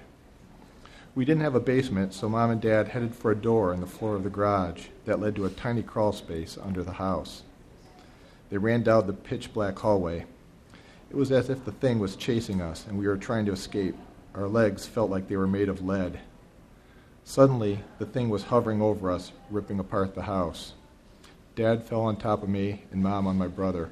We 1.13 1.26
didn't 1.26 1.44
have 1.44 1.54
a 1.54 1.60
basement, 1.60 2.12
so 2.12 2.28
Mom 2.28 2.50
and 2.50 2.60
Dad 2.60 2.88
headed 2.88 3.13
for 3.13 3.30
a 3.30 3.36
door 3.36 3.72
in 3.72 3.82
the 3.82 3.86
floor 3.86 4.15
of 4.15 4.24
the 4.24 4.32
garage 4.32 4.88
that 5.06 5.20
led 5.20 5.36
to 5.36 5.46
a 5.46 5.52
tiny 5.52 5.84
crawl 5.84 6.12
space 6.12 6.58
under 6.60 6.82
the 6.82 6.94
house. 6.94 7.44
They 8.50 8.58
ran 8.58 8.82
down 8.82 9.06
the 9.06 9.13
pitch 9.13 9.54
black 9.54 9.78
hallway. 9.78 10.26
It 11.12 11.15
was 11.15 11.32
as 11.32 11.52
if 11.52 11.63
the 11.65 11.72
thing 11.72 12.00
was 12.00 12.15
chasing 12.15 12.63
us 12.63 12.88
and 12.88 12.98
we 12.98 13.08
were 13.08 13.15
trying 13.15 13.46
to 13.46 13.54
escape. 13.54 13.96
Our 14.34 14.48
legs 14.48 14.88
felt 14.88 15.12
like 15.12 15.28
they 15.28 15.38
were 15.38 15.46
made 15.46 15.70
of 15.70 15.86
lead. 15.86 16.20
Suddenly, 17.24 17.84
the 18.00 18.08
thing 18.08 18.28
was 18.28 18.46
hovering 18.46 18.82
over 18.82 19.12
us, 19.12 19.34
ripping 19.52 19.78
apart 19.78 20.15
the 20.15 20.24
house. 20.24 20.74
Dad 21.54 21.84
fell 21.84 22.02
on 22.02 22.15
top 22.15 22.41
of 22.41 22.50
me 22.50 22.86
and 22.91 23.04
Mom 23.04 23.28
on 23.28 23.38
my 23.38 23.48
brother. 23.48 23.91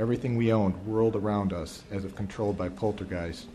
Everything 0.00 0.38
we 0.38 0.50
owned 0.50 0.86
whirled 0.86 1.14
around 1.14 1.52
us 1.52 1.82
as 1.90 2.06
if 2.06 2.16
controlled 2.16 2.56
by 2.56 2.70
poltergeist. 2.70 3.46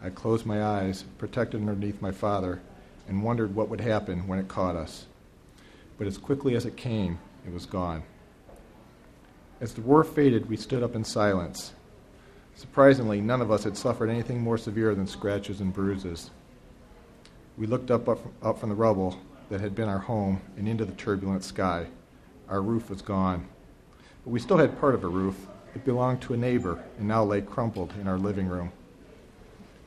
I 0.00 0.10
closed 0.10 0.46
my 0.46 0.62
eyes, 0.62 1.02
protected 1.18 1.60
underneath 1.60 2.00
my 2.00 2.12
father, 2.12 2.60
and 3.08 3.24
wondered 3.24 3.52
what 3.52 3.68
would 3.68 3.80
happen 3.80 4.28
when 4.28 4.38
it 4.38 4.46
caught 4.46 4.76
us. 4.76 5.06
But 5.98 6.06
as 6.06 6.16
quickly 6.16 6.54
as 6.54 6.66
it 6.66 6.76
came, 6.76 7.18
it 7.44 7.52
was 7.52 7.66
gone. 7.66 8.04
As 9.60 9.74
the 9.74 9.82
roar 9.82 10.04
faded, 10.04 10.48
we 10.48 10.56
stood 10.56 10.84
up 10.84 10.94
in 10.94 11.02
silence. 11.02 11.72
Surprisingly, 12.54 13.20
none 13.20 13.42
of 13.42 13.50
us 13.50 13.64
had 13.64 13.76
suffered 13.76 14.08
anything 14.08 14.40
more 14.40 14.56
severe 14.56 14.94
than 14.94 15.08
scratches 15.08 15.60
and 15.60 15.74
bruises. 15.74 16.30
We 17.56 17.66
looked 17.66 17.90
up, 17.90 18.08
up, 18.08 18.20
up 18.40 18.60
from 18.60 18.68
the 18.68 18.76
rubble 18.76 19.18
that 19.50 19.60
had 19.60 19.74
been 19.74 19.88
our 19.88 19.98
home 19.98 20.42
and 20.56 20.68
into 20.68 20.84
the 20.84 20.92
turbulent 20.92 21.42
sky. 21.42 21.88
Our 22.48 22.62
roof 22.62 22.88
was 22.88 23.02
gone. 23.02 23.48
But 24.22 24.30
we 24.30 24.38
still 24.38 24.58
had 24.58 24.78
part 24.78 24.94
of 24.94 25.02
a 25.02 25.08
roof. 25.08 25.34
It 25.74 25.84
belonged 25.84 26.22
to 26.22 26.34
a 26.34 26.36
neighbor 26.36 26.82
and 26.98 27.06
now 27.06 27.24
lay 27.24 27.40
crumpled 27.40 27.92
in 28.00 28.08
our 28.08 28.18
living 28.18 28.48
room. 28.48 28.72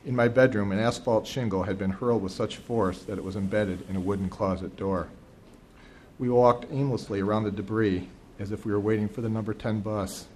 In 0.06 0.16
my 0.16 0.28
bedroom, 0.28 0.72
an 0.72 0.80
asphalt 0.80 1.28
shingle 1.28 1.64
had 1.64 1.78
been 1.78 1.92
hurled 1.92 2.24
with 2.24 2.32
such 2.32 2.58
force 2.58 3.04
that 3.04 3.18
it 3.18 3.24
was 3.24 3.36
embedded 3.36 3.88
in 3.90 3.96
a 3.96 4.00
wooden 4.00 4.30
closet 4.30 4.76
door. 4.76 5.10
We 6.18 6.30
walked 6.30 6.66
aimlessly 6.72 7.20
around 7.20 7.44
the 7.44 7.52
debris 7.52 8.10
as 8.40 8.52
if 8.52 8.66
we 8.66 8.72
were 8.72 8.80
waiting 8.80 9.08
for 9.08 9.22
the 9.22 9.30
number 9.30 9.54
10 9.54 9.82
bus. 9.82 10.28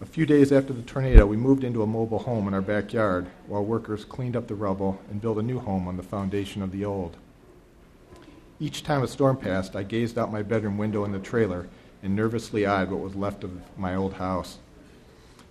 A 0.00 0.06
few 0.06 0.26
days 0.26 0.52
after 0.52 0.72
the 0.72 0.82
tornado, 0.82 1.24
we 1.26 1.36
moved 1.36 1.64
into 1.64 1.82
a 1.82 1.86
mobile 1.86 2.18
home 2.18 2.46
in 2.46 2.54
our 2.54 2.60
backyard 2.60 3.26
while 3.46 3.64
workers 3.64 4.04
cleaned 4.04 4.36
up 4.36 4.46
the 4.46 4.54
rubble 4.54 5.00
and 5.10 5.20
built 5.20 5.38
a 5.38 5.42
new 5.42 5.58
home 5.58 5.88
on 5.88 5.96
the 5.96 6.02
foundation 6.02 6.62
of 6.62 6.70
the 6.70 6.84
old. 6.84 7.16
Each 8.60 8.82
time 8.82 9.02
a 9.02 9.08
storm 9.08 9.38
passed, 9.38 9.74
I 9.74 9.82
gazed 9.82 10.18
out 10.18 10.30
my 10.30 10.42
bedroom 10.42 10.78
window 10.78 11.04
in 11.04 11.12
the 11.12 11.18
trailer 11.18 11.68
and 12.06 12.16
nervously 12.16 12.64
eyed 12.64 12.90
what 12.90 13.00
was 13.00 13.16
left 13.16 13.44
of 13.44 13.50
my 13.76 13.94
old 13.94 14.14
house. 14.14 14.58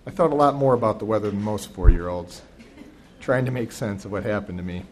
I 0.06 0.10
thought 0.10 0.32
a 0.32 0.34
lot 0.34 0.54
more 0.54 0.72
about 0.72 0.98
the 0.98 1.04
weather 1.04 1.30
than 1.30 1.42
most 1.42 1.70
four 1.70 1.90
year 1.90 2.08
olds 2.08 2.42
trying 3.20 3.44
to 3.44 3.50
make 3.50 3.72
sense 3.72 4.04
of 4.04 4.12
what 4.12 4.22
happened 4.22 4.56
to 4.56 4.64
me. 4.64 4.84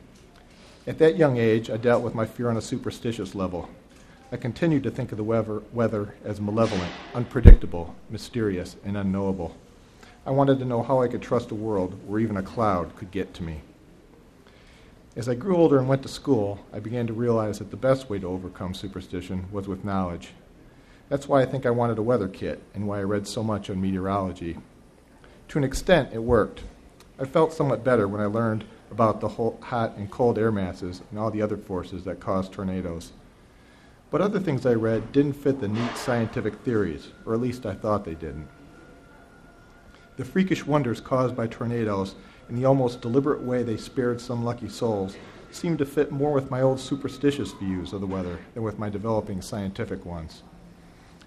At 0.86 0.98
that 0.98 1.16
young 1.16 1.38
age, 1.38 1.70
I 1.70 1.76
dealt 1.76 2.02
with 2.02 2.14
my 2.14 2.26
fear 2.26 2.50
on 2.50 2.56
a 2.56 2.60
superstitious 2.62 3.34
level. 3.34 3.70
I 4.30 4.36
continued 4.36 4.82
to 4.82 4.90
think 4.90 5.10
of 5.10 5.18
the 5.18 5.24
weather, 5.24 5.62
weather 5.72 6.14
as 6.24 6.40
malevolent, 6.40 6.92
unpredictable, 7.14 7.94
mysterious, 8.10 8.76
and 8.84 8.96
unknowable. 8.96 9.56
I 10.26 10.32
wanted 10.32 10.58
to 10.58 10.64
know 10.64 10.82
how 10.82 11.00
I 11.00 11.08
could 11.08 11.22
trust 11.22 11.50
a 11.50 11.54
world 11.54 11.98
where 12.06 12.20
even 12.20 12.36
a 12.36 12.42
cloud 12.42 12.94
could 12.96 13.10
get 13.10 13.32
to 13.34 13.42
me. 13.42 13.62
As 15.16 15.28
I 15.28 15.34
grew 15.34 15.56
older 15.56 15.78
and 15.78 15.88
went 15.88 16.02
to 16.02 16.08
school, 16.08 16.58
I 16.72 16.80
began 16.80 17.06
to 17.06 17.12
realize 17.12 17.60
that 17.60 17.70
the 17.70 17.76
best 17.76 18.10
way 18.10 18.18
to 18.18 18.26
overcome 18.26 18.74
superstition 18.74 19.46
was 19.52 19.68
with 19.68 19.84
knowledge. 19.84 20.30
That's 21.14 21.28
why 21.28 21.42
I 21.42 21.46
think 21.46 21.64
I 21.64 21.70
wanted 21.70 21.98
a 21.98 22.02
weather 22.02 22.26
kit 22.26 22.60
and 22.74 22.88
why 22.88 22.98
I 22.98 23.04
read 23.04 23.28
so 23.28 23.44
much 23.44 23.70
on 23.70 23.80
meteorology. 23.80 24.56
To 25.46 25.58
an 25.58 25.62
extent, 25.62 26.12
it 26.12 26.24
worked. 26.24 26.62
I 27.20 27.24
felt 27.24 27.52
somewhat 27.52 27.84
better 27.84 28.08
when 28.08 28.20
I 28.20 28.26
learned 28.26 28.64
about 28.90 29.20
the 29.20 29.28
hot 29.28 29.94
and 29.96 30.10
cold 30.10 30.40
air 30.40 30.50
masses 30.50 31.02
and 31.12 31.20
all 31.20 31.30
the 31.30 31.40
other 31.40 31.56
forces 31.56 32.02
that 32.02 32.18
cause 32.18 32.48
tornadoes. 32.48 33.12
But 34.10 34.22
other 34.22 34.40
things 34.40 34.66
I 34.66 34.74
read 34.74 35.12
didn't 35.12 35.34
fit 35.34 35.60
the 35.60 35.68
neat 35.68 35.96
scientific 35.96 36.56
theories, 36.64 37.12
or 37.24 37.32
at 37.32 37.40
least 37.40 37.64
I 37.64 37.74
thought 37.74 38.04
they 38.04 38.16
didn't. 38.16 38.48
The 40.16 40.24
freakish 40.24 40.66
wonders 40.66 41.00
caused 41.00 41.36
by 41.36 41.46
tornadoes 41.46 42.16
and 42.48 42.58
the 42.58 42.64
almost 42.64 43.00
deliberate 43.00 43.40
way 43.40 43.62
they 43.62 43.76
spared 43.76 44.20
some 44.20 44.44
lucky 44.44 44.68
souls 44.68 45.16
seemed 45.52 45.78
to 45.78 45.86
fit 45.86 46.10
more 46.10 46.32
with 46.32 46.50
my 46.50 46.60
old 46.60 46.80
superstitious 46.80 47.52
views 47.52 47.92
of 47.92 48.00
the 48.00 48.06
weather 48.08 48.40
than 48.54 48.64
with 48.64 48.80
my 48.80 48.90
developing 48.90 49.40
scientific 49.40 50.04
ones. 50.04 50.42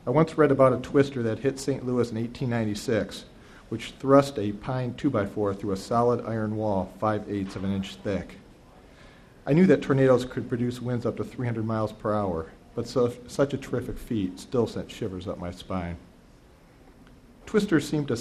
I 0.07 0.09
once 0.09 0.37
read 0.37 0.51
about 0.51 0.71
a 0.71 0.77
twister 0.77 1.21
that 1.23 1.39
hit 1.39 1.59
St. 1.59 1.85
Louis 1.85 2.09
in 2.09 2.15
1896 2.15 3.25
which 3.67 3.91
thrust 3.99 4.39
a 4.39 4.53
pine 4.53 4.93
2x4 4.93 5.59
through 5.59 5.73
a 5.73 5.77
solid 5.77 6.25
iron 6.25 6.55
wall 6.55 6.93
5 6.99 7.29
eighths 7.29 7.57
of 7.57 7.65
an 7.65 7.73
inch 7.73 7.95
thick. 7.95 8.35
I 9.45 9.51
knew 9.51 9.65
that 9.65 9.81
tornadoes 9.81 10.23
could 10.23 10.47
produce 10.47 10.81
winds 10.81 11.05
up 11.05 11.17
to 11.17 11.25
300 11.25 11.65
miles 11.65 11.91
per 11.91 12.13
hour, 12.13 12.51
but 12.73 12.87
so, 12.87 13.13
such 13.27 13.53
a 13.53 13.57
terrific 13.57 13.97
feat 13.97 14.39
still 14.39 14.65
sent 14.65 14.89
shivers 14.89 15.27
up 15.27 15.39
my 15.39 15.51
spine. 15.51 15.97
Twisters 17.45 17.87
seemed 17.87 18.07
to 18.07 18.17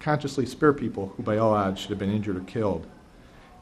consciously 0.00 0.44
spare 0.44 0.74
people 0.74 1.14
who, 1.16 1.22
by 1.22 1.38
all 1.38 1.54
odds, 1.54 1.80
should 1.80 1.90
have 1.90 1.98
been 1.98 2.12
injured 2.12 2.36
or 2.36 2.40
killed. 2.40 2.86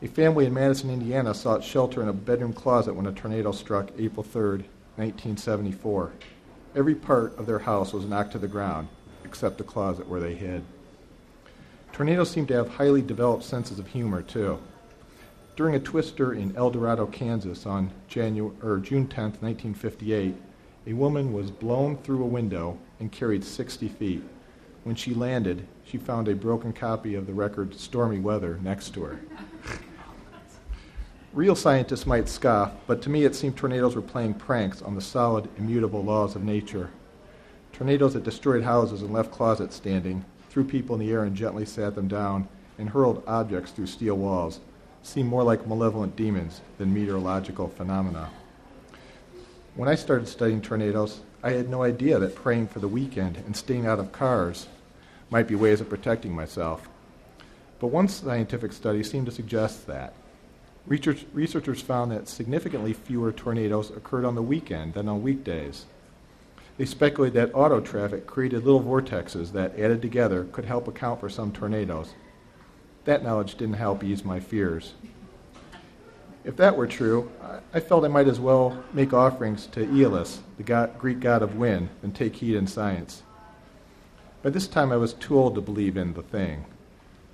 A 0.02 0.08
family 0.08 0.46
in 0.46 0.54
Madison, 0.54 0.90
Indiana 0.90 1.34
sought 1.34 1.62
shelter 1.62 2.02
in 2.02 2.08
a 2.08 2.12
bedroom 2.12 2.52
closet 2.52 2.94
when 2.94 3.06
a 3.06 3.12
tornado 3.12 3.52
struck 3.52 3.90
April 3.96 4.24
3, 4.24 4.64
1974. 4.96 6.12
Every 6.74 6.94
part 6.94 7.36
of 7.38 7.46
their 7.46 7.58
house 7.60 7.92
was 7.92 8.04
knocked 8.04 8.32
to 8.32 8.38
the 8.38 8.48
ground, 8.48 8.88
except 9.24 9.58
the 9.58 9.64
closet 9.64 10.08
where 10.08 10.20
they 10.20 10.34
hid. 10.34 10.64
Tornadoes 11.92 12.30
seem 12.30 12.46
to 12.46 12.54
have 12.54 12.68
highly 12.68 13.02
developed 13.02 13.44
senses 13.44 13.78
of 13.78 13.88
humor, 13.88 14.22
too. 14.22 14.58
During 15.56 15.74
a 15.74 15.80
twister 15.80 16.32
in 16.32 16.54
El 16.56 16.70
Dorado, 16.70 17.06
Kansas 17.06 17.66
on 17.66 17.90
June 18.08 18.52
10, 18.52 18.52
1958, 18.52 20.34
a 20.86 20.92
woman 20.92 21.32
was 21.32 21.50
blown 21.50 21.96
through 21.96 22.22
a 22.22 22.26
window 22.26 22.78
and 23.00 23.10
carried 23.10 23.42
60 23.42 23.88
feet. 23.88 24.22
When 24.84 24.94
she 24.94 25.14
landed, 25.14 25.66
she 25.84 25.98
found 25.98 26.28
a 26.28 26.34
broken 26.34 26.72
copy 26.72 27.14
of 27.14 27.26
the 27.26 27.34
record 27.34 27.74
Stormy 27.74 28.20
Weather 28.20 28.58
next 28.62 28.94
to 28.94 29.02
her. 29.02 29.20
Real 31.38 31.54
scientists 31.54 32.04
might 32.04 32.28
scoff, 32.28 32.72
but 32.88 33.00
to 33.02 33.10
me 33.10 33.24
it 33.24 33.32
seemed 33.32 33.56
tornadoes 33.56 33.94
were 33.94 34.02
playing 34.02 34.34
pranks 34.34 34.82
on 34.82 34.96
the 34.96 35.00
solid, 35.00 35.48
immutable 35.56 36.02
laws 36.02 36.34
of 36.34 36.42
nature. 36.42 36.90
Tornadoes 37.72 38.14
that 38.14 38.24
destroyed 38.24 38.64
houses 38.64 39.02
and 39.02 39.12
left 39.12 39.30
closets 39.30 39.76
standing, 39.76 40.24
threw 40.50 40.64
people 40.64 40.96
in 40.96 41.00
the 41.00 41.12
air 41.12 41.22
and 41.22 41.36
gently 41.36 41.64
sat 41.64 41.94
them 41.94 42.08
down, 42.08 42.48
and 42.76 42.90
hurled 42.90 43.22
objects 43.28 43.70
through 43.70 43.86
steel 43.86 44.16
walls 44.16 44.58
seem 45.04 45.28
more 45.28 45.44
like 45.44 45.64
malevolent 45.64 46.16
demons 46.16 46.60
than 46.76 46.92
meteorological 46.92 47.68
phenomena. 47.68 48.30
When 49.76 49.88
I 49.88 49.94
started 49.94 50.26
studying 50.26 50.60
tornadoes, 50.60 51.20
I 51.44 51.52
had 51.52 51.68
no 51.68 51.84
idea 51.84 52.18
that 52.18 52.34
praying 52.34 52.66
for 52.66 52.80
the 52.80 52.88
weekend 52.88 53.36
and 53.36 53.56
staying 53.56 53.86
out 53.86 54.00
of 54.00 54.10
cars 54.10 54.66
might 55.30 55.46
be 55.46 55.54
ways 55.54 55.80
of 55.80 55.88
protecting 55.88 56.34
myself. 56.34 56.88
But 57.78 57.92
one 57.92 58.08
scientific 58.08 58.72
study 58.72 59.04
seemed 59.04 59.26
to 59.26 59.32
suggest 59.32 59.86
that. 59.86 60.14
Research, 60.88 61.26
researchers 61.34 61.82
found 61.82 62.10
that 62.10 62.28
significantly 62.28 62.94
fewer 62.94 63.30
tornadoes 63.30 63.90
occurred 63.90 64.24
on 64.24 64.34
the 64.34 64.42
weekend 64.42 64.94
than 64.94 65.06
on 65.06 65.22
weekdays. 65.22 65.84
They 66.78 66.86
speculated 66.86 67.34
that 67.34 67.54
auto 67.54 67.80
traffic 67.80 68.26
created 68.26 68.64
little 68.64 68.82
vortexes 68.82 69.52
that, 69.52 69.78
added 69.78 70.00
together, 70.00 70.44
could 70.44 70.64
help 70.64 70.88
account 70.88 71.20
for 71.20 71.28
some 71.28 71.52
tornadoes. 71.52 72.14
That 73.04 73.22
knowledge 73.22 73.56
didn't 73.56 73.74
help 73.74 74.02
ease 74.02 74.24
my 74.24 74.40
fears. 74.40 74.94
If 76.42 76.56
that 76.56 76.76
were 76.76 76.86
true, 76.86 77.30
I 77.74 77.80
felt 77.80 78.04
I 78.04 78.08
might 78.08 78.28
as 78.28 78.40
well 78.40 78.82
make 78.94 79.12
offerings 79.12 79.66
to 79.68 79.84
Aeolus, 79.84 80.40
the 80.56 80.62
god, 80.62 80.98
Greek 80.98 81.20
god 81.20 81.42
of 81.42 81.56
wind, 81.56 81.90
than 82.00 82.12
take 82.12 82.36
heed 82.36 82.56
in 82.56 82.66
science. 82.66 83.22
By 84.42 84.48
this 84.48 84.68
time, 84.68 84.90
I 84.90 84.96
was 84.96 85.12
too 85.12 85.38
old 85.38 85.54
to 85.56 85.60
believe 85.60 85.98
in 85.98 86.14
the 86.14 86.22
thing, 86.22 86.64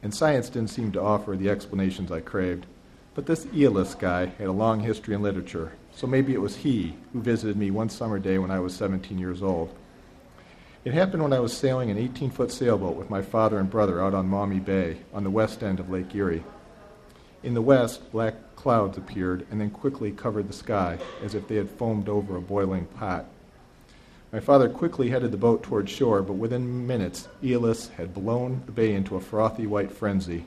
and 0.02 0.12
science 0.12 0.48
didn't 0.48 0.70
seem 0.70 0.90
to 0.92 1.00
offer 1.00 1.36
the 1.36 1.50
explanations 1.50 2.10
I 2.10 2.18
craved. 2.18 2.66
But 3.14 3.26
this 3.26 3.46
Aeolus 3.54 3.94
guy 3.94 4.26
had 4.26 4.48
a 4.48 4.52
long 4.52 4.80
history 4.80 5.14
in 5.14 5.22
literature, 5.22 5.72
so 5.94 6.08
maybe 6.08 6.34
it 6.34 6.40
was 6.40 6.56
he 6.56 6.96
who 7.12 7.20
visited 7.20 7.56
me 7.56 7.70
one 7.70 7.88
summer 7.88 8.18
day 8.18 8.38
when 8.38 8.50
I 8.50 8.58
was 8.58 8.74
17 8.74 9.18
years 9.18 9.40
old. 9.40 9.72
It 10.84 10.94
happened 10.94 11.22
when 11.22 11.32
I 11.32 11.38
was 11.38 11.56
sailing 11.56 11.90
an 11.90 11.96
18 11.96 12.30
foot 12.30 12.50
sailboat 12.50 12.96
with 12.96 13.10
my 13.10 13.22
father 13.22 13.58
and 13.58 13.70
brother 13.70 14.02
out 14.02 14.14
on 14.14 14.28
Maumee 14.28 14.58
Bay 14.58 14.98
on 15.12 15.22
the 15.22 15.30
west 15.30 15.62
end 15.62 15.78
of 15.78 15.90
Lake 15.90 16.12
Erie. 16.14 16.42
In 17.44 17.54
the 17.54 17.62
west, 17.62 18.10
black 18.10 18.34
clouds 18.56 18.98
appeared 18.98 19.46
and 19.50 19.60
then 19.60 19.70
quickly 19.70 20.10
covered 20.10 20.48
the 20.48 20.52
sky 20.52 20.98
as 21.22 21.36
if 21.36 21.46
they 21.46 21.54
had 21.54 21.70
foamed 21.70 22.08
over 22.08 22.36
a 22.36 22.40
boiling 22.40 22.86
pot. 22.86 23.26
My 24.32 24.40
father 24.40 24.68
quickly 24.68 25.10
headed 25.10 25.30
the 25.30 25.36
boat 25.36 25.62
toward 25.62 25.88
shore, 25.88 26.20
but 26.20 26.32
within 26.32 26.86
minutes, 26.86 27.28
Aeolus 27.42 27.90
had 27.90 28.12
blown 28.12 28.62
the 28.66 28.72
bay 28.72 28.92
into 28.92 29.14
a 29.14 29.20
frothy 29.20 29.66
white 29.68 29.92
frenzy 29.92 30.46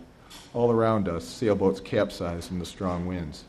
all 0.54 0.72
around 0.72 1.08
us, 1.08 1.26
sailboats 1.26 1.80
capsized 1.80 2.52
in 2.52 2.60
the 2.60 2.66
strong 2.66 3.06
winds. 3.06 3.44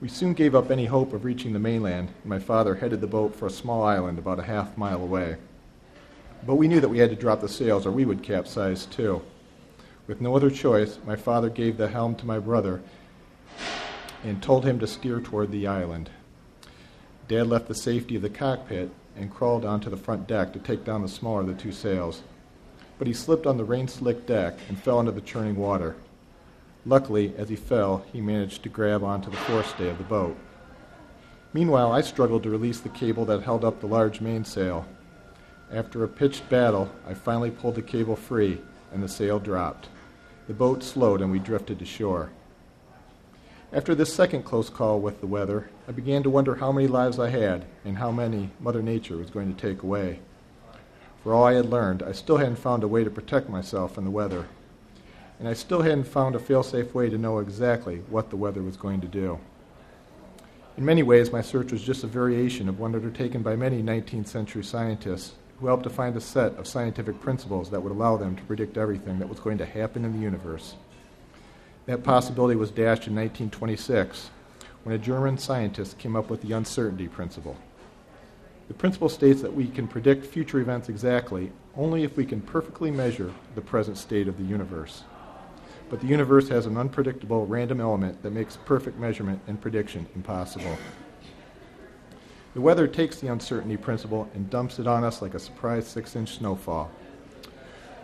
We 0.00 0.08
soon 0.08 0.34
gave 0.34 0.54
up 0.54 0.70
any 0.70 0.86
hope 0.86 1.12
of 1.12 1.24
reaching 1.24 1.52
the 1.52 1.58
mainland, 1.58 2.08
and 2.22 2.30
my 2.30 2.38
father 2.38 2.74
headed 2.74 3.00
the 3.00 3.06
boat 3.06 3.36
for 3.36 3.46
a 3.46 3.50
small 3.50 3.84
island 3.84 4.18
about 4.18 4.40
a 4.40 4.44
half 4.44 4.76
mile 4.76 5.00
away. 5.00 5.36
But 6.44 6.56
we 6.56 6.66
knew 6.66 6.80
that 6.80 6.88
we 6.88 6.98
had 6.98 7.10
to 7.10 7.16
drop 7.16 7.40
the 7.40 7.48
sails 7.48 7.86
or 7.86 7.92
we 7.92 8.04
would 8.04 8.22
capsize 8.22 8.86
too. 8.86 9.22
With 10.08 10.20
no 10.20 10.34
other 10.34 10.50
choice, 10.50 10.98
my 11.06 11.14
father 11.14 11.48
gave 11.48 11.76
the 11.76 11.88
helm 11.88 12.16
to 12.16 12.26
my 12.26 12.40
brother 12.40 12.82
and 14.24 14.42
told 14.42 14.64
him 14.64 14.80
to 14.80 14.86
steer 14.86 15.20
toward 15.20 15.52
the 15.52 15.68
island. 15.68 16.10
Dad 17.28 17.46
left 17.46 17.68
the 17.68 17.74
safety 17.74 18.16
of 18.16 18.22
the 18.22 18.30
cockpit 18.30 18.90
and 19.16 19.32
crawled 19.32 19.64
onto 19.64 19.88
the 19.88 19.96
front 19.96 20.26
deck 20.26 20.52
to 20.52 20.58
take 20.58 20.84
down 20.84 21.02
the 21.02 21.08
smaller 21.08 21.42
of 21.42 21.46
the 21.46 21.54
two 21.54 21.72
sails 21.72 22.22
but 23.02 23.08
he 23.08 23.12
slipped 23.12 23.48
on 23.48 23.56
the 23.56 23.64
rain 23.64 23.88
slick 23.88 24.26
deck 24.26 24.56
and 24.68 24.80
fell 24.80 25.00
into 25.00 25.10
the 25.10 25.20
churning 25.20 25.56
water. 25.56 25.96
Luckily, 26.86 27.34
as 27.36 27.48
he 27.48 27.56
fell, 27.56 28.04
he 28.12 28.20
managed 28.20 28.62
to 28.62 28.68
grab 28.68 29.02
onto 29.02 29.28
the 29.28 29.36
forestay 29.38 29.90
of 29.90 29.98
the 29.98 30.04
boat. 30.04 30.36
Meanwhile, 31.52 31.90
I 31.90 32.00
struggled 32.02 32.44
to 32.44 32.50
release 32.50 32.78
the 32.78 32.90
cable 32.90 33.24
that 33.24 33.42
held 33.42 33.64
up 33.64 33.80
the 33.80 33.88
large 33.88 34.20
mainsail. 34.20 34.86
After 35.72 36.04
a 36.04 36.08
pitched 36.08 36.48
battle, 36.48 36.92
I 37.04 37.14
finally 37.14 37.50
pulled 37.50 37.74
the 37.74 37.82
cable 37.82 38.14
free, 38.14 38.60
and 38.92 39.02
the 39.02 39.08
sail 39.08 39.40
dropped. 39.40 39.88
The 40.46 40.54
boat 40.54 40.84
slowed, 40.84 41.22
and 41.22 41.32
we 41.32 41.40
drifted 41.40 41.80
to 41.80 41.84
shore. 41.84 42.30
After 43.72 43.96
this 43.96 44.14
second 44.14 44.44
close 44.44 44.70
call 44.70 45.00
with 45.00 45.18
the 45.18 45.26
weather, 45.26 45.70
I 45.88 45.90
began 45.90 46.22
to 46.22 46.30
wonder 46.30 46.54
how 46.54 46.70
many 46.70 46.86
lives 46.86 47.18
I 47.18 47.30
had 47.30 47.64
and 47.84 47.98
how 47.98 48.12
many 48.12 48.50
Mother 48.60 48.80
Nature 48.80 49.16
was 49.16 49.30
going 49.30 49.52
to 49.52 49.60
take 49.60 49.82
away. 49.82 50.20
For 51.22 51.32
all 51.32 51.44
I 51.44 51.54
had 51.54 51.70
learned, 51.70 52.02
I 52.02 52.12
still 52.12 52.38
hadn't 52.38 52.56
found 52.56 52.82
a 52.82 52.88
way 52.88 53.04
to 53.04 53.10
protect 53.10 53.48
myself 53.48 53.94
from 53.94 54.04
the 54.04 54.10
weather. 54.10 54.46
And 55.38 55.48
I 55.48 55.54
still 55.54 55.82
hadn't 55.82 56.04
found 56.04 56.34
a 56.34 56.40
fail-safe 56.40 56.94
way 56.94 57.10
to 57.10 57.18
know 57.18 57.38
exactly 57.38 57.98
what 58.08 58.30
the 58.30 58.36
weather 58.36 58.62
was 58.62 58.76
going 58.76 59.00
to 59.00 59.06
do. 59.06 59.38
In 60.76 60.84
many 60.84 61.02
ways, 61.02 61.30
my 61.30 61.42
search 61.42 61.70
was 61.70 61.82
just 61.82 62.02
a 62.02 62.08
variation 62.08 62.68
of 62.68 62.80
one 62.80 62.94
undertaken 62.94 63.42
by 63.42 63.56
many 63.56 63.82
19th 63.82 64.26
century 64.26 64.64
scientists 64.64 65.34
who 65.60 65.66
helped 65.66 65.84
to 65.84 65.90
find 65.90 66.16
a 66.16 66.20
set 66.20 66.54
of 66.56 66.66
scientific 66.66 67.20
principles 67.20 67.70
that 67.70 67.82
would 67.82 67.92
allow 67.92 68.16
them 68.16 68.34
to 68.34 68.42
predict 68.44 68.76
everything 68.76 69.18
that 69.18 69.28
was 69.28 69.38
going 69.38 69.58
to 69.58 69.66
happen 69.66 70.04
in 70.04 70.12
the 70.12 70.18
universe. 70.18 70.74
That 71.86 72.02
possibility 72.02 72.56
was 72.56 72.70
dashed 72.70 73.06
in 73.06 73.14
1926 73.14 74.30
when 74.82 74.94
a 74.94 74.98
German 74.98 75.38
scientist 75.38 75.98
came 75.98 76.16
up 76.16 76.30
with 76.30 76.42
the 76.42 76.52
uncertainty 76.52 77.06
principle. 77.06 77.56
The 78.68 78.74
principle 78.74 79.08
states 79.08 79.42
that 79.42 79.54
we 79.54 79.66
can 79.68 79.88
predict 79.88 80.24
future 80.24 80.60
events 80.60 80.88
exactly 80.88 81.52
only 81.76 82.04
if 82.04 82.16
we 82.16 82.24
can 82.24 82.40
perfectly 82.40 82.90
measure 82.90 83.32
the 83.54 83.60
present 83.60 83.98
state 83.98 84.28
of 84.28 84.38
the 84.38 84.44
universe. 84.44 85.04
But 85.90 86.00
the 86.00 86.06
universe 86.06 86.48
has 86.48 86.66
an 86.66 86.76
unpredictable 86.76 87.46
random 87.46 87.80
element 87.80 88.22
that 88.22 88.32
makes 88.32 88.56
perfect 88.56 88.98
measurement 88.98 89.40
and 89.46 89.60
prediction 89.60 90.06
impossible. 90.14 90.78
The 92.54 92.60
weather 92.60 92.86
takes 92.86 93.18
the 93.18 93.28
uncertainty 93.28 93.76
principle 93.76 94.28
and 94.34 94.48
dumps 94.48 94.78
it 94.78 94.86
on 94.86 95.04
us 95.04 95.22
like 95.22 95.34
a 95.34 95.38
surprise 95.38 95.86
six 95.86 96.14
inch 96.16 96.36
snowfall. 96.36 96.90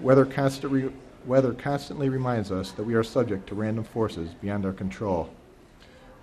Weather, 0.01 0.25
constant 0.25 0.93
weather 1.27 1.53
constantly 1.53 2.09
reminds 2.09 2.51
us 2.51 2.73
that 2.73 2.85
we 2.85 2.95
are 2.95 3.03
subject 3.03 3.47
to 3.49 3.55
random 3.55 3.85
forces 3.85 4.31
beyond 4.41 4.65
our 4.65 4.73
control. 4.73 5.31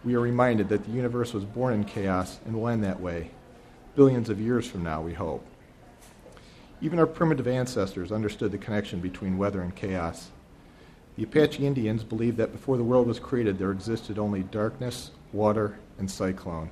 We 0.04 0.16
are 0.16 0.22
reminded 0.22 0.70
that 0.70 0.86
the 0.86 0.92
universe 0.92 1.34
was 1.34 1.46
born 1.46 1.74
in 1.74 1.84
chaos 1.84 2.40
and 2.46 2.56
will 2.56 2.68
end 2.68 2.84
that 2.84 3.00
way, 3.00 3.32
billions 3.96 4.30
of 4.30 4.40
years 4.40 4.68
from 4.68 4.84
now, 4.84 5.02
we 5.02 5.14
hope. 5.14 5.46
Even 6.82 7.00
our 7.00 7.08
primitive 7.08 7.48
ancestors 7.48 8.12
understood 8.12 8.52
the 8.52 8.58
connection 8.58 9.00
between 9.00 9.38
weather 9.38 9.62
and 9.62 9.76
chaos. 9.76 10.30
The 11.16 11.24
Apache 11.24 11.66
Indians 11.66 12.04
believed 12.04 12.38
that 12.38 12.52
before 12.52 12.76
the 12.76 12.84
world 12.84 13.08
was 13.08 13.20
created, 13.20 13.58
there 13.58 13.72
existed 13.72 14.20
only 14.20 14.44
darkness, 14.44 15.12
water, 15.32 15.78
and 15.98 16.12
cyclone. 16.12 16.70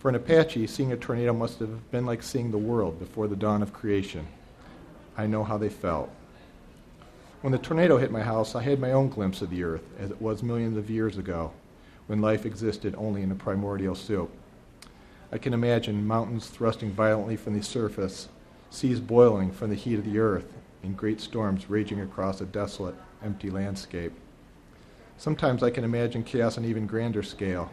For 0.00 0.08
an 0.08 0.16
Apache, 0.16 0.66
seeing 0.66 0.92
a 0.92 0.96
tornado 0.96 1.32
must 1.32 1.60
have 1.60 1.90
been 1.90 2.06
like 2.06 2.22
seeing 2.22 2.50
the 2.50 2.58
world 2.58 2.98
before 2.98 3.28
the 3.28 3.36
dawn 3.36 3.62
of 3.62 3.72
creation. 3.72 4.26
I 5.16 5.26
know 5.26 5.44
how 5.44 5.58
they 5.58 5.68
felt. 5.68 6.10
When 7.42 7.52
the 7.52 7.58
tornado 7.58 7.98
hit 7.98 8.10
my 8.10 8.22
house, 8.22 8.54
I 8.54 8.62
had 8.62 8.80
my 8.80 8.92
own 8.92 9.08
glimpse 9.08 9.42
of 9.42 9.50
the 9.50 9.62
earth 9.62 9.84
as 9.98 10.10
it 10.10 10.20
was 10.20 10.42
millions 10.42 10.76
of 10.76 10.90
years 10.90 11.16
ago, 11.16 11.52
when 12.06 12.20
life 12.20 12.44
existed 12.44 12.94
only 12.98 13.22
in 13.22 13.30
a 13.30 13.36
primordial 13.36 13.94
soup. 13.94 14.30
I 15.32 15.38
can 15.38 15.54
imagine 15.54 16.06
mountains 16.06 16.48
thrusting 16.48 16.90
violently 16.90 17.36
from 17.36 17.54
the 17.54 17.62
surface, 17.62 18.28
seas 18.70 19.00
boiling 19.00 19.52
from 19.52 19.70
the 19.70 19.76
heat 19.76 19.98
of 19.98 20.04
the 20.04 20.18
earth, 20.18 20.52
and 20.82 20.96
great 20.96 21.20
storms 21.20 21.70
raging 21.70 22.00
across 22.00 22.40
a 22.40 22.46
desolate, 22.46 22.96
empty 23.22 23.50
landscape. 23.50 24.12
Sometimes 25.16 25.62
I 25.62 25.70
can 25.70 25.84
imagine 25.84 26.24
chaos 26.24 26.58
on 26.58 26.64
even 26.64 26.86
grander 26.86 27.22
scale 27.22 27.70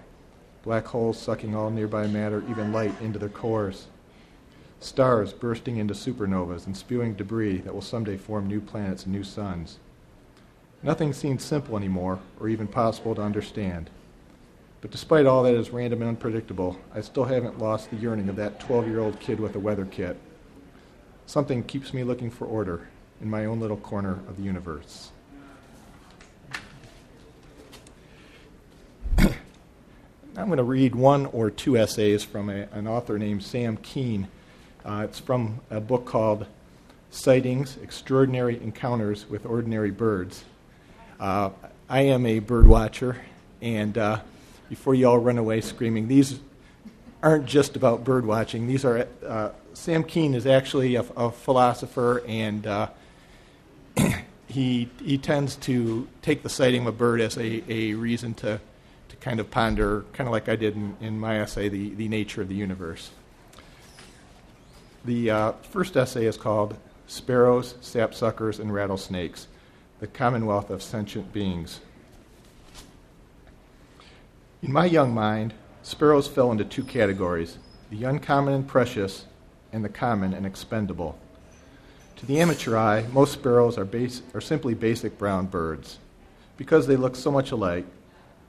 black 0.68 0.86
holes 0.88 1.18
sucking 1.18 1.56
all 1.56 1.70
nearby 1.70 2.06
matter, 2.08 2.44
even 2.50 2.74
light, 2.74 2.94
into 3.00 3.18
their 3.18 3.30
cores, 3.30 3.88
stars 4.82 5.32
bursting 5.32 5.78
into 5.78 5.94
supernovas 5.94 6.66
and 6.66 6.76
spewing 6.76 7.14
debris 7.14 7.60
that 7.60 7.74
will 7.74 7.82
someday 7.82 8.18
form 8.18 8.46
new 8.46 8.60
planets 8.60 9.06
and 9.06 9.14
new 9.14 9.24
suns. 9.24 9.80
Nothing 10.84 11.14
seems 11.14 11.42
simple 11.42 11.78
anymore 11.78 12.20
or 12.38 12.50
even 12.50 12.68
possible 12.68 13.16
to 13.16 13.22
understand. 13.22 13.90
But 14.82 14.92
despite 14.92 15.26
all 15.26 15.44
that 15.44 15.56
is 15.56 15.72
random 15.72 16.02
and 16.02 16.10
unpredictable, 16.10 16.78
I 16.94 17.02
still 17.02 17.26
haven't 17.26 17.58
lost 17.58 17.90
the 17.90 17.98
yearning 17.98 18.30
of 18.30 18.36
that 18.36 18.60
12 18.60 18.88
year 18.88 19.00
old 19.00 19.20
kid 19.20 19.40
with 19.40 19.56
a 19.56 19.60
weather 19.60 19.86
kit. 19.86 20.18
Something 21.26 21.64
keeps 21.64 21.94
me 21.94 22.04
looking 22.04 22.30
for 22.30 22.46
order 22.46 22.88
in 23.22 23.30
my 23.30 23.46
own 23.46 23.60
little 23.60 23.78
corner 23.78 24.20
of 24.28 24.38
the 24.38 24.44
universe. 24.44 25.12
I'm 29.18 30.46
going 30.46 30.58
to 30.58 30.64
read 30.64 30.94
one 30.94 31.26
or 31.28 31.50
two 31.50 31.76
essays 31.78 32.24
from 32.24 32.50
a, 32.50 32.68
an 32.72 32.88
author 32.88 33.18
named 33.18 33.44
Sam 33.44 33.78
Keen. 33.78 34.28
Uh, 34.86 35.02
it's 35.06 35.20
from 35.20 35.60
a 35.72 35.82
book 35.82 36.06
called 36.06 36.46
Sightings 37.10 37.78
Extraordinary 37.82 38.62
Encounters 38.62 39.28
with 39.28 39.46
Ordinary 39.46 39.92
Birds. 39.92 40.46
Uh, 41.20 41.50
I 41.90 42.02
am 42.02 42.28
a 42.28 42.40
bird 42.40 42.68
watcher, 42.68 43.18
and 43.60 43.98
uh, 43.98 44.20
before 44.70 44.96
you 44.96 45.08
all 45.08 45.18
run 45.18 45.38
away 45.38 45.62
screaming, 45.62 46.08
these 46.08 46.40
aren't 47.24 47.46
just 47.46 47.76
about 47.76 48.04
bird 48.04 48.26
watching. 48.26 48.68
These 48.68 48.86
are 48.86 49.08
uh, 49.26 49.50
Sam 49.74 50.04
Keen 50.04 50.34
is 50.34 50.46
actually 50.46 50.96
a, 50.96 51.02
a 51.16 51.32
philosopher, 51.32 52.24
and 52.28 52.66
uh, 52.66 52.90
he 54.48 54.90
he 55.04 55.18
tends 55.18 55.56
to 55.58 56.08
take 56.22 56.44
the 56.44 56.50
sighting 56.50 56.82
of 56.82 56.88
a 56.88 56.92
bird 56.92 57.22
as 57.22 57.38
a, 57.38 57.64
a 57.72 57.94
reason 57.94 58.34
to 58.36 58.60
to 59.10 59.16
kind 59.18 59.40
of 59.40 59.50
ponder, 59.50 60.06
kind 60.14 60.28
of 60.28 60.32
like 60.32 60.50
I 60.50 60.56
did 60.56 60.76
in, 60.76 60.98
in 61.02 61.20
my 61.20 61.40
essay, 61.40 61.70
the, 61.70 61.92
the 61.92 62.08
nature 62.08 62.42
of 62.42 62.50
the 62.50 62.56
universe. 62.56 63.12
The 65.06 65.32
uh, 65.32 65.52
first 65.72 65.96
essay 65.96 66.26
is 66.26 66.38
called 66.38 66.76
Sparrows, 67.08 67.76
Sapsuckers, 67.82 68.60
and 68.60 68.74
Rattlesnakes 68.74 69.48
The 70.00 70.08
Commonwealth 70.08 70.70
of 70.70 70.84
Sentient 70.84 71.32
Beings. 71.32 71.80
In 74.64 74.74
my 74.74 74.86
young 74.86 75.14
mind, 75.14 75.54
sparrows 75.84 76.28
fell 76.28 76.52
into 76.52 76.66
two 76.66 76.84
categories 76.84 77.60
the 77.92 78.04
uncommon 78.06 78.56
and 78.56 78.68
precious, 78.68 79.26
and 79.72 79.86
the 79.86 79.90
common 79.90 80.34
and 80.34 80.48
expendable. 80.48 81.16
To 82.16 82.26
the 82.26 82.40
amateur 82.40 82.76
eye, 82.76 83.06
most 83.14 83.34
sparrows 83.34 83.78
are, 83.78 83.86
base, 83.86 84.24
are 84.34 84.42
simply 84.42 84.74
basic 84.74 85.20
brown 85.20 85.46
birds. 85.46 86.00
Because 86.58 86.88
they 86.88 86.96
look 86.96 87.16
so 87.16 87.32
much 87.32 87.52
alike, 87.52 87.86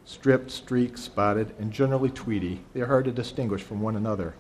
stripped, 0.07 0.51
streaked, 0.51 0.99
spotted, 0.99 1.55
and 1.59 1.71
generally 1.71 2.09
tweedy, 2.09 2.63
they 2.73 2.81
are 2.81 2.87
hard 2.87 3.05
to 3.05 3.13
distinguish 3.13 3.63
from 3.63 3.83
one 3.83 3.95
another. 3.95 4.35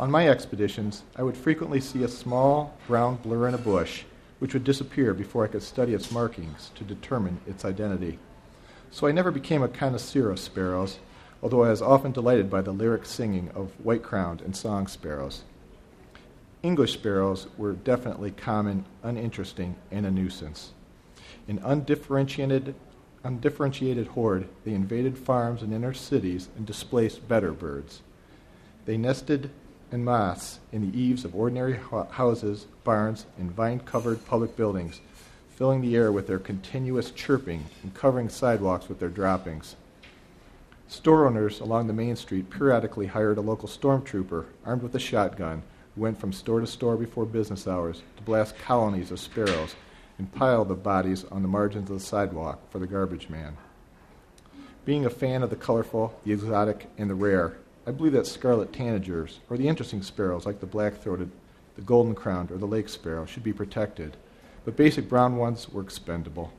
On 0.00 0.10
my 0.10 0.28
expeditions, 0.28 1.04
I 1.14 1.22
would 1.22 1.36
frequently 1.36 1.80
see 1.80 2.02
a 2.02 2.08
small 2.08 2.76
brown 2.88 3.16
blur 3.22 3.46
in 3.46 3.54
a 3.54 3.58
bush, 3.58 4.02
which 4.40 4.52
would 4.52 4.64
disappear 4.64 5.14
before 5.14 5.44
I 5.44 5.48
could 5.48 5.62
study 5.62 5.94
its 5.94 6.10
markings 6.10 6.72
to 6.74 6.82
determine 6.82 7.40
its 7.46 7.64
identity. 7.64 8.18
So 8.92 9.06
I 9.06 9.12
never 9.12 9.30
became 9.30 9.62
a 9.62 9.68
connoisseur 9.68 10.30
of 10.30 10.38
sparrows, 10.38 10.98
although 11.42 11.64
I 11.64 11.70
was 11.70 11.80
often 11.80 12.12
delighted 12.12 12.50
by 12.50 12.60
the 12.60 12.72
lyric 12.72 13.06
singing 13.06 13.50
of 13.54 13.70
white 13.82 14.02
crowned 14.02 14.42
and 14.42 14.54
song 14.54 14.86
sparrows. 14.86 15.44
English 16.62 16.92
sparrows 16.92 17.46
were 17.56 17.72
definitely 17.72 18.32
common, 18.32 18.84
uninteresting, 19.02 19.76
and 19.90 20.04
a 20.04 20.10
nuisance. 20.10 20.72
An 21.48 21.58
undifferentiated, 21.64 22.74
undifferentiated 23.24 24.08
horde, 24.08 24.46
they 24.64 24.74
invaded 24.74 25.16
farms 25.16 25.62
and 25.62 25.72
inner 25.72 25.94
cities 25.94 26.50
and 26.54 26.66
displaced 26.66 27.26
better 27.26 27.52
birds. 27.52 28.02
They 28.84 28.98
nested 28.98 29.50
in 29.90 30.04
moths 30.04 30.60
in 30.70 30.82
the 30.82 30.98
eaves 30.98 31.24
of 31.24 31.34
ordinary 31.34 31.80
houses, 32.10 32.66
barns, 32.84 33.24
and 33.38 33.50
vine 33.50 33.80
covered 33.80 34.26
public 34.26 34.54
buildings, 34.54 35.00
filling 35.62 35.80
the 35.80 35.94
air 35.94 36.10
with 36.10 36.26
their 36.26 36.40
continuous 36.40 37.12
chirping 37.12 37.64
and 37.84 37.94
covering 37.94 38.28
sidewalks 38.28 38.88
with 38.88 38.98
their 38.98 39.08
droppings. 39.08 39.76
Store 40.88 41.24
owners 41.24 41.60
along 41.60 41.86
the 41.86 41.92
main 41.92 42.16
street 42.16 42.50
periodically 42.50 43.06
hired 43.06 43.38
a 43.38 43.40
local 43.40 43.68
stormtrooper 43.68 44.44
armed 44.66 44.82
with 44.82 44.92
a 44.96 44.98
shotgun 44.98 45.62
who 45.94 46.00
went 46.00 46.18
from 46.18 46.32
store 46.32 46.58
to 46.58 46.66
store 46.66 46.96
before 46.96 47.24
business 47.24 47.68
hours 47.68 48.02
to 48.16 48.24
blast 48.24 48.58
colonies 48.58 49.12
of 49.12 49.20
sparrows 49.20 49.76
and 50.18 50.32
pile 50.32 50.64
the 50.64 50.74
bodies 50.74 51.24
on 51.30 51.42
the 51.42 51.48
margins 51.48 51.88
of 51.88 51.96
the 51.96 52.04
sidewalk 52.04 52.58
for 52.72 52.80
the 52.80 52.86
garbage 52.88 53.28
man. 53.28 53.56
Being 54.84 55.06
a 55.06 55.10
fan 55.10 55.44
of 55.44 55.50
the 55.50 55.54
colorful, 55.54 56.18
the 56.24 56.32
exotic, 56.32 56.88
and 56.98 57.08
the 57.08 57.14
rare, 57.14 57.56
I 57.86 57.92
believe 57.92 58.14
that 58.14 58.26
scarlet 58.26 58.72
tanagers, 58.72 59.38
or 59.48 59.56
the 59.56 59.68
interesting 59.68 60.02
sparrows 60.02 60.44
like 60.44 60.58
the 60.58 60.66
black 60.66 60.94
throated, 60.94 61.30
the 61.76 61.82
golden 61.82 62.16
crowned, 62.16 62.50
or 62.50 62.58
the 62.58 62.66
lake 62.66 62.88
sparrow, 62.88 63.26
should 63.26 63.44
be 63.44 63.52
protected, 63.52 64.16
but 64.64 64.76
basic 64.76 65.08
brown 65.08 65.36
ones 65.36 65.68
were 65.68 65.82
expendable. 65.82 66.52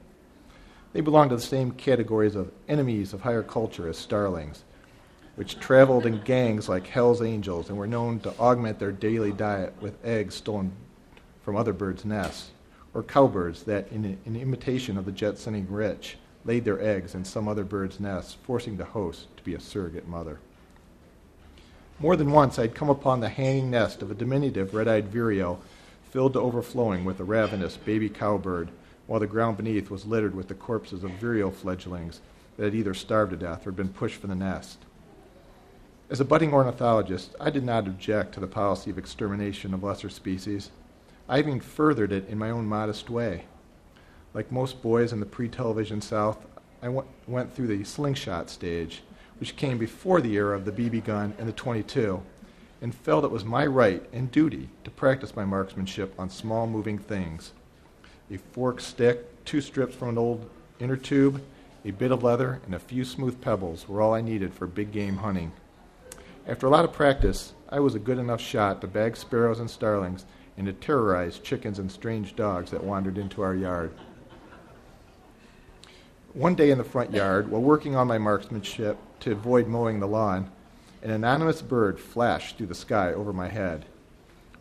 They 0.93 1.01
belonged 1.01 1.32
to 1.32 1.38
the 1.38 1.41
same 1.41 1.72
categories 1.72 2.36
of 2.36 2.51
enemies 2.68 3.14
of 3.14 3.22
higher 3.22 3.43
culture 3.43 3.88
as 3.88 3.97
starlings, 3.97 4.64
which 5.36 5.60
traveled 5.60 6.06
in 6.06 6.22
gangs 6.22 6.70
like 6.70 6.86
Hell's 6.88 7.22
Angels 7.22 7.70
and 7.70 7.78
were 7.78 7.88
known 7.88 8.20
to 8.20 8.38
augment 8.39 8.78
their 8.80 8.91
daily 8.91 9.32
diet 9.32 9.74
with 9.82 10.04
eggs 10.06 10.36
stolen 10.36 10.72
from 11.43 11.56
other 11.56 11.74
birds' 11.74 12.06
nests, 12.06 12.51
or 12.93 13.01
cowbirds 13.01 13.64
that, 13.64 13.91
in, 13.91 14.18
in 14.26 14.36
imitation 14.36 14.97
of 14.97 15.06
the 15.06 15.12
jet 15.12 15.38
setting 15.38 15.68
rich, 15.70 16.18
laid 16.45 16.64
their 16.64 16.82
eggs 16.82 17.16
in 17.16 17.26
some 17.26 17.47
other 17.47 17.64
bird's 17.64 17.99
nest, 17.99 18.38
forcing 18.43 18.78
the 18.78 18.86
host 18.86 19.36
to 19.36 19.43
be 19.43 19.56
a 19.56 19.60
surrogate 19.60 20.08
mother. 20.08 20.39
More 21.99 22.16
than 22.16 22.32
once 22.32 22.60
I'd 22.60 22.76
come 22.76 22.89
upon 22.89 23.20
the 23.20 23.30
hanging 23.30 23.72
nest 23.72 24.01
of 24.01 24.12
a 24.12 24.16
diminutive 24.16 24.74
red 24.74 24.88
eyed 24.88 25.12
vireo 25.12 25.60
filled 26.14 26.34
to 26.34 26.39
overflowing 26.39 27.03
with 27.03 27.20
a 27.20 27.24
ravenous 27.24 27.76
baby 27.76 28.07
cowbird, 28.07 28.70
while 29.07 29.20
the 29.20 29.26
ground 29.26 29.57
beneath 29.57 29.89
was 29.89 30.05
littered 30.05 30.36
with 30.36 30.47
the 30.47 30.53
corpses 30.53 31.03
of 31.03 31.09
vireo 31.14 31.49
fledglings 31.49 32.22
that 32.55 32.66
had 32.66 32.76
either 32.76 32.93
starved 32.93 33.32
to 33.32 33.36
death 33.36 33.66
or 33.66 33.72
been 33.72 33.89
pushed 33.89 34.22
from 34.22 34.30
the 34.30 34.36
nest. 34.36 34.78
As 36.11 36.20
a 36.20 36.26
budding 36.26 36.53
ornithologist, 36.53 37.36
I 37.39 37.49
did 37.49 37.64
not 37.64 37.88
object 37.88 38.36
to 38.36 38.39
the 38.39 38.45
policy 38.45 38.91
of 38.91 38.99
extermination 38.99 39.74
of 39.74 39.84
lesser 39.84 40.07
species. 40.07 40.70
I 41.28 41.39
even 41.39 41.59
furthered 41.59 42.11
it 42.11 42.30
in 42.30 42.38
my 42.38 42.51
own 42.51 42.68
modest 42.68 43.09
way. 43.09 43.45
Like 44.36 44.51
most 44.51 44.84
boys 44.84 45.14
in 45.14 45.20
the 45.20 45.26
pre 45.26 45.49
television 45.49 45.99
South, 45.99 46.45
I 46.84 46.89
went 47.26 47.51
through 47.51 47.76
the 47.76 47.84
slingshot 47.84 48.51
stage 48.51 49.01
which 49.39 49.55
came 49.55 49.80
before 49.80 50.22
the 50.22 50.36
era 50.36 50.55
of 50.55 50.64
the 50.64 50.72
BB 50.72 51.05
gun 51.05 51.34
and 51.39 51.47
the 51.47 51.53
22, 51.53 52.22
and 52.84 52.94
felt 52.94 53.24
it 53.24 53.32
was 53.32 53.46
my 53.46 53.66
right 53.66 54.04
and 54.12 54.30
duty 54.30 54.68
to 54.84 54.92
practice 54.92 55.38
my 55.38 55.46
marksmanship 55.46 56.14
on 56.20 56.30
small 56.30 56.68
moving 56.68 57.00
things. 57.00 57.54
A 58.30 58.38
forked 58.38 58.82
stick, 58.82 59.46
two 59.46 59.62
strips 59.62 59.96
from 59.96 60.10
an 60.10 60.18
old 60.18 60.50
inner 60.80 60.98
tube, 60.98 61.42
a 61.86 61.92
bit 61.92 62.12
of 62.12 62.24
leather, 62.24 62.60
and 62.66 62.76
a 62.76 62.80
few 62.80 63.06
smooth 63.06 63.40
pebbles 63.40 63.88
were 63.88 64.02
all 64.02 64.14
I 64.14 64.20
needed 64.20 64.54
for 64.54 64.68
big 64.68 64.92
game 64.92 65.16
hunting. 65.16 65.54
After 66.46 66.68
a 66.68 66.70
lot 66.70 66.84
of 66.84 66.92
practice, 66.92 67.54
I 67.70 67.80
was 67.80 67.96
a 67.96 68.00
good 68.00 68.18
enough 68.18 68.42
shot 68.42 68.82
to 68.82 68.88
bag 68.88 69.16
sparrows 69.16 69.62
and 69.62 69.70
starlings 69.70 70.26
and 70.58 70.68
to 70.68 70.74
terrorize 70.74 71.40
chickens 71.40 71.80
and 71.80 71.90
strange 71.90 72.36
dogs 72.36 72.72
that 72.72 72.84
wandered 72.84 73.18
into 73.18 73.42
our 73.42 73.56
yard. 73.56 73.94
One 76.34 76.56
day 76.56 76.70
in 76.70 76.78
the 76.78 76.84
front 76.84 77.14
yard, 77.14 77.50
while 77.50 77.62
working 77.62 77.96
on 77.96 78.08
my 78.08 78.18
marksmanship, 78.18 78.98
to 79.22 79.32
avoid 79.32 79.68
mowing 79.68 80.02
the 80.02 80.08
lawn, 80.08 80.52
an 81.04 81.12
anonymous 81.12 81.62
bird 81.62 81.99
flashed 81.99 82.58
through 82.58 82.68
the 82.68 82.74
sky 82.74 83.12
over 83.12 83.34
my 83.34 83.49
head. 83.49 83.86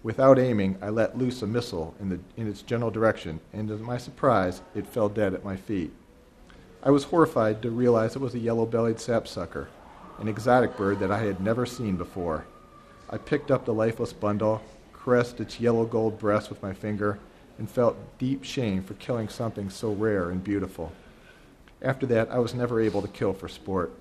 Without 0.03 0.41
aiming, 0.41 0.77
I 0.83 0.89
let 0.89 1.17
loose 1.17 1.41
a 1.41 1.47
missile 1.47 1.95
in, 2.01 2.09
the, 2.09 2.19
in 2.37 2.49
its 2.49 2.63
general 2.63 2.91
direction, 2.91 3.39
and 3.53 3.69
to 3.69 3.77
my 3.77 3.97
surprise, 3.97 4.61
it 4.75 4.89
fell 4.89 5.09
dead 5.09 5.35
at 5.35 5.45
my 5.45 5.55
feet. 5.55 5.93
I 6.83 6.91
was 6.91 7.05
horrified 7.05 7.63
to 7.63 7.71
realize 7.71 8.17
it 8.17 8.21
was 8.21 8.35
a 8.35 8.41
yellow 8.41 8.67
bellied 8.67 8.99
sapsucker, 8.99 9.69
an 10.19 10.27
exotic 10.27 10.77
bird 10.77 10.99
that 10.99 11.13
I 11.13 11.21
had 11.21 11.41
never 11.41 11.65
seen 11.65 11.97
before. 11.97 12.45
I 13.09 13.19
picked 13.19 13.53
up 13.53 13.65
the 13.65 13.73
lifeless 13.73 14.13
bundle, 14.13 14.63
caressed 14.93 15.39
its 15.39 15.61
yellow 15.61 15.85
gold 15.85 16.19
breast 16.19 16.51
with 16.51 16.61
my 16.61 16.73
finger, 16.73 17.21
and 17.57 17.71
felt 17.71 18.19
deep 18.19 18.43
shame 18.43 18.83
for 18.83 18.95
killing 18.95 19.29
something 19.29 19.71
so 19.71 19.93
rare 19.93 20.31
and 20.31 20.43
beautiful. 20.43 20.91
After 21.81 22.07
that, 22.07 22.33
I 22.33 22.41
was 22.41 22.53
never 22.53 22.81
able 22.81 23.03
to 23.03 23.09
kill 23.09 23.33
for 23.33 23.49
sport. 23.49 23.93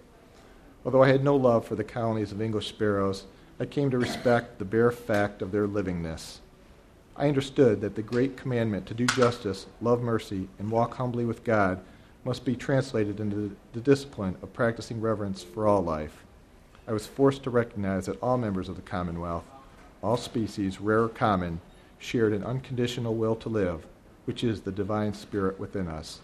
Although 0.84 1.04
I 1.04 1.10
had 1.10 1.24
no 1.24 1.36
love 1.36 1.66
for 1.66 1.76
the 1.76 1.84
colonies 1.84 2.32
of 2.32 2.42
English 2.42 2.68
sparrows, 2.68 3.26
I 3.60 3.66
came 3.66 3.92
to 3.92 4.00
respect 4.00 4.58
the 4.58 4.66
bare 4.66 4.92
fact 4.92 5.42
of 5.42 5.52
their 5.52 5.68
livingness. 5.68 6.40
I 7.16 7.28
understood 7.28 7.82
that 7.82 7.96
the 7.96 8.02
great 8.02 8.36
commandment 8.38 8.88
to 8.88 8.94
do 8.94 9.06
justice, 9.06 9.68
love 9.82 10.02
mercy, 10.02 10.48
and 10.58 10.72
walk 10.72 10.96
humbly 10.96 11.26
with 11.26 11.44
God 11.44 11.80
must 12.24 12.46
be 12.46 12.56
translated 12.56 13.20
into 13.20 13.56
the 13.74 13.80
discipline 13.80 14.38
of 14.42 14.54
practicing 14.54 15.02
reverence 15.02 15.44
for 15.44 15.68
all 15.68 15.84
life. 15.84 16.24
I 16.88 16.94
was 16.94 17.06
forced 17.06 17.44
to 17.44 17.52
recognize 17.52 18.08
that 18.08 18.22
all 18.22 18.38
members 18.38 18.70
of 18.70 18.76
the 18.76 18.82
Commonwealth, 18.82 19.46
all 20.02 20.18
species, 20.18 20.82
rare 20.82 21.04
or 21.04 21.10
common, 21.10 21.62
shared 22.00 22.34
an 22.34 22.44
unconditional 22.44 23.14
will 23.14 23.36
to 23.36 23.50
live, 23.50 23.86
which 24.26 24.44
is 24.44 24.62
the 24.62 24.72
divine 24.72 25.14
spirit 25.14 25.60
within 25.60 25.88
us. 25.88 26.22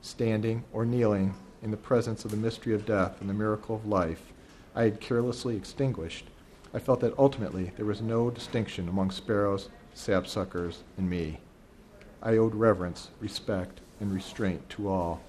Standing 0.00 0.64
or 0.72 0.86
kneeling, 0.86 1.34
in 1.62 1.70
the 1.70 1.76
presence 1.76 2.24
of 2.24 2.30
the 2.30 2.36
mystery 2.36 2.74
of 2.74 2.86
death 2.86 3.20
and 3.20 3.28
the 3.28 3.34
miracle 3.34 3.76
of 3.76 3.86
life 3.86 4.32
I 4.74 4.84
had 4.84 5.00
carelessly 5.00 5.56
extinguished, 5.56 6.26
I 6.72 6.78
felt 6.78 7.00
that 7.00 7.18
ultimately 7.18 7.72
there 7.76 7.86
was 7.86 8.00
no 8.00 8.30
distinction 8.30 8.88
among 8.88 9.10
sparrows, 9.10 9.68
sapsuckers, 9.94 10.78
and 10.96 11.08
me. 11.08 11.40
I 12.22 12.36
owed 12.36 12.54
reverence, 12.54 13.10
respect, 13.20 13.80
and 14.00 14.12
restraint 14.12 14.68
to 14.70 14.88
all. 14.88 15.20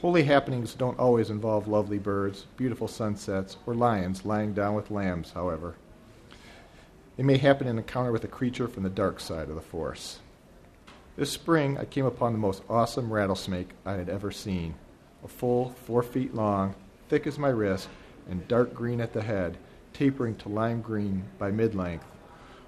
Holy 0.00 0.24
happenings 0.24 0.74
don't 0.74 0.98
always 0.98 1.30
involve 1.30 1.66
lovely 1.66 1.98
birds, 1.98 2.46
beautiful 2.56 2.88
sunsets, 2.88 3.56
or 3.66 3.74
lions 3.74 4.24
lying 4.24 4.52
down 4.52 4.74
with 4.74 4.90
lambs, 4.90 5.32
however. 5.32 5.74
It 7.16 7.24
may 7.24 7.38
happen 7.38 7.66
in 7.66 7.78
encounter 7.78 8.12
with 8.12 8.24
a 8.24 8.28
creature 8.28 8.68
from 8.68 8.82
the 8.82 8.90
dark 8.90 9.20
side 9.20 9.48
of 9.48 9.54
the 9.54 9.60
Force. 9.60 10.18
This 11.16 11.30
spring, 11.30 11.78
I 11.78 11.84
came 11.84 12.06
upon 12.06 12.32
the 12.32 12.40
most 12.40 12.64
awesome 12.68 13.12
rattlesnake 13.12 13.70
I 13.86 13.92
had 13.92 14.08
ever 14.08 14.32
seen. 14.32 14.74
A 15.22 15.28
full 15.28 15.70
four 15.70 16.02
feet 16.02 16.34
long, 16.34 16.74
thick 17.08 17.24
as 17.28 17.38
my 17.38 17.50
wrist, 17.50 17.88
and 18.28 18.48
dark 18.48 18.74
green 18.74 19.00
at 19.00 19.12
the 19.12 19.22
head, 19.22 19.56
tapering 19.92 20.34
to 20.36 20.48
lime 20.48 20.80
green 20.80 21.26
by 21.38 21.52
mid 21.52 21.72
length. 21.76 22.06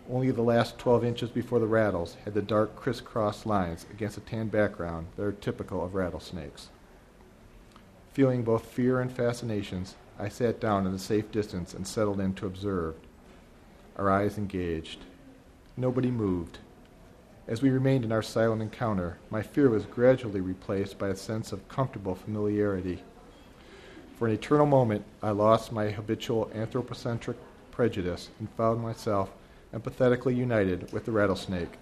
Only 0.09 0.31
the 0.31 0.43
last 0.43 0.79
12 0.79 1.05
inches 1.05 1.31
before 1.31 1.59
the 1.59 1.67
rattles 1.67 2.17
had 2.25 2.35
the 2.35 2.43
dark 2.43 2.77
crisscross 2.77 3.47
lines 3.47 3.85
against 3.91 4.17
a 4.17 4.21
tan 4.21 4.47
background 4.47 5.09
that 5.17 5.25
are 5.25 5.33
typical 5.33 5.85
of 5.85 5.97
rattlesnakes. 5.97 6.69
Feeling 8.13 8.45
both 8.45 8.65
fear 8.65 9.01
and 9.01 9.11
fascinations, 9.11 9.97
I 10.21 10.29
sat 10.29 10.61
down 10.61 10.87
at 10.87 10.95
a 10.95 11.01
safe 11.01 11.33
distance 11.33 11.75
and 11.75 11.85
settled 11.85 12.21
in 12.21 12.33
to 12.35 12.47
observe. 12.47 12.95
Our 13.97 14.09
eyes 14.09 14.39
engaged. 14.39 15.01
Nobody 15.77 16.13
moved. 16.13 16.61
As 17.49 17.63
we 17.63 17.71
remained 17.71 18.05
in 18.05 18.11
our 18.11 18.23
silent 18.23 18.61
encounter, 18.61 19.19
my 19.31 19.41
fear 19.41 19.71
was 19.71 19.87
gradually 19.87 20.41
replaced 20.41 20.99
by 20.99 21.09
a 21.09 21.17
sense 21.17 21.53
of 21.53 21.69
comfortable 21.69 22.17
familiarity. 22.17 23.05
For 24.19 24.27
an 24.27 24.35
eternal 24.35 24.67
moment, 24.67 25.05
I 25.23 25.31
lost 25.31 25.71
my 25.71 25.91
habitual 25.91 26.51
anthropocentric 26.53 27.37
prejudice 27.71 28.31
and 28.41 28.51
found 28.51 28.83
myself 28.83 29.31
empathetically 29.73 30.35
united 30.35 30.93
with 30.93 31.05
the 31.05 31.13
rattlesnake. 31.13 31.79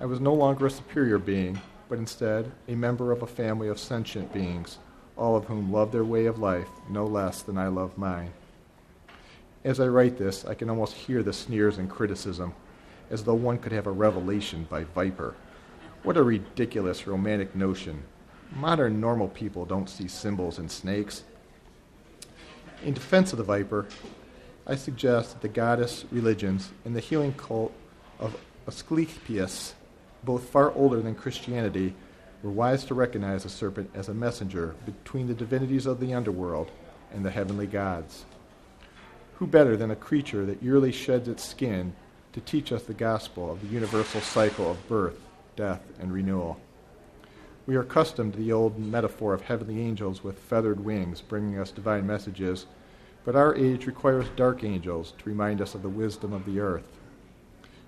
I 0.00 0.06
was 0.06 0.18
no 0.18 0.34
longer 0.34 0.66
a 0.66 0.70
superior 0.70 1.18
being, 1.18 1.60
but 1.88 1.98
instead 1.98 2.50
a 2.66 2.74
member 2.74 3.12
of 3.12 3.22
a 3.22 3.26
family 3.26 3.68
of 3.68 3.78
sentient 3.78 4.32
beings, 4.32 4.78
all 5.16 5.36
of 5.36 5.44
whom 5.44 5.72
love 5.72 5.92
their 5.92 6.04
way 6.04 6.26
of 6.26 6.40
life 6.40 6.68
no 6.90 7.06
less 7.06 7.42
than 7.42 7.56
I 7.56 7.68
love 7.68 7.96
mine. 7.96 8.32
As 9.62 9.78
I 9.78 9.86
write 9.86 10.18
this, 10.18 10.44
I 10.44 10.54
can 10.54 10.68
almost 10.68 10.94
hear 10.94 11.22
the 11.22 11.32
sneers 11.32 11.78
and 11.78 11.88
criticism, 11.88 12.52
as 13.10 13.24
though 13.24 13.34
one 13.34 13.58
could 13.58 13.72
have 13.72 13.86
a 13.86 13.92
revelation 13.92 14.66
by 14.68 14.84
Viper. 14.84 15.34
What 16.02 16.16
a 16.16 16.22
ridiculous 16.22 17.06
romantic 17.06 17.54
notion. 17.54 18.02
Modern 18.54 19.00
normal 19.00 19.28
people 19.28 19.64
don't 19.64 19.88
see 19.88 20.08
symbols 20.08 20.58
in 20.58 20.68
snakes. 20.68 21.24
In 22.84 22.94
defense 22.94 23.32
of 23.32 23.38
the 23.38 23.44
Viper, 23.44 23.86
I 24.66 24.76
suggest 24.76 25.32
that 25.32 25.42
the 25.42 25.48
goddess 25.48 26.04
religions 26.10 26.70
and 26.84 26.94
the 26.94 27.00
healing 27.00 27.32
cult 27.34 27.72
of 28.18 28.36
Asclepius, 28.66 29.74
both 30.22 30.48
far 30.50 30.72
older 30.72 31.00
than 31.00 31.14
Christianity, 31.14 31.94
were 32.42 32.50
wise 32.50 32.84
to 32.84 32.94
recognize 32.94 33.42
the 33.42 33.48
serpent 33.48 33.90
as 33.94 34.08
a 34.08 34.14
messenger 34.14 34.76
between 34.84 35.26
the 35.26 35.34
divinities 35.34 35.86
of 35.86 36.00
the 36.00 36.14
underworld 36.14 36.70
and 37.12 37.24
the 37.24 37.30
heavenly 37.30 37.66
gods. 37.66 38.24
Who 39.36 39.46
better 39.46 39.76
than 39.76 39.90
a 39.90 39.96
creature 39.96 40.44
that 40.46 40.62
yearly 40.62 40.92
sheds 40.92 41.28
its 41.28 41.44
skin 41.44 41.94
to 42.32 42.40
teach 42.40 42.72
us 42.72 42.82
the 42.82 42.94
gospel 42.94 43.50
of 43.50 43.60
the 43.60 43.68
universal 43.68 44.20
cycle 44.20 44.70
of 44.70 44.88
birth, 44.88 45.18
death, 45.56 45.82
and 45.98 46.12
renewal? 46.12 46.60
We 47.66 47.76
are 47.76 47.82
accustomed 47.82 48.32
to 48.34 48.38
the 48.38 48.52
old 48.52 48.78
metaphor 48.78 49.34
of 49.34 49.42
heavenly 49.42 49.80
angels 49.80 50.24
with 50.24 50.38
feathered 50.38 50.84
wings 50.84 51.20
bringing 51.20 51.58
us 51.58 51.70
divine 51.70 52.06
messages 52.06 52.66
but 53.28 53.36
our 53.36 53.54
age 53.56 53.86
requires 53.86 54.26
dark 54.36 54.64
angels 54.64 55.12
to 55.18 55.28
remind 55.28 55.60
us 55.60 55.74
of 55.74 55.82
the 55.82 55.88
wisdom 55.90 56.32
of 56.32 56.46
the 56.46 56.60
earth. 56.60 56.98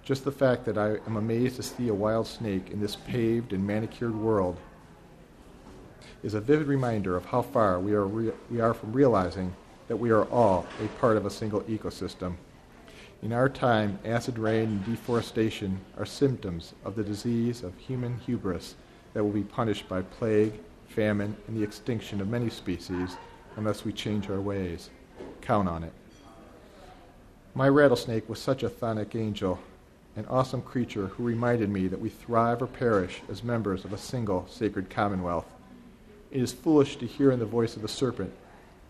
Just 0.03 0.23
the 0.23 0.31
fact 0.31 0.67
that 0.67 0.77
I 0.77 0.97
am 1.07 1.17
amazed 1.17 1.57
to 1.57 1.63
see 1.63 1.89
a 1.89 1.95
wild 1.95 2.27
snake 2.27 2.69
in 2.71 2.79
this 2.79 2.97
paved 2.97 3.55
and 3.55 3.67
manicured 3.67 4.15
world 4.15 4.59
is 6.23 6.35
a 6.35 6.43
vivid 6.43 6.67
reminder 6.67 7.17
of 7.17 7.25
how 7.25 7.41
far 7.41 7.81
we 7.81 7.95
are, 7.95 8.07
re- 8.07 8.33
we 8.51 8.61
are 8.61 8.75
from 8.75 8.93
realizing 8.93 9.55
that 9.89 9.97
we 9.97 10.11
are 10.11 10.25
all 10.25 10.67
a 10.85 10.89
part 11.01 11.17
of 11.17 11.25
a 11.25 11.31
single 11.31 11.63
ecosystem. 11.63 12.35
In 13.23 13.35
our 13.35 13.51
time, 13.51 13.99
acid 14.03 14.39
rain 14.39 14.65
and 14.65 14.85
deforestation 14.87 15.81
are 15.99 16.07
symptoms 16.07 16.73
of 16.87 16.97
the 16.97 17.05
disease 17.05 17.63
of 17.63 17.77
human 17.77 18.17
hubris 18.19 18.77
that 19.13 19.23
will 19.23 19.31
be 19.31 19.43
punished 19.43 19.87
by 19.91 20.01
plague, 20.01 20.55
famine, 20.89 21.37
and 21.47 21.55
the 21.55 21.63
extinction 21.63 22.23
of 22.23 22.29
many 22.29 22.49
species 22.49 23.19
unless 23.57 23.85
we 23.85 23.93
change 23.93 24.31
our 24.31 24.41
ways. 24.41 24.89
Count 25.43 25.69
on 25.69 25.85
it. 25.85 25.93
My 27.55 27.69
rattlesnake 27.69 28.27
was 28.27 28.39
such 28.39 28.63
a 28.63 28.71
chthonic 28.71 29.15
angel, 29.15 29.59
an 30.17 30.25
awesome 30.31 30.63
creature 30.63 31.09
who 31.09 31.23
reminded 31.23 31.69
me 31.69 31.89
that 31.89 32.01
we 32.01 32.09
thrive 32.09 32.63
or 32.63 32.69
perish 32.69 33.21
as 33.31 33.45
members 33.45 33.85
of 33.85 33.93
a 33.93 33.99
single 33.99 34.47
sacred 34.49 34.89
commonwealth. 34.89 35.53
It 36.31 36.41
is 36.41 36.55
foolish 36.55 36.97
to 36.97 37.07
hear 37.07 37.33
in 37.33 37.39
the 37.39 37.45
voice 37.45 37.77
of 37.77 37.83
the 37.83 37.89
serpent 37.89 38.33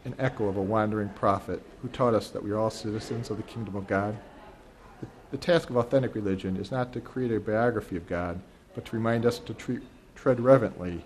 an 0.05 0.15
echo 0.19 0.49
of 0.49 0.57
a 0.57 0.63
wandering 0.63 1.11
prophet 1.11 1.63
who 1.83 1.89
taught 1.89 2.15
us 2.15 2.31
that 2.31 2.43
we 2.43 2.51
are 2.51 2.59
all 2.59 2.71
citizens 2.71 3.31
of 3.31 3.37
the 3.37 3.43
kingdom 3.43 3.77
of 3.77 3.87
God. 3.87 4.17
The, 5.01 5.07
the 5.31 5.37
task 5.37 5.71
of 5.71 5.77
authentic 5.77 6.15
religion 6.15 6.57
is 6.57 6.71
not 6.71 6.93
to 6.93 7.01
create 7.01 7.33
a 7.33 7.41
biography 7.41 7.97
of 7.97 8.07
God, 8.07 8.41
but 8.75 8.85
to 8.87 8.97
remind 8.97 9.27
us 9.27 9.39
to 9.41 9.55
treat, 9.55 9.83
tread 10.15 10.41
reverently 10.41 11.05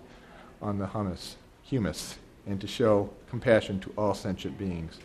on 0.61 0.77
the 0.77 0.87
humus, 0.87 1.35
humus 1.63 2.17
and 2.47 2.61
to 2.61 2.67
show 2.67 3.09
compassion 3.29 3.79
to 3.81 3.91
all 3.97 4.13
sentient 4.13 4.57
beings. 4.57 4.99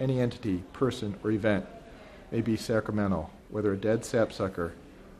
Any 0.00 0.20
entity, 0.20 0.62
person, 0.72 1.16
or 1.22 1.30
event 1.30 1.66
may 2.30 2.40
be 2.40 2.56
sacramental, 2.56 3.30
whether 3.50 3.72
a 3.72 3.76
dead 3.76 4.04
sapsucker, 4.04 4.72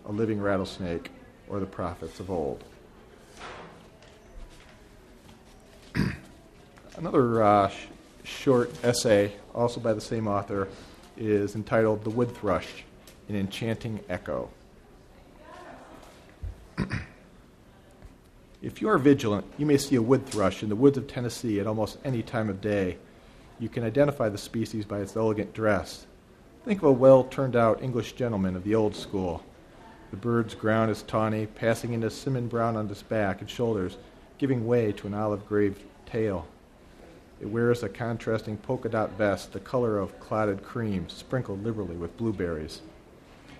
a 0.07 0.12
living 0.12 0.40
rattlesnake, 0.40 1.11
or 1.49 1.61
the 1.61 1.66
prophets 1.66 2.20
of 2.20 2.30
old. 2.30 2.64
Another 6.97 7.43
uh, 7.43 7.68
sh- 7.68 7.86
short 8.24 8.70
essay, 8.84 9.32
also 9.55 9.80
by 9.80 9.93
the 9.95 10.01
same 10.01 10.28
author, 10.28 10.68
is 11.16 11.55
entitled 11.55 12.05
The 12.05 12.11
Wood 12.11 12.34
Thrush 12.36 12.84
An 13.28 13.36
Enchanting 13.36 14.01
Echo. 14.09 14.51
If 18.62 18.80
you 18.80 18.88
are 18.88 18.99
vigilant, 18.99 19.45
you 19.59 19.66
may 19.66 19.76
see 19.76 19.97
a 19.97 20.03
wood 20.03 20.24
thrush 20.24 20.62
in 20.62 20.68
the 20.68 20.76
woods 20.76 20.97
of 20.97 21.09
Tennessee 21.09 21.59
at 21.59 21.66
almost 21.66 21.99
any 22.05 22.22
time 22.22 22.49
of 22.49 22.61
day. 22.61 22.97
You 23.59 23.68
can 23.68 23.82
identify 23.82 24.28
the 24.28 24.38
species 24.38 24.84
by 24.84 25.01
its 25.01 25.16
elegant 25.16 25.53
dress. 25.53 26.07
Think 26.64 26.78
of 26.78 26.84
a 26.84 26.93
well 26.93 27.24
turned 27.24 27.57
out 27.57 27.82
English 27.82 28.12
gentleman 28.12 28.55
of 28.55 28.62
the 28.62 28.76
old 28.76 28.95
school. 28.95 29.43
The 30.12 30.16
bird's 30.16 30.55
ground 30.55 30.93
is 30.93 31.03
tawny, 31.03 31.47
passing 31.47 31.93
into 31.93 32.09
cinnamon 32.09 32.47
brown 32.47 32.76
on 32.76 32.88
its 32.88 33.03
back 33.03 33.40
and 33.40 33.51
shoulders, 33.51 33.99
giving 34.38 34.64
way 34.64 34.93
to 34.93 35.09
an 35.09 35.14
olive 35.14 35.49
gray 35.49 35.72
tail. 36.07 36.47
It 37.43 37.51
wears 37.51 37.82
a 37.82 37.88
contrasting 37.88 38.57
polka 38.57 38.88
dot 38.88 39.11
vest 39.18 39.53
the 39.53 39.59
color 39.59 39.99
of 39.99 40.18
clotted 40.20 40.62
cream, 40.62 41.09
sprinkled 41.09 41.64
liberally 41.64 41.97
with 41.97 42.16
blueberries. 42.16 42.82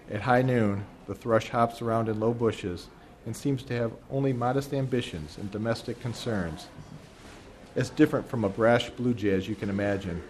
At 0.09 0.23
high 0.23 0.43
noon, 0.43 0.85
the 1.09 1.17
thrush 1.17 1.49
hops 1.49 1.83
around 1.83 2.09
in 2.09 2.21
low 2.21 2.33
bushes 2.33 2.87
and 3.27 3.37
seems 3.37 3.65
to 3.65 3.75
have 3.75 3.91
only 4.09 4.33
modest 4.33 4.73
ambitions 4.73 5.37
and 5.37 5.51
domestic 5.51 6.01
concerns. 6.01 6.69
As 7.75 7.91
different 7.91 8.29
from 8.29 8.45
a 8.45 8.49
brash 8.49 8.89
blue 8.91 9.15
jay 9.15 9.31
as 9.31 9.49
you 9.49 9.57
can 9.57 9.69
imagine. 9.69 10.23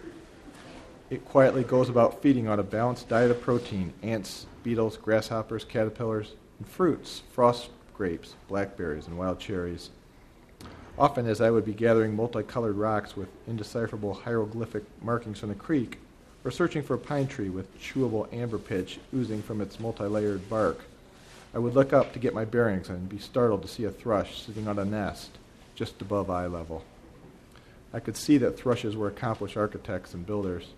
It 1.11 1.23
quietly 1.23 1.63
goes 1.63 1.89
about 1.89 2.23
feeding 2.23 2.47
on 2.47 2.59
a 2.59 2.63
balanced 2.63 3.07
diet 3.07 3.29
of 3.29 3.41
protein 3.41 3.93
ants, 4.01 4.47
beetles, 4.63 4.97
grasshoppers, 4.97 5.63
caterpillars, 5.63 6.33
and 6.57 6.67
fruits, 6.67 7.21
frost 7.31 7.69
grapes, 7.93 8.33
blackberries, 8.47 9.05
and 9.05 9.15
wild 9.15 9.39
cherries. 9.39 9.91
Often, 10.97 11.27
as 11.27 11.41
I 11.41 11.49
would 11.49 11.65
be 11.65 11.73
gathering 11.73 12.15
multicolored 12.15 12.75
rocks 12.75 13.17
with 13.17 13.29
indecipherable 13.47 14.13
hieroglyphic 14.13 14.83
markings 15.01 15.39
from 15.39 15.49
the 15.49 15.55
creek, 15.55 15.97
or 16.45 16.51
searching 16.51 16.83
for 16.83 16.93
a 16.93 16.99
pine 16.99 17.27
tree 17.27 17.49
with 17.49 17.79
chewable 17.79 18.31
amber 18.31 18.59
pitch 18.59 18.99
oozing 19.13 19.41
from 19.41 19.59
its 19.59 19.79
multi-layered 19.79 20.47
bark, 20.49 20.81
I 21.55 21.59
would 21.59 21.73
look 21.73 21.93
up 21.93 22.13
to 22.13 22.19
get 22.19 22.33
my 22.33 22.45
bearings 22.45 22.89
and 22.89 23.09
be 23.09 23.17
startled 23.17 23.61
to 23.63 23.67
see 23.67 23.85
a 23.85 23.91
thrush 23.91 24.43
sitting 24.43 24.67
on 24.67 24.77
a 24.77 24.85
nest 24.85 25.31
just 25.75 26.01
above 26.01 26.29
eye 26.29 26.47
level. 26.47 26.83
I 27.93 27.99
could 27.99 28.17
see 28.17 28.37
that 28.39 28.57
thrushes 28.57 28.95
were 28.95 29.07
accomplished 29.07 29.57
architects 29.57 30.13
and 30.13 30.25
builders. 30.25 30.73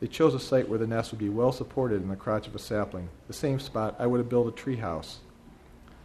They 0.00 0.08
chose 0.08 0.34
a 0.34 0.40
site 0.40 0.68
where 0.68 0.78
the 0.78 0.86
nest 0.86 1.12
would 1.12 1.20
be 1.20 1.28
well 1.28 1.52
supported 1.52 2.02
in 2.02 2.08
the 2.08 2.16
crotch 2.16 2.46
of 2.46 2.54
a 2.54 2.58
sapling, 2.58 3.08
the 3.28 3.32
same 3.32 3.60
spot 3.60 3.96
I 3.98 4.06
would 4.06 4.18
have 4.18 4.28
built 4.28 4.48
a 4.48 4.52
tree 4.52 4.76
house. 4.76 5.18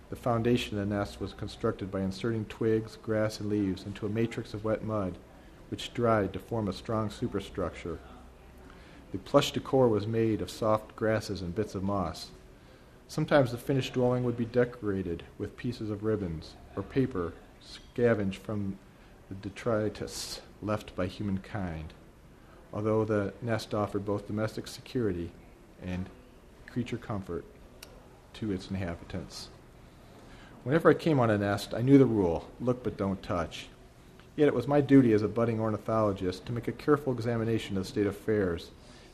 The 0.09 0.15
foundation 0.15 0.79
of 0.79 0.87
the 0.87 0.95
nest 0.95 1.19
was 1.19 1.33
constructed 1.33 1.91
by 1.91 2.01
inserting 2.01 2.45
twigs, 2.45 2.97
grass, 3.03 3.39
and 3.39 3.49
leaves 3.49 3.85
into 3.85 4.05
a 4.05 4.09
matrix 4.09 4.53
of 4.53 4.63
wet 4.63 4.83
mud, 4.83 5.17
which 5.69 5.93
dried 5.93 6.31
to 6.33 6.39
form 6.39 6.69
a 6.69 6.73
strong 6.73 7.09
superstructure. 7.09 7.99
The 9.11 9.17
plush 9.17 9.51
decor 9.51 9.89
was 9.89 10.07
made 10.07 10.41
of 10.41 10.49
soft 10.49 10.95
grasses 10.95 11.41
and 11.41 11.53
bits 11.53 11.75
of 11.75 11.83
moss. 11.83 12.31
Sometimes 13.09 13.51
the 13.51 13.57
finished 13.57 13.93
dwelling 13.93 14.23
would 14.23 14.37
be 14.37 14.45
decorated 14.45 15.23
with 15.37 15.57
pieces 15.57 15.89
of 15.89 16.03
ribbons 16.03 16.55
or 16.75 16.83
paper 16.83 17.33
scavenged 17.59 18.41
from 18.41 18.77
the 19.29 19.35
detritus 19.35 20.41
left 20.61 20.95
by 20.95 21.07
humankind, 21.07 21.93
although 22.73 23.03
the 23.03 23.33
nest 23.41 23.73
offered 23.73 24.05
both 24.05 24.27
domestic 24.27 24.67
security 24.67 25.31
and 25.81 26.09
creature 26.69 26.97
comfort 26.97 27.43
to 28.33 28.51
its 28.51 28.69
inhabitants. 28.69 29.49
Whenever 30.67 30.89
I 30.89 30.95
came 30.95 31.21
on 31.21 31.29
a 31.29 31.37
nest, 31.37 31.73
I 31.73 31.81
knew 31.81 31.97
the 31.97 32.05
rule 32.05 32.45
look 32.59 32.83
but 32.83 32.97
don't 32.97 33.23
touch. 33.23 33.67
Yet 34.35 34.49
it 34.49 34.53
was 34.53 34.67
my 34.67 34.81
duty 34.81 35.13
as 35.13 35.21
a 35.21 35.29
budding 35.29 35.61
ornithologist 35.61 36.45
to 36.45 36.51
make 36.51 36.67
a 36.67 36.73
careful 36.73 37.13
examination 37.13 37.77
of 37.77 37.83
the 37.83 37.89
state 37.89 38.05
of 38.05 38.13
affairs 38.13 38.71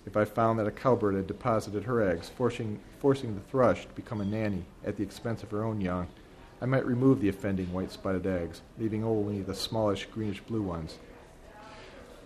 if 0.07 0.17
I 0.17 0.25
found 0.25 0.57
that 0.57 0.65
a 0.65 0.71
cowbird 0.71 1.13
had 1.13 1.27
deposited 1.27 1.83
her 1.83 2.01
eggs, 2.01 2.27
forcing, 2.27 2.79
forcing 2.97 3.35
the 3.35 3.41
thrush 3.41 3.85
to 3.85 3.93
become 3.93 4.19
a 4.19 4.25
nanny 4.25 4.65
at 4.83 4.97
the 4.97 5.03
expense 5.03 5.43
of 5.43 5.51
her 5.51 5.63
own 5.63 5.79
young, 5.79 6.07
I 6.59 6.65
might 6.65 6.87
remove 6.87 7.21
the 7.21 7.29
offending 7.29 7.71
white 7.71 7.91
spotted 7.91 8.25
eggs, 8.25 8.61
leaving 8.79 9.03
only 9.03 9.43
the 9.43 9.53
smallish 9.53 10.07
greenish 10.07 10.41
blue 10.41 10.63
ones. 10.63 10.97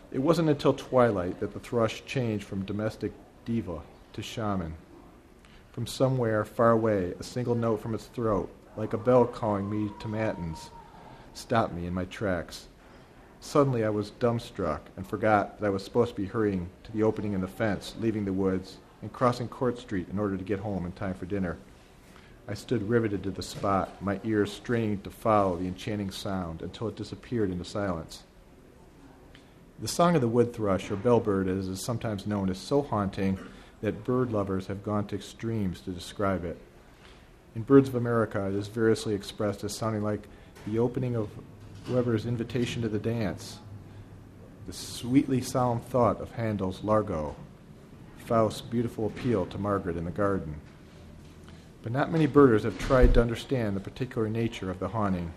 It 0.10 0.20
wasn't 0.20 0.48
until 0.48 0.74
twilight 0.74 1.42
that 1.42 1.52
the 1.52 1.60
thrush 1.60 2.06
changed 2.06 2.46
from 2.46 2.64
domestic 2.64 3.12
diva 3.44 3.82
to 4.14 4.22
shaman. 4.22 4.76
From 5.74 5.86
somewhere 5.86 6.46
far 6.46 6.72
away, 6.72 7.14
a 7.20 7.24
single 7.24 7.56
note 7.56 7.82
from 7.82 7.94
its 7.94 8.06
throat, 8.06 8.50
like 8.78 8.94
a 8.94 8.98
bell 8.98 9.26
calling 9.26 9.70
me 9.70 9.92
to 10.00 10.08
matins, 10.08 10.70
stopped 11.34 11.74
me 11.74 11.88
in 11.88 11.94
my 11.94 12.06
tracks. 12.06 12.68
Suddenly 13.40 13.84
I 13.84 13.90
was 13.90 14.12
dumbstruck 14.12 14.82
and 14.96 15.06
forgot 15.06 15.60
that 15.60 15.68
I 15.68 15.72
was 15.72 15.84
supposed 15.84 16.16
to 16.16 16.22
be 16.22 16.28
hurrying 16.28 16.70
to 16.84 16.92
the 16.92 17.04
opening 17.04 17.34
in 17.34 17.42
the 17.42 17.48
fence, 17.48 17.96
leaving 18.00 18.26
the 18.26 18.34
woods, 18.34 18.78
and 19.02 19.12
crossing 19.12 19.48
Court 19.48 19.78
Street 19.78 20.08
in 20.10 20.18
order 20.18 20.38
to 20.38 20.44
get 20.44 20.60
home 20.60 20.86
in 20.86 20.92
time 20.94 21.14
for 21.14 21.26
dinner. 21.26 21.58
I 22.48 22.54
stood 22.54 22.88
riveted 22.90 23.24
to 23.24 23.32
the 23.32 23.44
spot, 23.44 24.02
my 24.02 24.20
ears 24.24 24.54
straining 24.54 25.02
to 25.02 25.10
follow 25.10 25.58
the 25.58 25.68
enchanting 25.68 26.12
sound 26.12 26.62
until 26.62 26.88
it 26.88 26.96
disappeared 26.96 27.52
into 27.52 27.66
silence. 27.66 28.24
The 29.80 29.88
song 29.88 30.16
of 30.16 30.22
the 30.22 30.28
wood 30.28 30.54
thrush, 30.54 30.90
or 30.90 30.96
bellbird 30.96 31.48
as 31.48 31.68
is 31.68 31.82
sometimes 31.82 32.26
known, 32.26 32.50
is 32.50 32.58
so 32.58 32.82
haunting 32.82 33.38
that 33.82 34.04
bird 34.04 34.32
lovers 34.32 34.68
have 34.68 34.84
gone 34.84 35.06
to 35.08 35.16
extremes 35.16 35.82
to 35.82 35.92
describe 35.92 36.46
it. 36.46 36.58
In 37.58 37.64
Birds 37.64 37.89
of 37.89 37.95
America, 37.95 38.45
it 38.45 38.53
is 38.53 38.68
variously 38.68 39.16
expressed 39.16 39.64
as 39.64 39.74
sounding 39.74 40.03
like 40.03 40.28
the 40.68 40.78
opening 40.78 41.16
of 41.16 41.32
Weber's 41.89 42.28
invitation 42.28 42.84
to 42.84 42.88
the 42.88 42.99
dance, 42.99 43.58
the 44.68 44.74
sweetly 44.74 45.41
solemn 45.41 45.80
thought 45.80 46.22
of 46.22 46.34
Handel's 46.34 46.84
Largo, 46.84 47.36
Faust's 48.20 48.62
beautiful 48.62 49.08
appeal 49.08 49.47
to 49.47 49.58
Margaret 49.58 49.97
in 49.97 50.05
the 50.05 50.12
garden. 50.12 50.62
But 51.82 51.91
not 51.91 52.12
many 52.12 52.28
birders 52.28 52.62
have 52.62 52.78
tried 52.78 53.16
to 53.16 53.22
understand 53.22 53.76
the 53.76 53.80
particular 53.80 54.30
nature 54.30 54.70
of 54.70 54.78
the 54.78 54.89
haunting. 54.89 55.34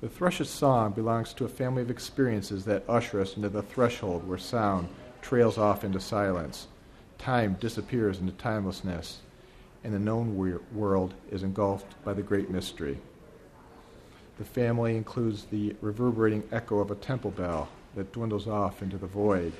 The 0.00 0.08
thrush's 0.08 0.50
song 0.50 0.94
belongs 0.94 1.32
to 1.34 1.44
a 1.44 1.48
family 1.48 1.82
of 1.82 1.92
experiences 1.92 2.64
that 2.64 2.82
usher 2.88 3.20
us 3.20 3.36
into 3.36 3.50
the 3.50 3.62
threshold 3.62 4.26
where 4.26 4.36
sound 4.36 4.88
trails 5.22 5.58
off 5.58 5.84
into 5.84 6.00
silence 6.00 6.66
time 7.18 7.56
disappears 7.60 8.18
into 8.18 8.32
timelessness, 8.32 9.20
and 9.84 9.94
the 9.94 9.98
known 9.98 10.36
world 10.72 11.14
is 11.30 11.42
engulfed 11.42 12.02
by 12.04 12.12
the 12.12 12.22
great 12.22 12.50
mystery. 12.50 12.98
The 14.38 14.44
family 14.44 14.96
includes 14.96 15.44
the 15.44 15.74
reverberating 15.80 16.44
echo 16.52 16.78
of 16.78 16.90
a 16.90 16.96
temple 16.96 17.30
bell 17.30 17.68
that 17.94 18.12
dwindles 18.12 18.46
off 18.46 18.82
into 18.82 18.96
the 18.96 19.06
void, 19.06 19.52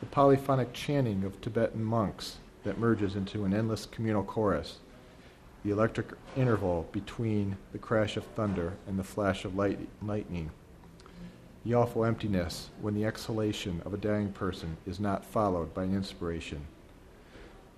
the 0.00 0.06
polyphonic 0.06 0.72
chanting 0.72 1.24
of 1.24 1.40
Tibetan 1.40 1.82
monks 1.82 2.36
that 2.62 2.78
merges 2.78 3.16
into 3.16 3.44
an 3.44 3.52
endless 3.52 3.86
communal 3.86 4.22
chorus, 4.22 4.78
the 5.64 5.70
electric 5.70 6.12
interval 6.36 6.88
between 6.92 7.56
the 7.72 7.78
crash 7.78 8.16
of 8.16 8.24
thunder 8.24 8.74
and 8.86 8.98
the 8.98 9.04
flash 9.04 9.44
of 9.44 9.56
light, 9.56 9.80
lightning, 10.02 10.50
the 11.64 11.74
awful 11.74 12.04
emptiness 12.04 12.70
when 12.80 12.94
the 12.94 13.04
exhalation 13.04 13.82
of 13.84 13.92
a 13.92 13.98
dying 13.98 14.32
person 14.32 14.76
is 14.86 15.00
not 15.00 15.24
followed 15.24 15.74
by 15.74 15.84
an 15.84 15.94
inspiration. 15.94 16.64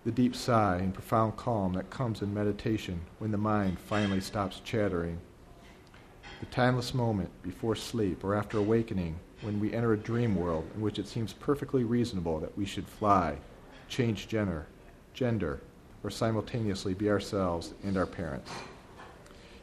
The 0.02 0.10
deep 0.10 0.34
sigh 0.34 0.78
and 0.78 0.94
profound 0.94 1.36
calm 1.36 1.74
that 1.74 1.90
comes 1.90 2.22
in 2.22 2.32
meditation 2.32 3.02
when 3.18 3.32
the 3.32 3.36
mind 3.36 3.78
finally 3.78 4.22
stops 4.22 4.60
chattering. 4.64 5.18
The 6.40 6.46
timeless 6.46 6.94
moment 6.94 7.28
before 7.42 7.76
sleep 7.76 8.24
or 8.24 8.34
after 8.34 8.56
awakening 8.56 9.16
when 9.42 9.60
we 9.60 9.74
enter 9.74 9.92
a 9.92 9.98
dream 9.98 10.36
world 10.36 10.70
in 10.74 10.80
which 10.80 10.98
it 10.98 11.06
seems 11.06 11.34
perfectly 11.34 11.84
reasonable 11.84 12.40
that 12.40 12.56
we 12.56 12.64
should 12.64 12.88
fly, 12.88 13.36
change 13.88 14.26
gender, 14.26 14.66
gender, 15.12 15.60
or 16.02 16.08
simultaneously 16.08 16.94
be 16.94 17.10
ourselves 17.10 17.74
and 17.84 17.98
our 17.98 18.06
parents. 18.06 18.50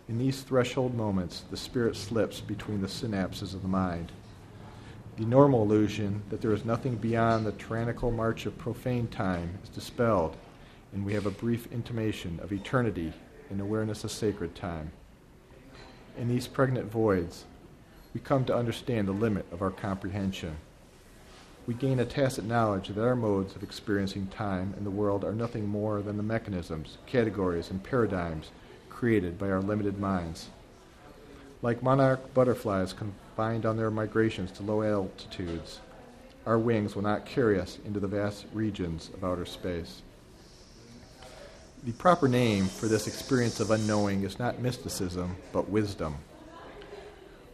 In 0.07 0.19
these 0.19 0.41
threshold 0.41 0.93
moments, 0.93 1.45
the 1.49 1.57
spirit 1.57 1.95
slips 1.95 2.41
between 2.41 2.81
the 2.81 2.87
synapses 2.87 3.55
of 3.55 3.63
the 3.63 3.67
mind. 3.67 4.11
The 5.17 5.25
normal 5.25 5.63
illusion 5.63 6.21
that 6.29 6.41
there 6.41 6.53
is 6.53 6.63
nothing 6.63 6.95
beyond 6.95 7.43
the 7.43 7.51
tyrannical 7.53 8.11
march 8.11 8.45
of 8.45 8.55
profane 8.59 9.07
time 9.07 9.57
is 9.63 9.69
dispelled, 9.69 10.37
and 10.93 11.03
we 11.03 11.15
have 11.15 11.25
a 11.25 11.31
brief 11.31 11.67
intimation 11.71 12.39
of 12.43 12.53
eternity 12.53 13.13
and 13.49 13.59
awareness 13.59 14.03
of 14.03 14.11
sacred 14.11 14.53
time. 14.53 14.91
In 16.19 16.27
these 16.27 16.45
pregnant 16.45 16.91
voids, 16.91 17.45
we 18.13 18.19
come 18.19 18.45
to 18.45 18.55
understand 18.55 19.07
the 19.07 19.11
limit 19.11 19.47
of 19.51 19.63
our 19.63 19.71
comprehension. 19.71 20.55
We 21.65 21.73
gain 21.73 21.99
a 21.99 22.05
tacit 22.05 22.45
knowledge 22.45 22.89
that 22.89 23.03
our 23.03 23.15
modes 23.15 23.55
of 23.55 23.63
experiencing 23.63 24.27
time 24.27 24.75
and 24.77 24.85
the 24.85 24.91
world 24.91 25.23
are 25.23 25.33
nothing 25.33 25.67
more 25.67 26.03
than 26.03 26.17
the 26.17 26.23
mechanisms, 26.23 26.99
categories, 27.07 27.71
and 27.71 27.83
paradigms 27.83 28.51
created 28.87 29.39
by 29.39 29.49
our 29.49 29.61
limited 29.61 29.99
minds. 29.99 30.49
Like 31.63 31.81
monarch 31.81 32.35
butterflies 32.35 32.93
confined 33.37 33.67
on 33.67 33.77
their 33.77 33.91
migrations 33.91 34.49
to 34.49 34.63
low 34.63 34.81
altitudes, 34.81 35.79
our 36.47 36.57
wings 36.57 36.95
will 36.95 37.03
not 37.03 37.23
carry 37.23 37.59
us 37.59 37.77
into 37.85 37.99
the 37.99 38.07
vast 38.07 38.47
regions 38.51 39.11
of 39.13 39.23
outer 39.23 39.45
space. 39.45 40.01
The 41.83 41.91
proper 41.91 42.27
name 42.27 42.65
for 42.65 42.87
this 42.87 43.05
experience 43.05 43.59
of 43.59 43.69
unknowing 43.69 44.23
is 44.23 44.39
not 44.39 44.59
mysticism, 44.59 45.35
but 45.53 45.69
wisdom. 45.69 46.15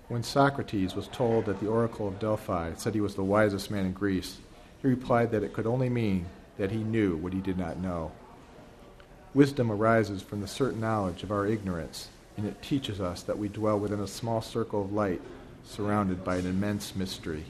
When 0.07 0.23
Socrates 0.23 0.95
was 0.95 1.09
told 1.09 1.47
that 1.47 1.59
the 1.59 1.67
oracle 1.67 2.07
of 2.07 2.17
Delphi 2.17 2.75
said 2.77 2.93
he 2.93 3.01
was 3.01 3.15
the 3.15 3.23
wisest 3.25 3.69
man 3.69 3.85
in 3.85 3.91
Greece, 3.91 4.37
he 4.81 4.87
replied 4.87 5.31
that 5.31 5.43
it 5.43 5.51
could 5.51 5.67
only 5.67 5.89
mean 5.89 6.27
that 6.57 6.71
he 6.71 6.81
knew 6.81 7.17
what 7.17 7.33
he 7.33 7.41
did 7.41 7.57
not 7.57 7.77
know. 7.77 8.13
Wisdom 9.33 9.69
arises 9.69 10.21
from 10.21 10.39
the 10.39 10.47
certain 10.47 10.79
knowledge 10.79 11.23
of 11.23 11.31
our 11.31 11.45
ignorance, 11.45 12.07
and 12.37 12.47
it 12.47 12.61
teaches 12.61 13.01
us 13.01 13.21
that 13.23 13.37
we 13.37 13.49
dwell 13.49 13.77
within 13.77 13.99
a 13.99 14.07
small 14.07 14.41
circle 14.41 14.81
of 14.81 14.93
light 14.93 15.21
surrounded 15.65 16.23
by 16.23 16.37
an 16.37 16.45
immense 16.45 16.95
mystery. 16.95 17.45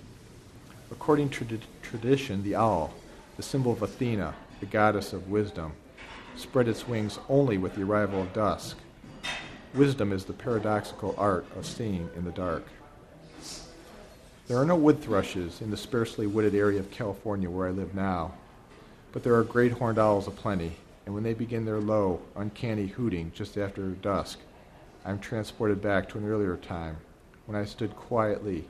According 0.91 1.29
to 1.29 1.59
tradition, 1.81 2.43
the 2.43 2.55
owl, 2.55 2.93
the 3.37 3.43
symbol 3.43 3.71
of 3.71 3.81
Athena, 3.81 4.35
the 4.59 4.65
goddess 4.65 5.13
of 5.13 5.29
wisdom, 5.29 5.73
spread 6.35 6.67
its 6.67 6.87
wings 6.87 7.19
only 7.29 7.57
with 7.57 7.75
the 7.75 7.83
arrival 7.83 8.21
of 8.21 8.33
dusk. 8.33 8.77
Wisdom 9.73 10.11
is 10.11 10.25
the 10.25 10.33
paradoxical 10.33 11.15
art 11.17 11.45
of 11.55 11.65
seeing 11.65 12.09
in 12.15 12.25
the 12.25 12.31
dark. 12.31 12.63
There 14.47 14.57
are 14.57 14.65
no 14.65 14.75
wood 14.75 15.01
thrushes 15.01 15.61
in 15.61 15.71
the 15.71 15.77
sparsely 15.77 16.27
wooded 16.27 16.53
area 16.53 16.79
of 16.79 16.91
California 16.91 17.49
where 17.49 17.67
I 17.67 17.71
live 17.71 17.95
now, 17.95 18.33
but 19.11 19.23
there 19.23 19.35
are 19.35 19.43
great 19.43 19.71
horned 19.71 19.97
owls 19.97 20.27
aplenty, 20.27 20.73
and 21.05 21.15
when 21.15 21.23
they 21.23 21.33
begin 21.33 21.65
their 21.65 21.79
low, 21.79 22.21
uncanny 22.35 22.87
hooting 22.87 23.31
just 23.33 23.57
after 23.57 23.89
dusk, 23.89 24.39
I 25.05 25.11
am 25.11 25.19
transported 25.19 25.81
back 25.81 26.07
to 26.09 26.17
an 26.17 26.29
earlier 26.29 26.57
time 26.57 26.97
when 27.45 27.59
I 27.59 27.65
stood 27.65 27.95
quietly 27.95 28.65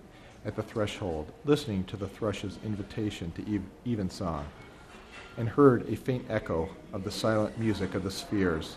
at 0.45 0.55
the 0.55 0.63
threshold, 0.63 1.31
listening 1.45 1.83
to 1.85 1.97
the 1.97 2.07
thrush's 2.07 2.57
invitation 2.65 3.31
to 3.31 3.61
evensong 3.89 4.45
and 5.37 5.49
heard 5.49 5.87
a 5.89 5.95
faint 5.95 6.25
echo 6.29 6.69
of 6.91 7.03
the 7.03 7.11
silent 7.11 7.57
music 7.57 7.95
of 7.95 8.03
the 8.03 8.11
spheres. 8.11 8.75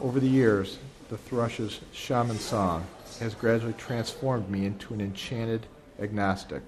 Over 0.00 0.20
the 0.20 0.28
years, 0.28 0.78
the 1.08 1.16
thrush's 1.16 1.80
shaman 1.92 2.38
song 2.38 2.86
has 3.20 3.34
gradually 3.34 3.72
transformed 3.74 4.48
me 4.50 4.66
into 4.66 4.92
an 4.92 5.00
enchanted 5.00 5.66
agnostic, 6.00 6.62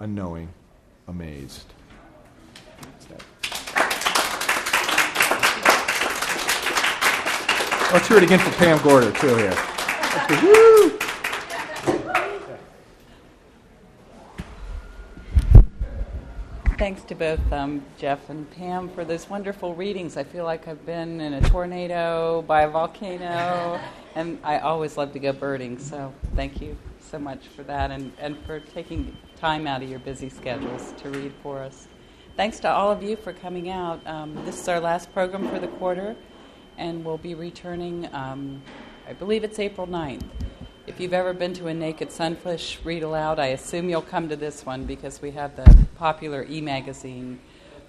unknowing, 0.00 0.48
amazed. 1.08 1.72
Let's 7.92 8.08
hear 8.08 8.16
it 8.16 8.22
again 8.22 8.38
for 8.38 8.50
Pam 8.52 8.82
Gorder, 8.82 9.12
too, 9.12 9.36
here. 9.36 9.54
Thanks 16.82 17.04
to 17.04 17.14
both 17.14 17.52
um, 17.52 17.80
Jeff 17.96 18.28
and 18.28 18.50
Pam 18.50 18.88
for 18.88 19.04
those 19.04 19.30
wonderful 19.30 19.72
readings. 19.74 20.16
I 20.16 20.24
feel 20.24 20.44
like 20.44 20.66
I've 20.66 20.84
been 20.84 21.20
in 21.20 21.32
a 21.32 21.40
tornado, 21.48 22.42
by 22.42 22.62
a 22.62 22.68
volcano, 22.68 23.80
and 24.16 24.38
I 24.42 24.58
always 24.58 24.96
love 24.96 25.12
to 25.12 25.18
go 25.18 25.32
birding. 25.32 25.78
So 25.78 26.12
thank 26.34 26.60
you 26.60 26.76
so 27.00 27.20
much 27.20 27.46
for 27.46 27.62
that 27.62 27.92
and, 27.92 28.12
and 28.18 28.36
for 28.44 28.58
taking 28.58 29.16
time 29.36 29.66
out 29.68 29.80
of 29.80 29.88
your 29.88 30.00
busy 30.00 30.28
schedules 30.28 30.92
to 30.98 31.08
read 31.10 31.32
for 31.40 31.60
us. 31.60 31.86
Thanks 32.36 32.58
to 32.60 32.68
all 32.68 32.90
of 32.90 33.02
you 33.02 33.14
for 33.14 33.32
coming 33.32 33.70
out. 33.70 34.04
Um, 34.06 34.34
this 34.44 34.60
is 34.60 34.66
our 34.66 34.80
last 34.80 35.12
program 35.14 35.48
for 35.48 35.60
the 35.60 35.68
quarter, 35.68 36.16
and 36.78 37.04
we'll 37.04 37.16
be 37.16 37.34
returning, 37.34 38.08
um, 38.12 38.60
I 39.12 39.14
believe 39.14 39.44
it's 39.44 39.58
April 39.58 39.86
9th. 39.86 40.24
If 40.86 40.98
you've 40.98 41.12
ever 41.12 41.34
been 41.34 41.52
to 41.54 41.66
a 41.66 41.74
Naked 41.74 42.10
Sunfish 42.10 42.78
read 42.82 43.02
aloud, 43.02 43.38
I 43.38 43.48
assume 43.48 43.90
you'll 43.90 44.00
come 44.00 44.26
to 44.30 44.36
this 44.36 44.64
one 44.64 44.86
because 44.86 45.20
we 45.20 45.32
have 45.32 45.54
the 45.54 45.86
popular 45.96 46.46
e 46.48 46.62
magazine 46.62 47.38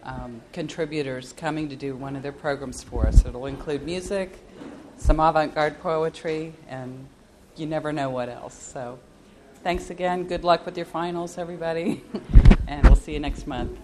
um, 0.03 0.41
contributors 0.51 1.31
coming 1.31 1.69
to 1.69 1.77
do 1.77 1.95
one 1.95 2.17
of 2.17 2.23
their 2.23 2.33
programs 2.33 2.83
for 2.83 3.07
us. 3.07 3.25
It'll 3.25 3.45
include 3.45 3.83
music, 3.83 4.37
some 4.97 5.21
avant 5.21 5.55
garde 5.55 5.79
poetry, 5.79 6.55
and 6.67 7.07
you 7.55 7.67
never 7.67 7.93
know 7.93 8.09
what 8.09 8.27
else. 8.27 8.61
So 8.61 8.99
thanks 9.63 9.91
again. 9.91 10.25
Good 10.27 10.43
luck 10.43 10.65
with 10.65 10.75
your 10.75 10.85
finals, 10.85 11.37
everybody. 11.37 12.03
and 12.67 12.83
we'll 12.83 12.97
see 12.97 13.13
you 13.13 13.21
next 13.21 13.47
month. 13.47 13.79